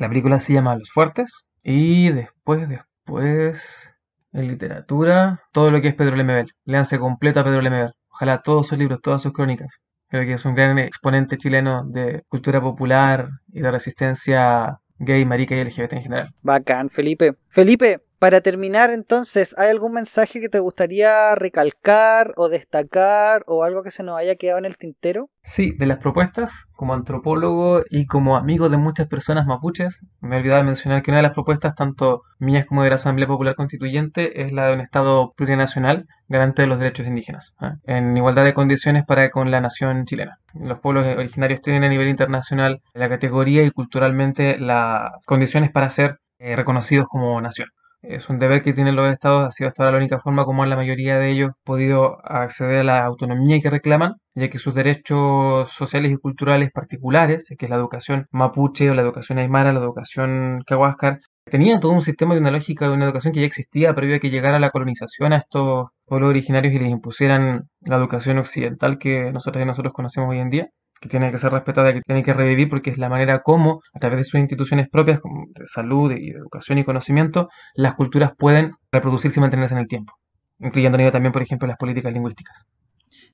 La 0.00 0.08
película 0.08 0.40
se 0.40 0.54
llama 0.54 0.76
Los 0.76 0.90
Fuertes. 0.90 1.44
Y 1.62 2.10
después, 2.10 2.68
después, 2.68 2.88
Después, 3.08 3.94
en 4.32 4.48
literatura, 4.48 5.40
todo 5.52 5.70
lo 5.70 5.80
que 5.80 5.88
es 5.88 5.94
Pedro 5.94 6.14
Lemebel. 6.14 6.52
Léanse 6.66 6.98
completo 6.98 7.40
a 7.40 7.44
Pedro 7.44 7.62
Lemebel. 7.62 7.94
Ojalá 8.10 8.42
todos 8.42 8.68
sus 8.68 8.76
libros, 8.76 9.00
todas 9.00 9.22
sus 9.22 9.32
crónicas. 9.32 9.80
Creo 10.08 10.24
que 10.24 10.32
es 10.34 10.44
un 10.44 10.54
gran 10.54 10.78
exponente 10.78 11.36
chileno 11.36 11.84
de 11.84 12.22
cultura 12.28 12.60
popular 12.60 13.28
y 13.52 13.60
de 13.60 13.70
resistencia 13.70 14.80
gay, 14.98 15.24
marica 15.24 15.54
y 15.54 15.64
LGBT 15.64 15.92
en 15.92 16.02
general. 16.02 16.34
Bacán, 16.42 16.88
Felipe. 16.88 17.34
Felipe, 17.48 18.00
para 18.18 18.40
terminar 18.40 18.90
entonces, 18.90 19.56
¿hay 19.58 19.70
algún 19.70 19.92
mensaje 19.92 20.40
que 20.40 20.48
te 20.48 20.58
gustaría 20.58 21.34
recalcar 21.34 22.32
o 22.36 22.48
destacar 22.48 23.44
o 23.46 23.64
algo 23.64 23.82
que 23.82 23.90
se 23.90 24.02
nos 24.02 24.18
haya 24.18 24.34
quedado 24.36 24.58
en 24.58 24.64
el 24.64 24.76
tintero? 24.76 25.30
Sí, 25.42 25.72
de 25.78 25.86
las 25.86 25.98
propuestas, 25.98 26.66
como 26.72 26.94
antropólogo 26.94 27.82
y 27.88 28.06
como 28.06 28.36
amigo 28.36 28.68
de 28.68 28.76
muchas 28.76 29.06
personas 29.06 29.46
mapuches, 29.46 30.00
me 30.20 30.36
he 30.36 30.40
olvidado 30.40 30.60
de 30.60 30.66
mencionar 30.66 31.02
que 31.02 31.10
una 31.10 31.18
de 31.18 31.22
las 31.22 31.32
propuestas, 31.32 31.74
tanto 31.74 32.22
mías 32.38 32.66
como 32.66 32.82
de 32.82 32.90
la 32.90 32.96
Asamblea 32.96 33.28
Popular 33.28 33.54
Constituyente, 33.54 34.42
es 34.42 34.52
la 34.52 34.66
de 34.66 34.74
un 34.74 34.80
Estado 34.80 35.32
plurinacional 35.36 36.06
garante 36.28 36.62
de 36.62 36.68
los 36.68 36.78
derechos 36.78 37.06
indígenas, 37.06 37.54
¿eh? 37.62 37.72
en 37.84 38.16
igualdad 38.16 38.44
de 38.44 38.52
condiciones 38.52 39.04
para 39.06 39.30
con 39.30 39.50
la 39.50 39.60
nación 39.60 40.04
chilena. 40.04 40.38
Los 40.54 40.80
pueblos 40.80 41.06
originarios 41.06 41.62
tienen 41.62 41.84
a 41.84 41.88
nivel 41.88 42.08
internacional 42.08 42.82
la 42.94 43.08
categoría 43.08 43.62
y 43.62 43.70
culturalmente 43.70 44.58
las 44.58 45.12
condiciones 45.24 45.70
para 45.70 45.88
ser 45.88 46.18
eh, 46.38 46.54
reconocidos 46.54 47.08
como 47.08 47.40
nación. 47.40 47.68
Es 48.02 48.28
un 48.28 48.38
deber 48.38 48.62
que 48.62 48.72
tienen 48.72 48.94
los 48.96 49.12
estados, 49.12 49.46
ha 49.46 49.50
sido 49.50 49.68
hasta 49.68 49.82
ahora 49.82 49.92
la 49.92 49.98
única 49.98 50.20
forma 50.20 50.44
como 50.44 50.64
la 50.64 50.76
mayoría 50.76 51.18
de 51.18 51.30
ellos 51.30 51.50
podido 51.64 52.18
acceder 52.24 52.80
a 52.80 52.84
la 52.84 53.04
autonomía 53.04 53.60
que 53.60 53.70
reclaman, 53.70 54.14
ya 54.34 54.48
que 54.50 54.58
sus 54.58 54.74
derechos 54.74 55.70
sociales 55.72 56.12
y 56.12 56.16
culturales 56.16 56.70
particulares, 56.72 57.46
que 57.58 57.66
es 57.66 57.70
la 57.70 57.76
educación 57.76 58.26
mapuche 58.30 58.90
o 58.90 58.94
la 58.94 59.02
educación 59.02 59.38
aymara, 59.38 59.72
la 59.72 59.80
educación 59.80 60.62
cahuáscar, 60.66 61.20
tenían 61.44 61.80
todo 61.80 61.92
un 61.92 62.00
sistema 62.02 62.34
y 62.34 62.38
una 62.38 62.52
lógica 62.52 62.86
de 62.86 62.94
una 62.94 63.04
educación 63.04 63.32
que 63.32 63.40
ya 63.40 63.46
existía 63.46 63.94
previo 63.94 64.16
a 64.16 64.18
que 64.20 64.30
llegara 64.30 64.60
la 64.60 64.70
colonización 64.70 65.32
a 65.32 65.38
estos 65.38 65.88
pueblos 66.04 66.30
originarios 66.30 66.74
y 66.74 66.78
les 66.78 66.90
impusieran 66.90 67.68
la 67.80 67.96
educación 67.96 68.38
occidental 68.38 68.98
que 68.98 69.32
nosotros 69.32 69.62
y 69.62 69.66
nosotros 69.66 69.92
conocemos 69.92 70.30
hoy 70.30 70.38
en 70.38 70.50
día 70.50 70.68
que 71.00 71.08
tiene 71.08 71.30
que 71.30 71.38
ser 71.38 71.52
respetada, 71.52 71.92
que 71.92 72.02
tiene 72.02 72.22
que 72.22 72.32
revivir, 72.32 72.68
porque 72.68 72.90
es 72.90 72.98
la 72.98 73.08
manera 73.08 73.42
como, 73.42 73.82
a 73.92 73.98
través 73.98 74.18
de 74.18 74.24
sus 74.24 74.40
instituciones 74.40 74.88
propias, 74.88 75.20
como 75.20 75.46
de 75.48 75.66
salud 75.66 76.12
y 76.12 76.32
de 76.32 76.38
educación 76.38 76.78
y 76.78 76.84
conocimiento, 76.84 77.48
las 77.74 77.94
culturas 77.94 78.32
pueden 78.36 78.72
reproducirse 78.90 79.40
y 79.40 79.42
mantenerse 79.42 79.74
en 79.74 79.80
el 79.80 79.88
tiempo, 79.88 80.14
incluyendo 80.58 80.98
también, 81.10 81.32
por 81.32 81.42
ejemplo, 81.42 81.68
las 81.68 81.76
políticas 81.76 82.12
lingüísticas. 82.12 82.66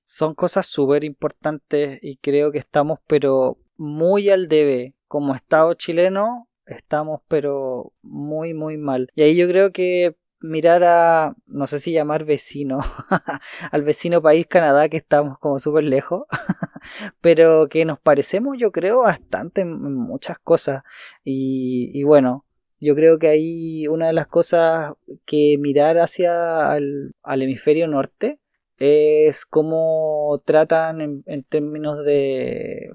Son 0.03 0.35
cosas 0.35 0.67
súper 0.67 1.05
importantes 1.05 1.99
y 2.03 2.17
creo 2.17 2.53
que 2.53 2.59
estamos, 2.59 2.99
pero 3.07 3.59
muy 3.77 4.31
al 4.31 4.49
debe. 4.49 4.95
Como 5.09 5.35
Estado 5.35 5.75
chileno, 5.75 6.49
estamos, 6.67 7.21
pero 7.29 7.93
muy, 8.03 8.55
muy 8.55 8.77
mal. 8.77 9.09
Y 9.15 9.23
ahí 9.23 9.37
yo 9.37 9.49
creo 9.49 9.73
que 9.73 10.17
mirar 10.45 10.85
a, 10.85 11.35
no 11.47 11.67
sé 11.67 11.79
si 11.79 11.93
llamar 11.93 12.25
vecino, 12.25 12.79
al 13.73 13.83
vecino 13.83 14.21
país 14.21 14.47
Canadá, 14.47 14.89
que 14.89 14.99
estamos 14.99 15.39
como 15.39 15.59
súper 15.59 15.85
lejos, 15.85 16.25
pero 17.21 17.69
que 17.69 17.85
nos 17.85 17.99
parecemos 17.99 18.57
yo 18.59 18.71
creo 18.71 19.01
bastante 19.03 19.63
en 19.63 19.81
muchas 19.95 20.39
cosas. 20.39 20.83
Y, 21.25 21.91
y, 21.99 22.03
bueno, 22.03 22.45
yo 22.79 22.95
creo 22.95 23.19
que 23.19 23.29
hay 23.29 23.89
una 23.89 24.09
de 24.09 24.13
las 24.13 24.27
cosas 24.27 24.93
que 25.25 25.57
mirar 25.59 25.99
hacia 25.99 26.71
al, 26.73 27.15
al 27.23 27.43
hemisferio 27.43 27.89
norte 27.89 28.39
es 28.79 29.47
cómo 29.47 30.43
tratan 30.45 31.01
en, 31.01 31.23
en 31.27 31.45
términos 31.45 32.05
de, 32.05 32.91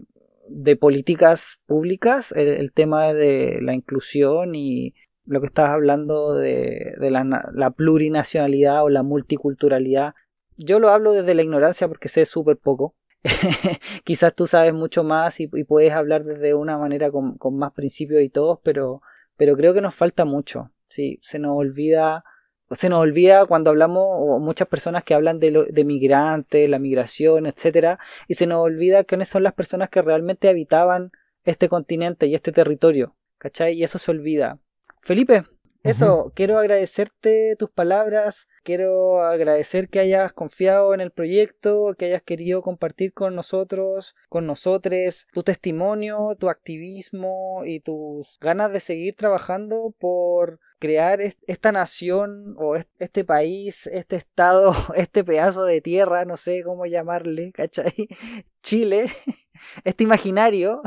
de 0.47 0.75
políticas 0.75 1.59
públicas 1.65 2.31
el, 2.33 2.49
el, 2.49 2.73
tema 2.73 3.13
de 3.13 3.59
la 3.61 3.73
inclusión 3.73 4.55
y, 4.55 4.93
lo 5.29 5.39
que 5.41 5.45
estabas 5.45 5.71
hablando 5.71 6.33
de, 6.33 6.95
la, 6.99 7.69
plurinacionalidad 7.69 8.83
o 8.83 8.89
la 8.89 9.03
multiculturalidad. 9.03 10.15
Yo 10.57 10.79
lo 10.79 10.89
hablo 10.89 11.13
desde 11.13 11.35
la 11.35 11.43
ignorancia 11.43 11.87
porque 11.87 12.09
sé 12.09 12.25
súper 12.25 12.57
poco. 12.57 12.95
Quizás 14.03 14.33
tú 14.33 14.47
sabes 14.47 14.73
mucho 14.73 15.03
más 15.03 15.39
y, 15.39 15.47
puedes 15.47 15.93
hablar 15.93 16.23
desde 16.23 16.55
una 16.55 16.79
manera 16.79 17.11
con, 17.11 17.37
más 17.51 17.73
principios 17.73 18.23
y 18.23 18.29
todos, 18.29 18.59
pero, 18.63 19.03
pero 19.37 19.55
creo 19.55 19.75
que 19.75 19.81
nos 19.81 19.93
falta 19.93 20.25
mucho. 20.25 20.71
Sí, 20.87 21.19
se 21.21 21.37
nos 21.37 21.55
olvida, 21.55 22.23
se 22.71 22.89
nos 22.89 22.99
olvida 22.99 23.45
cuando 23.45 23.69
hablamos, 23.69 24.03
o 24.03 24.39
muchas 24.39 24.67
personas 24.67 25.03
que 25.03 25.13
hablan 25.13 25.39
de, 25.39 25.67
de 25.69 25.83
migrantes, 25.83 26.67
la 26.67 26.79
migración, 26.79 27.45
etcétera, 27.45 27.99
y 28.27 28.33
se 28.33 28.47
nos 28.47 28.61
olvida 28.61 29.03
quiénes 29.03 29.29
son 29.29 29.43
las 29.43 29.53
personas 29.53 29.89
que 29.91 30.01
realmente 30.01 30.49
habitaban 30.49 31.11
este 31.43 31.69
continente 31.69 32.25
y 32.25 32.33
este 32.33 32.51
territorio, 32.51 33.15
¿cachai? 33.37 33.73
Y 33.75 33.83
eso 33.83 33.99
se 33.99 34.09
olvida. 34.09 34.59
Felipe, 34.99 35.43
eso, 35.83 36.33
quiero 36.35 36.57
agradecerte 36.57 37.55
tus 37.57 37.69
palabras, 37.69 38.49
quiero 38.63 39.23
agradecer 39.23 39.87
que 39.87 39.99
hayas 39.99 40.33
confiado 40.33 40.93
en 40.93 40.99
el 40.99 41.11
proyecto, 41.11 41.95
que 41.97 42.07
hayas 42.07 42.21
querido 42.21 42.61
compartir 42.61 43.13
con 43.13 43.33
nosotros, 43.33 44.13
con 44.27 44.45
nosotros, 44.45 45.25
tu 45.31 45.41
testimonio, 45.41 46.35
tu 46.37 46.49
activismo 46.49 47.63
y 47.65 47.79
tus 47.79 48.37
ganas 48.41 48.73
de 48.73 48.81
seguir 48.81 49.15
trabajando 49.15 49.95
por 49.97 50.59
crear 50.79 51.21
esta 51.47 51.71
nación 51.71 52.55
o 52.57 52.75
este 52.75 53.23
país, 53.23 53.87
este 53.87 54.17
estado, 54.17 54.73
este 54.95 55.23
pedazo 55.23 55.63
de 55.63 55.79
tierra, 55.79 56.25
no 56.25 56.35
sé 56.35 56.61
cómo 56.63 56.87
llamarle, 56.87 57.53
¿cachai? 57.53 57.93
Chile, 58.61 59.09
este 59.85 60.03
imaginario, 60.03 60.81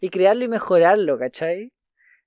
y 0.00 0.10
crearlo 0.10 0.44
y 0.44 0.48
mejorarlo, 0.48 1.18
¿cachai? 1.18 1.72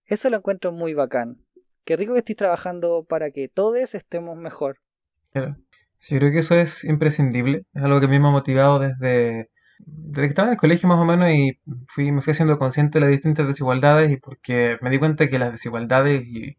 Eso 0.06 0.30
lo 0.30 0.38
encuentro 0.38 0.72
muy 0.72 0.94
bacán. 0.94 1.38
Qué 1.86 1.96
rico 1.96 2.14
que 2.14 2.20
estés 2.20 2.36
trabajando 2.36 3.06
para 3.08 3.32
que 3.32 3.48
todos 3.48 3.96
estemos 3.96 4.38
mejor. 4.38 4.78
Claro. 5.32 5.56
Sí, 5.98 6.18
creo 6.18 6.32
que 6.32 6.40
eso 6.40 6.56
es 6.56 6.84
imprescindible. 6.84 7.66
Es 7.74 7.84
algo 7.84 8.00
que 8.00 8.08
a 8.08 8.10
mí 8.10 8.20
me 8.20 8.28
ha 8.28 8.32
motivado 8.32 8.80
desde, 8.80 9.50
desde 9.80 10.22
que 10.22 10.28
estaba 10.28 10.48
en 10.48 10.54
el 10.54 10.60
colegio 10.60 10.90
más 10.90 11.00
o 11.00 11.06
menos 11.06 11.30
y 11.32 11.60
fui, 11.88 12.12
me 12.12 12.22
fui 12.22 12.32
haciendo 12.32 12.58
consciente 12.58 12.98
de 12.98 13.06
las 13.06 13.12
distintas 13.12 13.48
desigualdades 13.48 14.12
y 14.12 14.18
porque 14.18 14.78
me 14.82 14.90
di 14.90 15.00
cuenta 15.00 15.30
que 15.30 15.40
las 15.40 15.52
desigualdades 15.52 16.24
y 16.26 16.58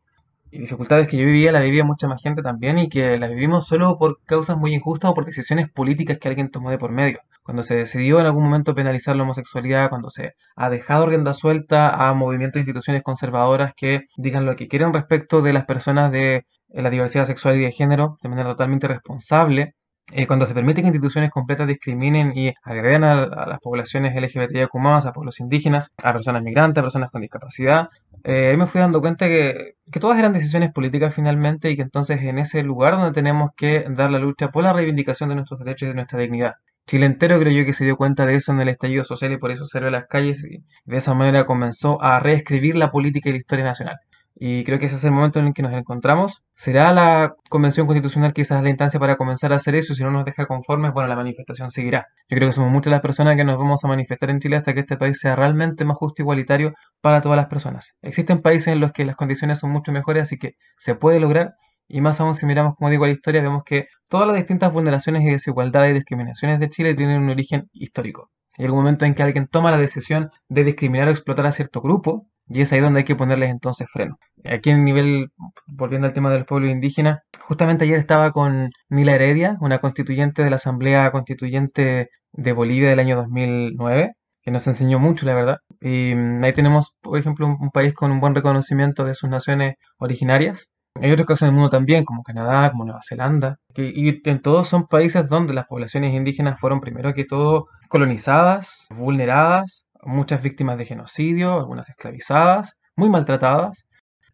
dificultades 0.58 1.08
que 1.08 1.16
yo 1.16 1.24
vivía 1.26 1.52
las 1.52 1.62
vivía 1.62 1.84
mucha 1.84 2.08
más 2.08 2.22
gente 2.22 2.42
también 2.42 2.78
y 2.78 2.88
que 2.88 3.18
las 3.18 3.30
vivimos 3.30 3.66
solo 3.66 3.98
por 3.98 4.20
causas 4.24 4.56
muy 4.56 4.74
injustas 4.74 5.10
o 5.10 5.14
por 5.14 5.24
decisiones 5.24 5.70
políticas 5.70 6.18
que 6.18 6.28
alguien 6.28 6.50
tomó 6.50 6.70
de 6.70 6.78
por 6.78 6.92
medio. 6.92 7.20
Cuando 7.42 7.62
se 7.62 7.74
decidió 7.74 8.20
en 8.20 8.26
algún 8.26 8.44
momento 8.44 8.74
penalizar 8.74 9.16
la 9.16 9.24
homosexualidad, 9.24 9.88
cuando 9.88 10.10
se 10.10 10.34
ha 10.54 10.70
dejado 10.70 11.06
rienda 11.06 11.34
suelta 11.34 11.90
a 11.90 12.14
movimientos 12.14 12.58
e 12.58 12.60
instituciones 12.60 13.02
conservadoras 13.02 13.72
que 13.76 14.06
digan 14.16 14.46
lo 14.46 14.54
que 14.54 14.68
quieren 14.68 14.92
respecto 14.92 15.42
de 15.42 15.52
las 15.52 15.64
personas 15.64 16.12
de 16.12 16.46
la 16.68 16.90
diversidad 16.90 17.24
sexual 17.24 17.56
y 17.56 17.64
de 17.64 17.72
género 17.72 18.18
de 18.22 18.28
manera 18.28 18.50
totalmente 18.50 18.88
responsable, 18.88 19.74
eh, 20.12 20.26
cuando 20.26 20.46
se 20.46 20.54
permite 20.54 20.82
que 20.82 20.88
instituciones 20.88 21.30
completas 21.30 21.66
discriminen 21.66 22.36
y 22.36 22.52
agreden 22.62 23.04
a, 23.04 23.46
las 23.46 23.60
poblaciones 23.60 24.14
LGBTIQ+, 24.14 24.70
a 24.74 25.12
pueblos 25.12 25.40
indígenas, 25.40 25.90
a 26.02 26.12
personas 26.12 26.42
migrantes, 26.42 26.80
a 26.80 26.82
personas 26.82 27.10
con 27.10 27.22
discapacidad, 27.22 27.88
eh, 28.24 28.54
me 28.56 28.66
fui 28.66 28.80
dando 28.80 29.00
cuenta 29.00 29.26
que, 29.26 29.74
que 29.90 30.00
todas 30.00 30.18
eran 30.18 30.32
decisiones 30.32 30.72
políticas 30.72 31.14
finalmente 31.14 31.70
y 31.70 31.76
que 31.76 31.82
entonces 31.82 32.20
en 32.22 32.38
ese 32.38 32.62
lugar 32.62 32.96
donde 32.96 33.12
tenemos 33.12 33.50
que 33.56 33.84
dar 33.88 34.10
la 34.10 34.18
lucha 34.18 34.50
por 34.50 34.62
la 34.64 34.72
reivindicación 34.72 35.30
de 35.30 35.36
nuestros 35.36 35.60
derechos 35.60 35.86
y 35.86 35.88
de 35.88 35.94
nuestra 35.94 36.18
dignidad. 36.18 36.54
Chile 36.86 37.06
entero 37.06 37.38
creo 37.38 37.52
yo 37.52 37.64
que 37.64 37.72
se 37.72 37.84
dio 37.84 37.96
cuenta 37.96 38.26
de 38.26 38.34
eso 38.34 38.52
en 38.52 38.60
el 38.60 38.68
estallido 38.68 39.04
social 39.04 39.32
y 39.32 39.38
por 39.38 39.50
eso 39.50 39.66
salió 39.66 39.88
a 39.88 39.92
las 39.92 40.08
calles 40.08 40.44
y 40.44 40.64
de 40.84 40.96
esa 40.96 41.14
manera 41.14 41.46
comenzó 41.46 42.02
a 42.02 42.20
reescribir 42.20 42.76
la 42.76 42.90
política 42.90 43.28
y 43.28 43.32
la 43.32 43.38
historia 43.38 43.64
nacional. 43.64 43.96
Y 44.34 44.64
creo 44.64 44.78
que 44.78 44.86
ese 44.86 44.96
es 44.96 45.04
el 45.04 45.12
momento 45.12 45.38
en 45.38 45.48
el 45.48 45.54
que 45.54 45.62
nos 45.62 45.72
encontramos. 45.72 46.42
¿Será 46.54 46.92
la 46.92 47.34
convención 47.48 47.86
constitucional 47.86 48.32
quizás 48.32 48.62
la 48.62 48.70
instancia 48.70 48.98
para 48.98 49.16
comenzar 49.16 49.52
a 49.52 49.56
hacer 49.56 49.74
eso? 49.74 49.94
Si 49.94 50.02
no 50.02 50.10
nos 50.10 50.24
deja 50.24 50.46
conformes, 50.46 50.92
bueno, 50.92 51.08
la 51.08 51.16
manifestación 51.16 51.70
seguirá. 51.70 52.06
Yo 52.28 52.36
creo 52.36 52.48
que 52.48 52.52
somos 52.52 52.70
muchas 52.70 52.90
las 52.90 53.00
personas 53.00 53.36
que 53.36 53.44
nos 53.44 53.58
vamos 53.58 53.84
a 53.84 53.88
manifestar 53.88 54.30
en 54.30 54.40
Chile 54.40 54.56
hasta 54.56 54.74
que 54.74 54.80
este 54.80 54.96
país 54.96 55.18
sea 55.20 55.36
realmente 55.36 55.84
más 55.84 55.96
justo 55.96 56.22
e 56.22 56.24
igualitario 56.24 56.74
para 57.00 57.20
todas 57.20 57.36
las 57.36 57.46
personas. 57.46 57.94
Existen 58.02 58.42
países 58.42 58.68
en 58.68 58.80
los 58.80 58.92
que 58.92 59.04
las 59.04 59.16
condiciones 59.16 59.58
son 59.58 59.70
mucho 59.70 59.92
mejores, 59.92 60.24
así 60.24 60.38
que 60.38 60.56
se 60.78 60.94
puede 60.94 61.20
lograr 61.20 61.54
y 61.88 62.00
más 62.00 62.20
aún 62.20 62.34
si 62.34 62.46
miramos, 62.46 62.74
como 62.76 62.88
digo, 62.90 63.04
la 63.04 63.12
historia, 63.12 63.42
vemos 63.42 63.64
que 63.64 63.86
todas 64.08 64.26
las 64.26 64.36
distintas 64.36 64.72
vulneraciones 64.72 65.22
y 65.24 65.30
desigualdades 65.30 65.90
y 65.90 65.94
discriminaciones 65.94 66.58
de 66.58 66.70
Chile 66.70 66.94
tienen 66.94 67.22
un 67.22 67.28
origen 67.28 67.68
histórico. 67.72 68.30
Hay 68.56 68.64
algún 68.64 68.80
momento 68.80 69.04
en 69.04 69.14
que 69.14 69.22
alguien 69.22 69.46
toma 69.46 69.70
la 69.70 69.76
decisión 69.76 70.30
de 70.48 70.64
discriminar 70.64 71.08
o 71.08 71.10
explotar 71.10 71.46
a 71.46 71.52
cierto 71.52 71.82
grupo, 71.82 72.26
y 72.48 72.60
es 72.60 72.72
ahí 72.72 72.80
donde 72.80 73.00
hay 73.00 73.04
que 73.04 73.16
ponerles 73.16 73.50
entonces 73.50 73.88
freno. 73.92 74.18
Aquí 74.44 74.70
en 74.70 74.78
el 74.78 74.84
nivel, 74.84 75.28
volviendo 75.66 76.06
al 76.06 76.12
tema 76.12 76.30
de 76.30 76.38
los 76.38 76.46
pueblos 76.46 76.70
indígenas, 76.70 77.20
justamente 77.40 77.84
ayer 77.84 77.98
estaba 77.98 78.32
con 78.32 78.70
Nila 78.88 79.14
Heredia, 79.14 79.56
una 79.60 79.78
constituyente 79.80 80.42
de 80.42 80.50
la 80.50 80.56
Asamblea 80.56 81.10
Constituyente 81.12 82.08
de 82.32 82.52
Bolivia 82.52 82.90
del 82.90 83.00
año 83.00 83.16
2009, 83.16 84.12
que 84.42 84.50
nos 84.50 84.66
enseñó 84.66 84.98
mucho, 84.98 85.26
la 85.26 85.34
verdad. 85.34 85.58
Y 85.80 86.14
mm, 86.14 86.44
ahí 86.44 86.52
tenemos, 86.52 86.94
por 87.00 87.18
ejemplo, 87.18 87.46
un 87.46 87.70
país 87.70 87.94
con 87.94 88.10
un 88.10 88.20
buen 88.20 88.34
reconocimiento 88.34 89.04
de 89.04 89.14
sus 89.14 89.30
naciones 89.30 89.76
originarias, 89.98 90.68
hay 91.00 91.10
otros 91.10 91.26
casos 91.26 91.42
en 91.42 91.48
el 91.48 91.54
mundo 91.54 91.70
también, 91.70 92.04
como 92.04 92.22
Canadá, 92.22 92.70
como 92.70 92.84
Nueva 92.84 93.00
Zelanda, 93.06 93.58
que, 93.74 93.90
y 93.94 94.20
en 94.28 94.42
todos 94.42 94.68
son 94.68 94.86
países 94.86 95.26
donde 95.28 95.54
las 95.54 95.66
poblaciones 95.66 96.14
indígenas 96.14 96.60
fueron 96.60 96.80
primero 96.80 97.14
que 97.14 97.24
todo 97.24 97.68
colonizadas, 97.88 98.86
vulneradas, 98.94 99.86
muchas 100.02 100.42
víctimas 100.42 100.78
de 100.78 100.86
genocidio, 100.86 101.52
algunas 101.52 101.88
esclavizadas, 101.88 102.76
muy 102.96 103.08
maltratadas. 103.10 103.86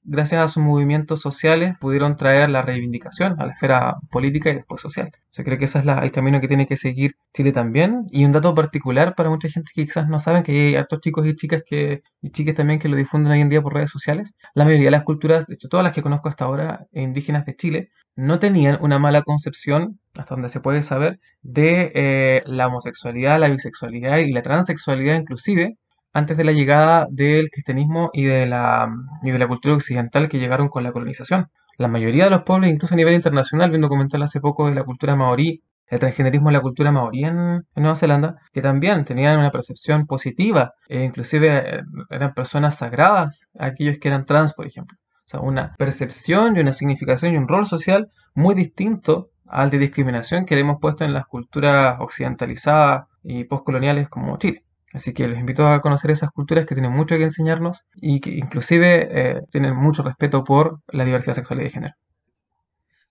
Gracias 0.09 0.41
a 0.43 0.49
sus 0.49 0.63
movimientos 0.63 1.21
sociales, 1.21 1.77
pudieron 1.79 2.17
traer 2.17 2.51
la 2.51 2.63
reivindicación 2.63 3.41
a 3.41 3.47
la 3.47 3.53
esfera 3.53 3.97
política 4.11 4.51
y 4.51 4.55
después 4.55 4.81
social. 4.81 5.13
Yo 5.33 5.45
creo 5.45 5.59
que 5.59 5.67
ese 5.67 5.79
es 5.79 5.85
el 5.85 6.13
camino 6.13 6.41
que 6.41 6.49
tiene 6.49 6.67
que 6.67 6.77
seguir 6.77 7.17
Chile 7.35 7.53
también. 7.53 8.07
Y 8.11 8.25
un 8.25 8.33
dato 8.33 8.55
particular 8.55 9.15
para 9.15 9.31
mucha 9.31 9.49
gente 9.49 9.71
que 9.75 9.85
quizás 9.85 10.09
no 10.09 10.19
saben, 10.19 10.43
que 10.43 10.53
hay 10.53 10.77
hartos 10.77 11.01
chicos 11.01 11.27
y 11.27 11.37
chicas 11.37 11.63
que, 11.67 12.03
y 12.23 12.31
chicas 12.31 12.55
también 12.55 12.81
que 12.81 12.89
lo 12.89 12.97
difunden 12.97 13.33
hoy 13.33 13.41
en 13.41 13.51
día 13.51 13.63
por 13.63 13.75
redes 13.75 13.91
sociales. 13.91 14.35
La 14.55 14.65
mayoría 14.65 14.87
de 14.87 14.93
las 14.93 15.05
culturas, 15.05 15.47
de 15.47 15.55
hecho 15.55 15.69
todas 15.69 15.85
las 15.85 15.93
que 15.95 16.03
conozco 16.03 16.29
hasta 16.29 16.47
ahora, 16.47 16.87
indígenas 16.93 17.45
de 17.45 17.57
Chile, 17.57 17.91
no 18.17 18.39
tenían 18.41 18.79
una 18.81 18.99
mala 18.99 19.23
concepción, 19.23 20.01
hasta 20.17 20.35
donde 20.35 20.49
se 20.49 20.61
puede 20.61 20.83
saber, 20.83 21.21
de 21.43 21.93
eh, 21.95 22.43
la 22.47 22.67
homosexualidad, 22.67 23.39
la 23.39 23.49
bisexualidad 23.49 24.19
y 24.19 24.33
la 24.33 24.43
transexualidad 24.43 25.15
inclusive, 25.17 25.77
antes 26.13 26.37
de 26.37 26.45
la 26.45 26.53
llegada 26.53 27.07
del 27.11 27.51
cristianismo 27.51 28.11
y 28.13 28.25
de 28.25 28.47
la, 28.47 28.89
y 29.23 29.31
de 29.31 29.39
la 29.39 29.49
cultura 29.49 29.75
occidental 29.75 30.29
que 30.29 30.39
llegaron 30.39 30.69
con 30.69 30.83
la 30.83 30.93
colonización. 30.93 31.49
La 31.77 31.89
mayoría 31.89 32.25
de 32.25 32.31
los 32.31 32.43
pueblos, 32.43 32.71
incluso 32.71 32.95
a 32.95 32.97
nivel 32.97 33.15
internacional, 33.15 33.71
vi 33.71 33.77
un 33.77 33.83
documental 33.83 34.23
hace 34.23 34.41
poco 34.41 34.69
de 34.69 34.75
la 34.75 34.85
cultura 34.85 35.15
maorí, 35.15 35.63
el 35.87 36.01
transgenerismo 36.01 36.49
de 36.49 36.55
la 36.55 36.61
cultura 36.61 36.93
maorí 36.93 37.25
en, 37.25 37.65
Nueva 37.77 37.97
Zelanda, 37.97 38.37
que 38.53 38.61
también 38.61 39.05
tenían 39.05 39.39
una 39.39 39.51
percepción 39.51 40.07
positiva, 40.07 40.75
e 40.89 41.05
inclusive 41.05 41.79
eh, 41.79 41.83
eran 42.11 42.35
personas 42.35 42.77
sagradas, 42.79 43.49
aquellos 43.59 43.99
que 43.99 44.09
eran 44.09 44.27
trans, 44.27 44.53
por 44.55 44.67
ejemplo. 44.67 44.99
O 45.27 45.29
sea, 45.29 45.41
una 45.41 45.75
percepción 45.79 46.57
y 46.57 46.61
una 46.61 46.73
significación 46.73 47.33
y 47.33 47.37
un 47.37 47.49
rol 47.49 47.67
social 47.67 48.11
muy 48.35 48.55
distinto 48.55 49.31
al 49.47 49.71
de 49.71 49.79
discriminación 49.79 50.47
que 50.47 50.55
le 50.55 50.63
hemos 50.63 50.81
puesto 50.81 51.05
en 51.05 51.15
las 51.15 51.27
culturas 51.27 51.97
occidentalizadas 52.01 53.07
y 53.23 53.45
postcoloniales 53.45 54.09
como 54.09 54.37
Chile. 54.39 54.65
Así 54.99 55.13
que 55.13 55.29
les 55.29 55.39
invito 55.39 55.65
a 55.65 55.81
conocer 55.81 56.11
esas 56.11 56.33
culturas 56.33 56.67
que 56.67 56.75
tienen 56.75 56.91
mucho 56.91 57.17
que 57.17 57.23
enseñarnos 57.23 57.85
y 57.95 58.21
que 58.21 58.31
inclusive 58.31 59.07
eh, 59.13 59.41
tienen 59.53 59.77
mucho 59.77 60.03
respeto 60.03 60.43
por 60.43 60.81
la 60.89 61.05
diversidad 61.05 61.37
sexual 61.37 61.61
y 61.61 61.65
de 61.65 61.71
género. 61.71 61.95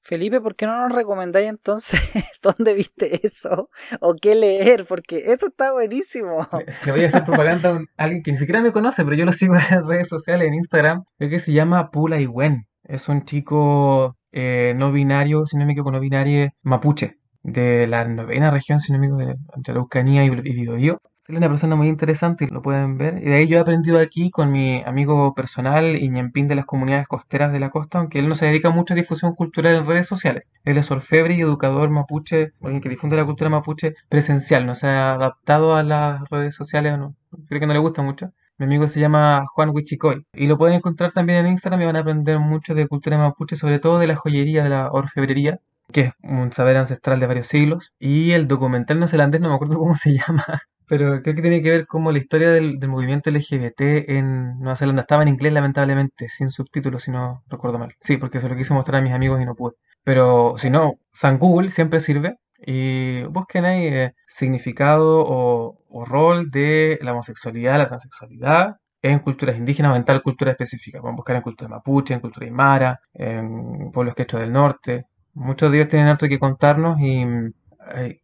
Felipe, 0.01 0.41
¿por 0.41 0.57
qué 0.57 0.65
no 0.65 0.81
nos 0.81 0.93
recomendáis 0.93 1.47
entonces 1.47 2.01
dónde 2.43 2.73
viste 2.73 3.25
eso 3.25 3.69
o 4.01 4.15
qué 4.21 4.35
leer? 4.35 4.83
Porque 4.85 5.31
eso 5.31 5.47
está 5.47 5.71
buenísimo. 5.71 6.45
Le 6.85 6.91
voy 6.91 7.05
a 7.05 7.07
hacer 7.07 7.23
propaganda 7.23 7.79
a 7.95 8.03
alguien 8.03 8.21
que 8.21 8.33
ni 8.33 8.37
siquiera 8.37 8.59
me 8.59 8.73
conoce, 8.73 9.05
pero 9.05 9.15
yo 9.15 9.23
lo 9.23 9.31
sigo 9.31 9.53
en 9.55 9.61
las 9.61 9.85
redes 9.85 10.09
sociales, 10.09 10.45
en 10.49 10.55
Instagram. 10.55 11.05
Creo 11.17 11.29
que 11.29 11.39
se 11.39 11.53
llama 11.53 11.89
Pula 11.89 12.19
Iwen. 12.19 12.67
Es 12.83 13.07
un 13.07 13.23
chico 13.23 14.17
eh, 14.33 14.73
no 14.75 14.91
binario, 14.91 15.45
si 15.45 15.55
no 15.55 15.65
me 15.65 15.71
equivoco, 15.71 15.93
no 15.93 16.01
binario 16.01 16.49
mapuche, 16.63 17.15
de 17.43 17.87
la 17.87 18.03
novena 18.03 18.51
región, 18.51 18.81
si 18.81 18.91
no 18.91 18.99
me 18.99 19.05
equivoco, 19.05 19.39
de 19.55 19.71
Araucanía 19.71 20.25
y 20.25 20.29
Biobío 20.29 20.99
es 21.27 21.35
una 21.35 21.49
persona 21.49 21.75
muy 21.75 21.89
interesante 21.89 22.47
lo 22.47 22.61
pueden 22.61 22.97
ver. 22.97 23.17
Y 23.21 23.25
de 23.25 23.35
ahí 23.35 23.47
yo 23.47 23.57
he 23.57 23.59
aprendido 23.59 23.99
aquí 23.99 24.31
con 24.31 24.51
mi 24.51 24.81
amigo 24.83 25.33
personal 25.33 25.97
Iñempín 25.97 26.47
de 26.47 26.55
las 26.55 26.65
comunidades 26.65 27.07
costeras 27.07 27.51
de 27.51 27.59
la 27.59 27.69
costa, 27.69 27.99
aunque 27.99 28.19
él 28.19 28.29
no 28.29 28.35
se 28.35 28.45
dedica 28.45 28.69
mucho 28.69 28.93
a 28.93 28.97
difusión 28.97 29.35
cultural 29.35 29.75
en 29.75 29.85
redes 29.85 30.07
sociales. 30.07 30.49
Él 30.63 30.77
es 30.77 30.89
orfebre 30.89 31.35
y 31.35 31.41
educador 31.41 31.89
mapuche, 31.89 32.53
alguien 32.61 32.81
que 32.81 32.89
difunde 32.89 33.17
la 33.17 33.25
cultura 33.25 33.49
mapuche 33.49 33.95
presencial, 34.07 34.65
no 34.65 34.73
se 34.75 34.87
ha 34.87 35.13
adaptado 35.13 35.75
a 35.75 35.83
las 35.83 36.21
redes 36.29 36.55
sociales, 36.55 36.97
no, 36.97 37.13
creo 37.49 37.59
que 37.59 37.67
no 37.67 37.73
le 37.73 37.79
gusta 37.79 38.01
mucho. 38.01 38.31
Mi 38.57 38.65
amigo 38.65 38.87
se 38.87 38.99
llama 38.99 39.45
Juan 39.53 39.69
Huichicoy 39.69 40.25
y 40.33 40.47
lo 40.47 40.57
pueden 40.57 40.77
encontrar 40.77 41.11
también 41.11 41.39
en 41.39 41.47
Instagram 41.47 41.81
y 41.81 41.85
van 41.85 41.95
a 41.97 41.99
aprender 41.99 42.39
mucho 42.39 42.73
de 42.73 42.87
cultura 42.87 43.17
mapuche, 43.17 43.55
sobre 43.57 43.79
todo 43.79 43.99
de 43.99 44.07
la 44.07 44.15
joyería, 44.15 44.63
de 44.63 44.69
la 44.69 44.91
orfebrería, 44.91 45.59
que 45.91 46.01
es 46.01 46.13
un 46.23 46.51
saber 46.53 46.77
ancestral 46.77 47.19
de 47.19 47.27
varios 47.27 47.47
siglos. 47.47 47.93
Y 47.99 48.31
el 48.31 48.47
documental 48.47 48.99
neozelandés, 48.99 49.41
no 49.41 49.49
me 49.49 49.55
acuerdo 49.55 49.77
cómo 49.77 49.95
se 49.95 50.13
llama, 50.17 50.61
pero 50.87 51.21
creo 51.21 51.35
que 51.35 51.41
tiene 51.41 51.61
que 51.61 51.71
ver 51.71 51.87
cómo 51.87 52.11
la 52.11 52.17
historia 52.17 52.49
del, 52.49 52.79
movimiento 52.87 53.29
LGBT 53.29 53.81
en 54.09 54.57
Nueva 54.59 54.77
Zelanda 54.77 55.01
estaba 55.01 55.23
en 55.23 55.29
inglés, 55.29 55.51
lamentablemente, 55.53 56.29
sin 56.29 56.49
subtítulos, 56.49 57.03
si 57.03 57.11
no 57.11 57.43
recuerdo 57.49 57.77
mal. 57.77 57.95
Sí, 58.01 58.17
porque 58.17 58.37
eso 58.37 58.47
lo 58.47 58.55
quise 58.55 58.73
mostrar 58.73 59.01
a 59.01 59.03
mis 59.03 59.13
amigos 59.13 59.41
y 59.41 59.45
no 59.45 59.53
pude. 59.55 59.75
Pero 60.03 60.55
si 60.57 60.69
no, 60.69 60.93
San 61.13 61.39
Google 61.39 61.69
siempre 61.71 61.99
sirve. 61.99 62.37
Y 62.65 63.23
busquen 63.23 63.65
ahí 63.65 63.87
eh, 63.87 64.13
significado 64.27 65.23
o, 65.27 66.05
rol 66.05 66.49
de 66.51 66.97
la 67.01 67.11
homosexualidad, 67.11 67.77
la 67.77 67.87
transexualidad 67.87 68.75
en 69.01 69.19
culturas 69.19 69.57
indígenas 69.57 69.93
o 69.93 69.95
en 69.95 70.05
tal 70.05 70.23
cultura 70.23 70.51
específica. 70.51 71.01
Pueden 71.01 71.15
buscar 71.17 71.35
en 71.35 71.41
cultura 71.41 71.69
mapuche, 71.69 72.13
en 72.13 72.19
cultura 72.19 72.45
aymara, 72.45 72.99
en 73.13 73.91
pueblos 73.91 74.15
quechos 74.15 74.39
del 74.39 74.53
norte. 74.53 75.05
Muchos 75.33 75.71
de 75.71 75.77
ellos 75.79 75.89
tienen 75.89 76.07
harto 76.07 76.27
que 76.27 76.39
contarnos 76.39 76.99
y 76.99 77.25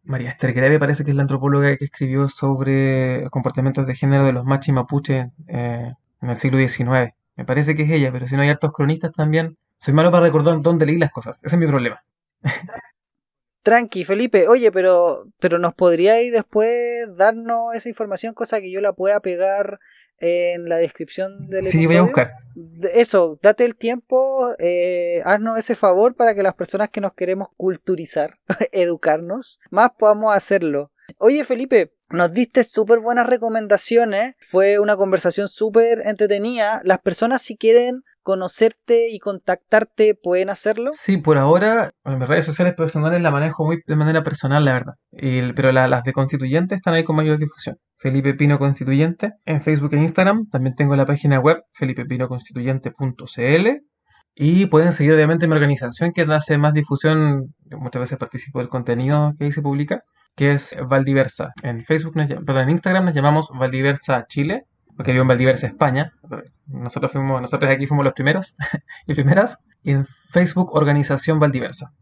María 0.04 0.30
Esther 0.30 0.52
Greve 0.52 0.78
parece 0.78 1.04
que 1.04 1.10
es 1.10 1.16
la 1.16 1.22
antropóloga 1.22 1.76
que 1.76 1.86
escribió 1.86 2.28
sobre 2.28 3.28
comportamientos 3.30 3.86
de 3.86 3.94
género 3.94 4.26
de 4.26 4.32
los 4.32 4.44
machi 4.44 4.72
mapuche 4.72 5.30
eh, 5.48 5.92
en 6.20 6.30
el 6.30 6.36
siglo 6.36 6.58
XIX. 6.58 7.14
Me 7.36 7.44
parece 7.44 7.74
que 7.74 7.82
es 7.82 7.90
ella, 7.90 8.12
pero 8.12 8.28
si 8.28 8.36
no 8.36 8.42
hay 8.42 8.50
hartos 8.50 8.72
cronistas 8.72 9.12
también. 9.12 9.56
Soy 9.78 9.92
malo 9.92 10.10
para 10.10 10.26
recordar 10.26 10.60
dónde 10.60 10.86
leí 10.86 10.98
las 10.98 11.10
cosas. 11.10 11.38
Ese 11.42 11.56
es 11.56 11.60
mi 11.60 11.66
problema. 11.66 12.02
Tranqui, 13.62 14.04
Felipe. 14.04 14.46
Oye, 14.48 14.70
pero, 14.70 15.26
pero 15.40 15.58
¿nos 15.58 15.74
podríais 15.74 16.30
después 16.32 17.08
darnos 17.16 17.74
esa 17.74 17.88
información, 17.88 18.34
cosa 18.34 18.60
que 18.60 18.70
yo 18.70 18.80
la 18.80 18.92
pueda 18.92 19.20
pegar 19.20 19.80
en 20.18 20.68
la 20.68 20.76
descripción 20.76 21.48
del 21.48 21.66
episodio. 21.66 21.82
Sí, 21.82 21.86
voy 21.86 21.96
a 21.96 22.02
buscar. 22.02 22.32
Eso, 22.94 23.38
date 23.42 23.64
el 23.64 23.74
tiempo, 23.74 24.54
eh, 24.58 25.22
haznos 25.24 25.58
ese 25.58 25.74
favor 25.74 26.14
para 26.14 26.34
que 26.34 26.42
las 26.42 26.54
personas 26.54 26.90
que 26.90 27.00
nos 27.00 27.14
queremos 27.14 27.48
culturizar, 27.56 28.38
educarnos, 28.72 29.60
más 29.70 29.90
podamos 29.98 30.34
hacerlo. 30.34 30.92
Oye, 31.18 31.44
Felipe, 31.44 31.93
nos 32.10 32.32
diste 32.32 32.64
súper 32.64 33.00
buenas 33.00 33.26
recomendaciones, 33.26 34.34
fue 34.40 34.78
una 34.78 34.96
conversación 34.96 35.48
súper 35.48 36.02
entretenida. 36.06 36.80
Las 36.84 36.98
personas 36.98 37.42
si 37.42 37.56
quieren 37.56 38.02
conocerte 38.22 39.10
y 39.10 39.18
contactarte, 39.18 40.14
¿pueden 40.14 40.50
hacerlo? 40.50 40.92
Sí, 40.94 41.18
por 41.18 41.38
ahora, 41.38 41.92
en 42.04 42.18
mis 42.18 42.28
redes 42.28 42.46
sociales 42.46 42.74
personales 42.74 43.20
la 43.22 43.30
manejo 43.30 43.64
muy 43.64 43.82
de 43.86 43.96
manera 43.96 44.24
personal, 44.24 44.64
la 44.64 44.72
verdad. 44.72 44.94
pero 45.54 45.72
las 45.72 46.04
de 46.04 46.12
constituyente 46.12 46.74
están 46.74 46.94
ahí 46.94 47.04
con 47.04 47.16
mayor 47.16 47.38
difusión. 47.38 47.76
Felipe 47.98 48.34
Pino 48.34 48.58
Constituyente 48.58 49.32
en 49.44 49.62
Facebook 49.62 49.94
e 49.94 49.98
Instagram. 49.98 50.48
También 50.50 50.74
tengo 50.74 50.96
la 50.96 51.06
página 51.06 51.38
web 51.40 51.62
felipepinoconstituyente.cl. 51.72 53.68
Y 54.36 54.66
pueden 54.66 54.92
seguir 54.92 55.14
obviamente 55.14 55.46
mi 55.46 55.54
organización 55.54 56.12
que 56.12 56.22
hace 56.22 56.58
más 56.58 56.74
difusión, 56.74 57.54
muchas 57.70 58.00
veces 58.00 58.18
participo 58.18 58.58
del 58.58 58.68
contenido 58.68 59.32
que 59.38 59.44
ahí 59.44 59.52
se 59.52 59.62
publica, 59.62 60.02
que 60.36 60.52
es 60.52 60.74
Valdiversa. 60.88 61.52
En 61.62 61.84
Facebook, 61.84 62.14
perdón, 62.14 62.64
en 62.64 62.70
Instagram 62.70 63.04
nos 63.06 63.14
llamamos 63.14 63.48
Valdiversa 63.52 64.26
Chile 64.28 64.66
porque 64.96 65.12
vivo 65.12 65.22
en 65.22 65.28
Valdivieso, 65.28 65.66
España. 65.66 66.12
Nosotros 66.66 67.12
fuimos, 67.12 67.40
nosotros 67.40 67.70
aquí 67.70 67.86
fuimos 67.86 68.04
los 68.04 68.14
primeros 68.14 68.56
y 69.06 69.14
primeras. 69.14 69.58
Y 69.82 69.92
en 69.92 70.06
Facebook, 70.32 70.74
Organización 70.74 71.40
Valdiversa. 71.40 71.92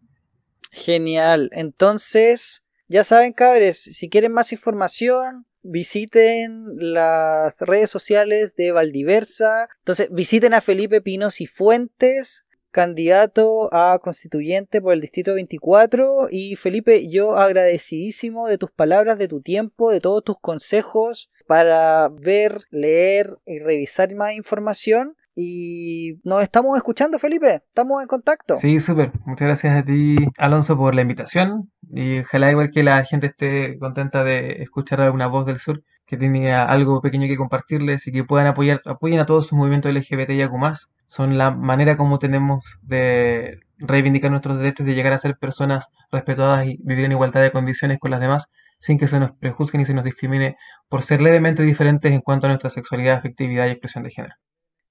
Genial. 0.70 1.50
Entonces, 1.52 2.64
ya 2.88 3.04
saben, 3.04 3.32
cabres, 3.32 3.82
si 3.82 4.08
quieren 4.08 4.32
más 4.32 4.52
información, 4.52 5.46
visiten 5.62 6.64
las 6.76 7.60
redes 7.60 7.90
sociales 7.90 8.54
de 8.56 8.72
Valdiversa. 8.72 9.68
Entonces, 9.78 10.08
visiten 10.10 10.54
a 10.54 10.60
Felipe 10.60 11.00
Pinos 11.00 11.40
y 11.40 11.46
Fuentes 11.46 12.44
candidato 12.72 13.72
a 13.72 13.98
constituyente 14.02 14.80
por 14.80 14.94
el 14.94 15.00
Distrito 15.00 15.34
24. 15.34 16.28
Y 16.30 16.56
Felipe, 16.56 17.08
yo 17.08 17.36
agradecidísimo 17.36 18.48
de 18.48 18.58
tus 18.58 18.70
palabras, 18.70 19.18
de 19.18 19.28
tu 19.28 19.40
tiempo, 19.40 19.92
de 19.92 20.00
todos 20.00 20.24
tus 20.24 20.40
consejos 20.40 21.30
para 21.46 22.08
ver, 22.08 22.62
leer 22.70 23.38
y 23.46 23.60
revisar 23.60 24.12
más 24.14 24.32
información. 24.32 25.14
Y 25.34 26.20
nos 26.24 26.42
estamos 26.42 26.76
escuchando, 26.76 27.18
Felipe. 27.18 27.62
Estamos 27.66 28.02
en 28.02 28.08
contacto. 28.08 28.56
Sí, 28.60 28.80
súper. 28.80 29.12
Muchas 29.24 29.46
gracias 29.46 29.78
a 29.78 29.84
ti, 29.84 30.16
Alonso, 30.36 30.76
por 30.76 30.94
la 30.94 31.02
invitación. 31.02 31.70
Y 31.90 32.20
ojalá 32.20 32.50
igual 32.50 32.70
que 32.70 32.82
la 32.82 33.04
gente 33.04 33.28
esté 33.28 33.78
contenta 33.78 34.24
de 34.24 34.62
escuchar 34.62 35.00
alguna 35.00 35.28
voz 35.28 35.46
del 35.46 35.58
sur 35.58 35.82
que 36.12 36.18
tiene 36.18 36.52
algo 36.54 37.00
pequeño 37.00 37.26
que 37.26 37.38
compartirles 37.38 38.06
y 38.06 38.12
que 38.12 38.22
puedan 38.22 38.46
apoyar, 38.46 38.82
apoyen 38.84 39.18
a 39.20 39.24
todos 39.24 39.46
sus 39.46 39.56
movimientos 39.56 39.94
LGBT 39.94 40.28
y 40.30 40.58
más. 40.58 40.92
Son 41.12 41.36
la 41.36 41.50
manera 41.50 41.98
como 41.98 42.18
tenemos 42.18 42.64
de 42.80 43.60
reivindicar 43.76 44.30
nuestros 44.30 44.56
derechos, 44.56 44.86
de 44.86 44.94
llegar 44.94 45.12
a 45.12 45.18
ser 45.18 45.36
personas 45.36 45.88
respetadas 46.10 46.64
y 46.66 46.78
vivir 46.82 47.04
en 47.04 47.12
igualdad 47.12 47.42
de 47.42 47.52
condiciones 47.52 47.98
con 47.98 48.10
las 48.10 48.20
demás, 48.20 48.46
sin 48.78 48.98
que 48.98 49.08
se 49.08 49.20
nos 49.20 49.32
prejuzgue 49.32 49.76
ni 49.76 49.84
se 49.84 49.92
nos 49.92 50.04
discrimine 50.04 50.56
por 50.88 51.02
ser 51.02 51.20
levemente 51.20 51.64
diferentes 51.64 52.10
en 52.10 52.22
cuanto 52.22 52.46
a 52.46 52.48
nuestra 52.48 52.70
sexualidad, 52.70 53.18
afectividad 53.18 53.66
y 53.66 53.72
expresión 53.72 54.04
de 54.04 54.10
género. 54.10 54.36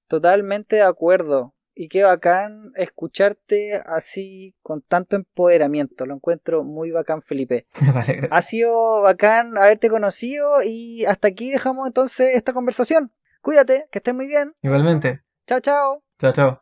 Totalmente 0.07 0.75
de 0.75 0.83
acuerdo 0.83 1.55
y 1.73 1.87
qué 1.87 2.03
bacán 2.03 2.71
escucharte 2.75 3.81
así 3.83 4.53
con 4.61 4.83
tanto 4.83 5.15
empoderamiento. 5.15 6.05
Lo 6.05 6.13
encuentro 6.13 6.63
muy 6.63 6.91
bacán, 6.91 7.23
Felipe. 7.23 7.65
ha 8.29 8.41
sido 8.43 9.01
bacán 9.01 9.57
haberte 9.57 9.89
conocido 9.89 10.61
y 10.63 11.03
hasta 11.05 11.29
aquí 11.29 11.49
dejamos 11.49 11.87
entonces 11.87 12.35
esta 12.35 12.53
conversación. 12.53 13.11
Cuídate, 13.41 13.87
que 13.89 13.97
estés 13.97 14.13
muy 14.13 14.27
bien. 14.27 14.53
Igualmente. 14.61 15.21
Chao, 15.47 15.59
chao. 15.61 16.03
Chao, 16.21 16.33
chao. 16.33 16.61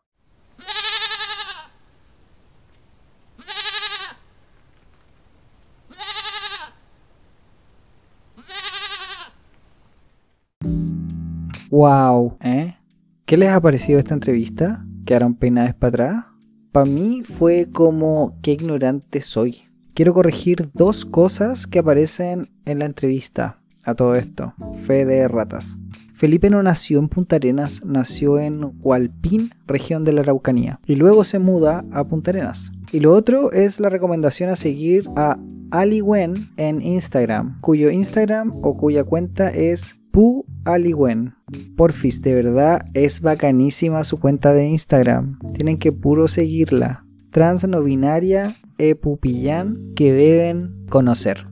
Wow, 11.69 12.37
¿eh? 12.39 12.77
¿Qué 13.25 13.35
les 13.35 13.49
ha 13.49 13.59
parecido 13.59 13.99
esta 13.99 14.13
entrevista? 14.13 14.85
quedaron 15.05 15.35
peinadas 15.35 15.75
para 15.75 15.89
atrás. 15.89 16.25
Para 16.71 16.85
mí 16.85 17.23
fue 17.25 17.67
como 17.69 18.39
qué 18.41 18.53
ignorante 18.53 19.19
soy. 19.19 19.63
Quiero 19.93 20.13
corregir 20.13 20.69
dos 20.73 21.03
cosas 21.03 21.67
que 21.67 21.79
aparecen 21.79 22.49
en 22.63 22.79
la 22.79 22.85
entrevista 22.85 23.59
a 23.83 23.93
todo 23.93 24.15
esto. 24.15 24.53
Fe 24.85 25.03
de 25.03 25.27
ratas. 25.27 25.77
Felipe 26.19 26.49
no 26.49 26.61
nació 26.61 26.99
en 26.99 27.07
Punta 27.07 27.37
Arenas, 27.37 27.81
nació 27.85 28.39
en 28.39 28.73
Hualpín, 28.81 29.51
región 29.65 30.03
de 30.03 30.11
la 30.11 30.19
Araucanía, 30.19 30.81
y 30.85 30.95
luego 30.95 31.23
se 31.23 31.39
muda 31.39 31.85
a 31.93 32.09
Punta 32.09 32.31
Arenas. 32.31 32.73
Y 32.91 32.99
lo 32.99 33.13
otro 33.13 33.53
es 33.53 33.79
la 33.79 33.87
recomendación 33.87 34.49
a 34.49 34.57
seguir 34.57 35.05
a 35.15 35.39
Ali 35.71 36.01
Wen 36.01 36.33
en 36.57 36.81
Instagram, 36.81 37.61
cuyo 37.61 37.89
Instagram 37.89 38.51
o 38.63 38.75
cuya 38.75 39.05
cuenta 39.05 39.49
es 39.49 39.95
Pu 40.11 40.45
Ali 40.65 40.93
Wen. 40.93 41.35
Porfis, 41.77 42.21
de 42.21 42.33
verdad 42.33 42.85
es 42.93 43.21
bacanísima 43.21 44.03
su 44.03 44.19
cuenta 44.19 44.51
de 44.51 44.67
Instagram. 44.67 45.39
Tienen 45.55 45.77
que 45.77 45.93
puro 45.93 46.27
seguirla. 46.27 47.05
Trans 47.31 47.65
no 47.65 47.81
binaria 47.81 48.57
Epupillán 48.77 49.93
que 49.95 50.11
deben 50.11 50.85
conocer. 50.89 51.45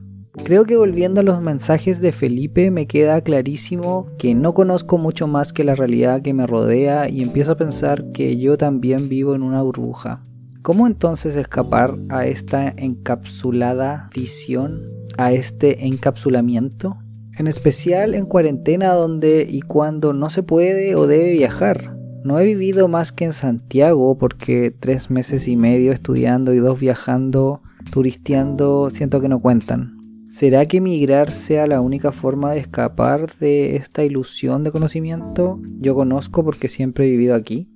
Creo 0.44 0.64
que 0.64 0.76
volviendo 0.76 1.20
a 1.20 1.24
los 1.24 1.42
mensajes 1.42 2.00
de 2.00 2.10
Felipe 2.12 2.70
me 2.70 2.86
queda 2.86 3.20
clarísimo 3.20 4.06
que 4.18 4.34
no 4.34 4.54
conozco 4.54 4.96
mucho 4.96 5.26
más 5.26 5.52
que 5.52 5.62
la 5.62 5.74
realidad 5.74 6.22
que 6.22 6.32
me 6.32 6.46
rodea 6.46 7.08
y 7.08 7.22
empiezo 7.22 7.52
a 7.52 7.56
pensar 7.56 8.10
que 8.12 8.38
yo 8.38 8.56
también 8.56 9.10
vivo 9.10 9.34
en 9.34 9.42
una 9.42 9.60
burbuja. 9.62 10.22
¿Cómo 10.62 10.86
entonces 10.86 11.36
escapar 11.36 11.96
a 12.08 12.26
esta 12.26 12.74
encapsulada 12.76 14.10
visión, 14.14 14.80
a 15.18 15.32
este 15.32 15.86
encapsulamiento? 15.86 16.96
En 17.36 17.46
especial 17.46 18.14
en 18.14 18.26
cuarentena 18.26 18.94
donde 18.94 19.46
y 19.48 19.60
cuando 19.60 20.12
no 20.12 20.30
se 20.30 20.42
puede 20.42 20.94
o 20.94 21.06
debe 21.06 21.32
viajar. 21.32 21.96
No 22.24 22.40
he 22.40 22.44
vivido 22.44 22.88
más 22.88 23.12
que 23.12 23.26
en 23.26 23.32
Santiago 23.32 24.18
porque 24.18 24.74
tres 24.78 25.10
meses 25.10 25.46
y 25.46 25.56
medio 25.56 25.92
estudiando 25.92 26.52
y 26.52 26.58
dos 26.58 26.80
viajando, 26.80 27.62
turisteando, 27.92 28.90
siento 28.90 29.20
que 29.20 29.28
no 29.28 29.40
cuentan. 29.40 29.97
¿Será 30.30 30.66
que 30.66 30.76
emigrar 30.76 31.30
sea 31.30 31.66
la 31.66 31.80
única 31.80 32.12
forma 32.12 32.52
de 32.52 32.60
escapar 32.60 33.34
de 33.38 33.76
esta 33.76 34.04
ilusión 34.04 34.62
de 34.62 34.70
conocimiento? 34.70 35.60
Yo 35.80 35.94
conozco 35.94 36.44
porque 36.44 36.68
siempre 36.68 37.06
he 37.06 37.10
vivido 37.10 37.34
aquí. 37.34 37.68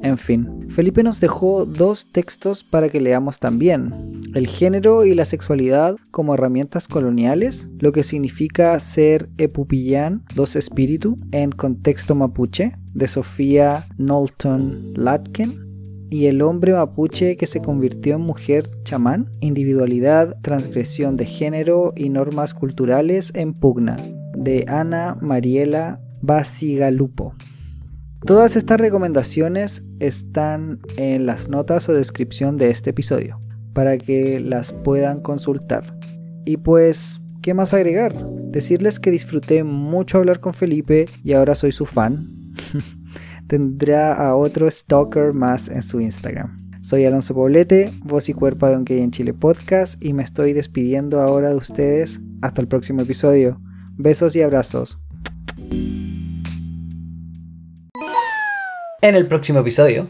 En 0.00 0.16
fin, 0.16 0.68
Felipe 0.70 1.02
nos 1.02 1.20
dejó 1.20 1.66
dos 1.66 2.10
textos 2.12 2.64
para 2.64 2.88
que 2.88 3.00
leamos 3.00 3.40
también. 3.40 3.92
El 4.34 4.46
género 4.46 5.04
y 5.04 5.14
la 5.14 5.24
sexualidad 5.24 5.96
como 6.10 6.34
herramientas 6.34 6.86
coloniales, 6.86 7.68
lo 7.80 7.92
que 7.92 8.04
significa 8.04 8.78
ser 8.78 9.28
epupillán, 9.38 10.24
dos 10.34 10.56
espíritu, 10.56 11.16
en 11.32 11.50
contexto 11.50 12.14
mapuche, 12.14 12.76
de 12.94 13.08
Sofía 13.08 13.86
Knowlton 13.96 14.92
Latkin, 14.94 15.67
y 16.10 16.26
el 16.26 16.42
hombre 16.42 16.72
mapuche 16.72 17.36
que 17.36 17.46
se 17.46 17.60
convirtió 17.60 18.14
en 18.14 18.22
mujer 18.22 18.68
chamán, 18.84 19.30
individualidad, 19.40 20.36
transgresión 20.42 21.16
de 21.16 21.26
género 21.26 21.92
y 21.96 22.08
normas 22.08 22.54
culturales 22.54 23.30
en 23.34 23.54
pugna, 23.54 23.96
de 24.36 24.64
Ana 24.68 25.16
Mariela 25.20 26.00
Basigalupo. 26.22 27.34
Todas 28.24 28.56
estas 28.56 28.80
recomendaciones 28.80 29.84
están 30.00 30.80
en 30.96 31.26
las 31.26 31.48
notas 31.48 31.88
o 31.88 31.92
descripción 31.92 32.56
de 32.56 32.70
este 32.70 32.90
episodio 32.90 33.38
para 33.74 33.96
que 33.96 34.40
las 34.40 34.72
puedan 34.72 35.20
consultar. 35.20 35.96
Y 36.44 36.56
pues, 36.56 37.20
¿qué 37.42 37.54
más 37.54 37.74
agregar? 37.74 38.14
Decirles 38.50 38.98
que 38.98 39.10
disfruté 39.10 39.62
mucho 39.62 40.18
hablar 40.18 40.40
con 40.40 40.52
Felipe 40.52 41.06
y 41.22 41.34
ahora 41.34 41.54
soy 41.54 41.70
su 41.70 41.86
fan. 41.86 42.28
Tendrá 43.48 44.12
a 44.12 44.36
otro 44.36 44.70
stalker 44.70 45.32
más 45.32 45.68
en 45.68 45.82
su 45.82 46.02
Instagram. 46.02 46.54
Soy 46.82 47.06
Alonso 47.06 47.34
Poblete, 47.34 47.90
voz 48.04 48.28
y 48.28 48.34
cuerpo 48.34 48.66
de 48.66 48.76
Gay 48.82 49.00
en 49.00 49.10
Chile 49.10 49.32
podcast 49.32 50.04
y 50.04 50.12
me 50.12 50.22
estoy 50.22 50.52
despidiendo 50.52 51.22
ahora 51.22 51.48
de 51.48 51.56
ustedes. 51.56 52.20
Hasta 52.42 52.60
el 52.60 52.68
próximo 52.68 53.00
episodio. 53.00 53.58
Besos 53.96 54.36
y 54.36 54.42
abrazos. 54.42 54.98
En 59.00 59.14
el 59.14 59.26
próximo 59.26 59.60
episodio. 59.60 60.08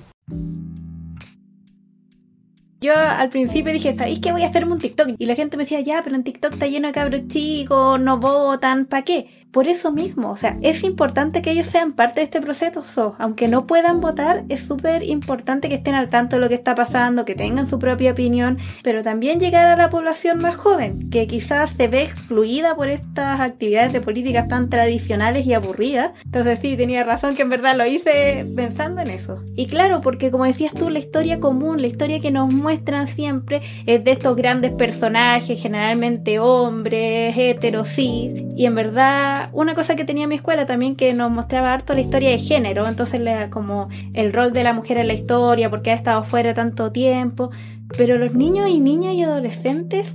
Yo 2.81 2.95
al 2.97 3.29
principio 3.29 3.73
dije, 3.73 3.95
¿sabéis 3.95 4.21
que 4.21 4.31
voy 4.31 4.43
a 4.43 4.49
hacerme 4.49 4.73
un 4.73 4.79
TikTok? 4.79 5.11
Y 5.19 5.27
la 5.27 5.35
gente 5.35 5.57
me 5.57 5.65
decía, 5.65 5.81
ya, 5.81 6.03
pero 6.05 6.15
en 6.15 6.23
TikTok 6.23 6.53
está 6.53 6.67
lleno 6.69 6.87
de 6.87 6.95
cabros 6.95 7.27
chicos, 7.27 8.01
no 8.01 8.19
votan, 8.19 8.87
¿para 8.87 9.03
qué? 9.03 9.27
Por 9.53 9.67
eso 9.67 9.93
mismo, 9.93 10.31
o 10.31 10.37
sea, 10.37 10.59
es 10.63 10.85
importante 10.85 11.41
que 11.41 11.51
ellos 11.51 11.67
sean 11.67 11.93
parte 11.93 12.21
de 12.21 12.25
este 12.25 12.41
proceso. 12.41 13.17
Aunque 13.19 13.49
no 13.49 13.67
puedan 13.67 14.01
votar, 14.01 14.45
es 14.49 14.61
súper 14.61 15.03
importante 15.03 15.69
que 15.69 15.77
estén 15.77 15.95
al 15.95 16.09
tanto 16.09 16.37
de 16.37 16.41
lo 16.41 16.49
que 16.49 16.55
está 16.55 16.75
pasando, 16.75 17.25
que 17.25 17.35
tengan 17.35 17.67
su 17.67 17.79
propia 17.79 18.13
opinión, 18.13 18.59
pero 18.83 19.03
también 19.03 19.41
llegar 19.41 19.67
a 19.67 19.77
la 19.77 19.89
población 19.91 20.39
más 20.39 20.57
joven, 20.57 21.09
que 21.11 21.27
quizás 21.27 21.71
se 21.71 21.89
ve 21.89 22.03
excluida 22.03 22.77
por 22.77 22.89
estas 22.89 23.41
actividades 23.41 23.93
de 23.93 24.01
políticas 24.01 24.49
tan 24.49 24.69
tradicionales 24.69 25.47
y 25.47 25.55
aburridas. 25.55 26.13
Entonces 26.25 26.59
sí, 26.61 26.77
tenía 26.77 27.05
razón 27.05 27.35
que 27.35 27.43
en 27.43 27.51
verdad 27.51 27.77
lo 27.77 27.87
hice 27.87 28.47
pensando 28.55 29.01
en 29.01 29.11
eso. 29.11 29.43
Y 29.57 29.67
claro, 29.67 30.01
porque 30.03 30.31
como 30.31 30.45
decías 30.45 30.75
tú, 30.75 30.91
la 30.91 30.99
historia 30.99 31.41
común, 31.41 31.81
la 31.81 31.89
historia 31.89 32.21
que 32.21 32.31
nos 32.31 32.53
muestran 32.53 33.09
siempre 33.09 33.63
es 33.87 34.05
de 34.05 34.11
estos 34.11 34.37
grandes 34.37 34.73
personajes, 34.73 35.61
generalmente 35.61 36.39
hombres, 36.39 37.35
heteros, 37.37 37.89
cis, 37.89 38.43
y 38.57 38.67
en 38.67 38.75
verdad 38.75 39.38
una 39.53 39.75
cosa 39.75 39.97
que 39.97 40.05
tenía 40.05 40.27
mi 40.27 40.37
escuela 40.37 40.67
también 40.67 40.97
que 40.97 41.13
nos 41.15 41.31
mostraba 41.31 41.73
harto 41.73 41.95
la 41.95 42.01
historia 42.01 42.31
de 42.31 42.39
género, 42.39 42.87
entonces 42.87 43.21
como 43.51 43.89
el 44.15 44.33
rol 44.33 44.53
de 44.53 44.65
la 44.65 44.73
mujer 44.73 44.99
en 44.99 45.09
la 45.09 45.15
historia, 45.15 45.71
porque 45.71 45.91
ha 45.91 45.95
estado 45.95 46.25
fuera 46.25 46.55
tanto 46.55 46.93
tiempo, 46.93 47.51
pero 47.97 48.19
los 48.19 48.35
niños 48.35 48.69
y 48.69 48.81
niñas 48.81 49.15
y 49.15 49.23
adolescentes 49.23 50.15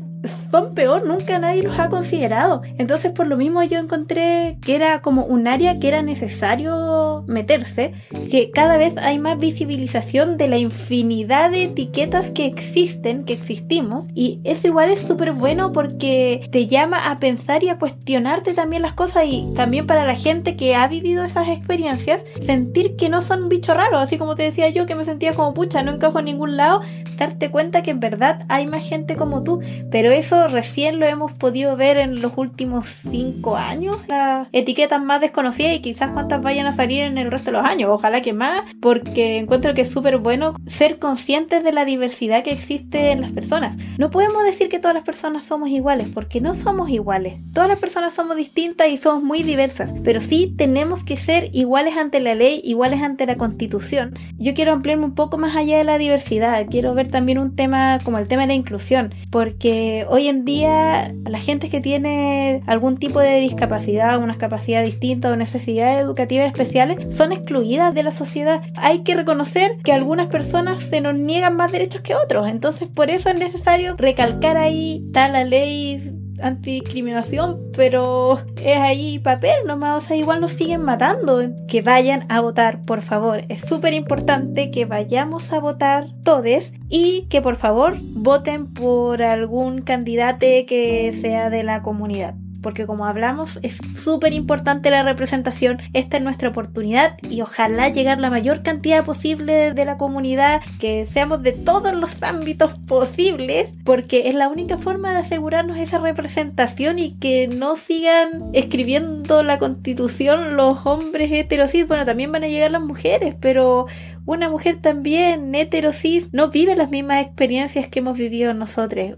son 0.52 0.74
peor, 0.74 1.06
nunca 1.06 1.40
nadie 1.40 1.64
los 1.64 1.78
ha 1.80 1.90
considerado. 1.90 2.62
Entonces 2.78 3.12
por 3.12 3.28
lo 3.28 3.38
mismo 3.38 3.64
yo 3.64 3.80
encontré 3.80 4.58
que 4.62 4.76
era 4.76 5.02
como 5.02 5.26
un 5.26 5.48
área 5.48 5.80
que 5.80 5.88
era 5.88 6.02
necesario 6.02 7.24
meterse, 7.28 7.94
que 8.30 8.52
cada 8.52 8.78
vez 8.78 8.96
hay 8.98 9.20
más 9.20 9.38
visibilización 9.38 10.38
de 10.38 10.48
la 10.48 10.58
infinidad 10.58 11.52
de 11.52 11.66
etiquetas 11.66 12.30
que 12.30 12.46
existen, 12.46 13.24
que 13.26 13.34
existimos, 13.34 14.06
y 14.14 14.40
eso 14.44 14.68
igual 14.68 14.90
es 14.90 15.02
súper 15.02 15.34
bueno 15.34 15.72
porque 15.72 16.48
te 16.52 16.68
llama 16.68 17.12
a 17.12 17.18
pensar 17.18 17.64
y 17.64 17.70
a 17.70 17.80
cuestionarte 17.80 18.54
también 18.54 18.82
las 18.82 18.94
cosas 18.94 19.24
y 19.28 19.52
también 19.56 19.88
para 19.88 20.06
la 20.06 20.16
gente 20.16 20.56
que 20.56 20.76
ha 20.76 20.88
vivido 20.88 21.24
esas 21.24 21.48
experiencias, 21.50 22.22
sentir 22.42 22.96
que 22.96 23.10
no 23.10 23.22
son 23.22 23.50
bichos 23.50 23.76
raros, 23.76 24.02
así 24.02 24.18
como 24.18 24.36
te 24.36 24.44
decía 24.44 24.70
yo 24.70 24.86
que 24.86 24.96
me 24.96 25.06
sentía 25.06 25.34
como 25.34 25.54
pucha, 25.54 25.84
no 25.84 25.92
encajo 25.92 26.20
en 26.20 26.26
ningún 26.26 26.58
lado, 26.58 26.82
darte 27.18 27.50
cuenta 27.50 27.84
que 27.84 27.92
en 27.92 28.00
verdad 28.00 28.46
hay 28.50 28.68
más 28.68 28.88
gente 28.88 29.16
como 29.16 29.44
tú, 29.44 29.60
pero 29.92 30.12
eso 30.14 30.47
recién 30.47 30.99
lo 30.99 31.05
hemos 31.05 31.34
podido 31.34 31.76
ver 31.76 31.97
en 31.97 32.22
los 32.22 32.34
últimos 32.38 32.88
cinco 33.09 33.57
años, 33.57 33.97
las 34.07 34.47
etiquetas 34.51 35.01
más 35.01 35.22
desconocidas 35.22 35.76
y 35.76 35.82
quizás 35.82 36.14
cuántas 36.14 36.41
vayan 36.41 36.66
a 36.68 36.76
salir 36.76 37.03
en 37.03 37.18
el 37.18 37.32
resto 37.32 37.51
de 37.51 37.57
los 37.57 37.66
años, 37.66 37.89
ojalá 37.91 38.22
que 38.22 38.34
más, 38.34 38.61
porque 38.82 39.38
encuentro 39.38 39.74
que 39.74 39.82
es 39.82 39.91
súper 39.91 40.18
bueno 40.18 40.53
ser 40.68 40.99
conscientes 40.99 41.64
de 41.64 41.72
la 41.72 41.86
diversidad 41.86 42.43
que 42.43 42.51
existe 42.51 43.11
en 43.11 43.22
las 43.22 43.32
personas. 43.32 43.76
No 43.97 44.09
podemos 44.09 44.43
decir 44.43 44.70
que 44.70 44.80
todas 44.80 44.95
las 44.95 45.03
personas 45.03 45.45
somos 45.45 45.70
iguales, 45.70 46.07
porque 46.14 46.41
no 46.41 46.55
somos 46.55 46.89
iguales. 46.89 47.36
Todas 47.53 47.70
las 47.70 47.80
personas 47.80 48.14
somos 48.14 48.36
distintas 48.36 48.89
y 48.89 48.97
somos 48.97 49.24
muy 49.24 49.43
diversas, 49.43 49.91
pero 50.03 50.22
sí 50.22 50.53
tenemos 50.57 51.03
que 51.03 51.18
ser 51.18 51.49
iguales 51.53 51.97
ante 51.97 52.20
la 52.20 52.36
ley, 52.36 52.61
iguales 52.64 53.01
ante 53.01 53.26
la 53.26 53.36
constitución. 53.36 54.14
Yo 54.38 54.53
quiero 54.53 54.72
ampliarme 54.72 55.05
un 55.05 55.16
poco 55.16 55.38
más 55.38 55.55
allá 55.55 55.78
de 55.78 55.84
la 55.84 55.97
diversidad, 55.97 56.66
quiero 56.70 56.93
ver 56.93 57.09
también 57.09 57.38
un 57.38 57.55
tema 57.55 57.99
como 58.03 58.18
el 58.18 58.28
tema 58.28 58.43
de 58.43 58.49
la 58.49 58.53
inclusión, 58.53 59.14
porque 59.32 60.03
hoy 60.10 60.28
en 60.28 60.45
día 60.45 61.14
la 61.26 61.39
gente 61.39 61.70
que 61.70 61.82
tiene 61.82 62.62
algún 62.68 62.97
tipo 62.97 63.20
de 63.20 63.39
discapacidad, 63.39 64.20
una 64.20 64.38
capacidad 64.38 64.84
distinta 64.84 65.32
o 65.32 65.36
necesidades 65.36 65.99
educativas 65.99 66.47
especiales 66.47 67.16
son 67.16 67.32
excluidas 67.32 67.93
de 67.93 68.04
la 68.04 68.12
sociedad. 68.12 68.62
Hay 68.76 68.99
que 68.99 69.16
reconocer 69.16 69.78
que 69.84 69.93
algunas 69.93 70.28
personas 70.28 70.84
se 70.84 71.01
nos 71.01 71.16
niegan 71.16 71.56
más 71.56 71.72
derechos 71.72 72.01
que 72.01 72.16
otros, 72.16 72.47
entonces 72.49 72.88
por 72.88 73.10
eso 73.10 73.30
es 73.30 73.36
necesario 73.36 73.95
recalcar 73.97 74.58
ahí, 74.58 75.04
está 75.08 75.28
la 75.28 75.43
ley 75.43 76.23
antidiscriminación, 76.44 77.58
pero 77.76 78.39
es 78.58 78.78
ahí 78.78 79.20
papel 79.20 79.56
nomás, 79.66 80.04
o 80.04 80.08
sea, 80.08 80.18
igual 80.18 80.41
nos 80.41 80.54
siguen 80.54 80.84
matando. 80.84 81.41
Que 81.68 81.82
vayan 81.82 82.26
a 82.30 82.41
votar, 82.41 82.82
por 82.82 83.02
favor. 83.02 83.44
Es 83.50 83.62
súper 83.62 83.94
importante 83.94 84.72
que 84.72 84.86
vayamos 84.86 85.52
a 85.54 85.60
votar 85.60 86.08
todos 86.24 86.74
y 86.89 87.28
que 87.30 87.41
por 87.41 87.56
favor 87.56 87.96
voten 88.00 88.74
por 88.74 89.24
algún 89.24 89.82
candidato 89.82 90.46
que 90.68 91.18
sea 91.22 91.50
de 91.50 91.64
la 91.64 91.82
comunidad. 91.82 92.36
Porque 92.64 92.88
como 92.88 93.05
hablamos 93.05 93.59
es 93.61 93.78
súper 93.95 94.34
importante 94.34 94.89
la 94.89 95.03
representación, 95.03 95.78
esta 95.93 96.18
es 96.18 96.24
nuestra 96.24 96.49
oportunidad 96.49 97.18
y 97.22 97.41
ojalá 97.41 97.89
llegar 97.89 98.18
la 98.18 98.32
mayor 98.32 98.64
cantidad 98.64 99.05
posible 99.05 99.74
de 99.74 99.86
la 99.86 99.97
comunidad, 99.97 100.61
que 100.80 101.05
seamos 101.05 101.43
de 101.43 101.51
todos 101.51 101.93
los 101.93 102.16
ámbitos 102.24 102.80
posibles, 102.88 103.70
porque 103.84 104.30
es 104.30 104.36
la 104.36 104.47
única 104.47 104.78
forma 104.78 105.11
de 105.11 105.20
asegurarnos 105.20 105.78
esa 105.78 105.99
representación 105.99 106.97
y 106.97 107.11
que 107.20 107.47
no 107.47 107.76
sigan 107.76 108.30
escribiendo 108.53 109.43
la 109.43 109.59
constitución 109.59 110.55
los 110.55 110.86
hombres 110.86 111.32
heterosis, 111.32 111.88
bueno, 111.88 112.05
también 112.05 112.32
van 112.32 112.43
a 112.43 112.47
llegar 112.47 112.72
las 112.72 112.82
mujeres, 112.82 113.36
pero 113.39 113.86
una 114.26 114.49
mujer 114.49 114.82
también 114.82 115.53
heterosis 115.53 116.30
no 116.32 116.49
vive 116.49 116.76
las 116.76 116.89
mismas 116.89 117.26
experiencias 117.26 117.89
que 117.89 117.99
hemos 117.99 118.18
vivido 118.18 118.53
nosotros. 118.53 119.18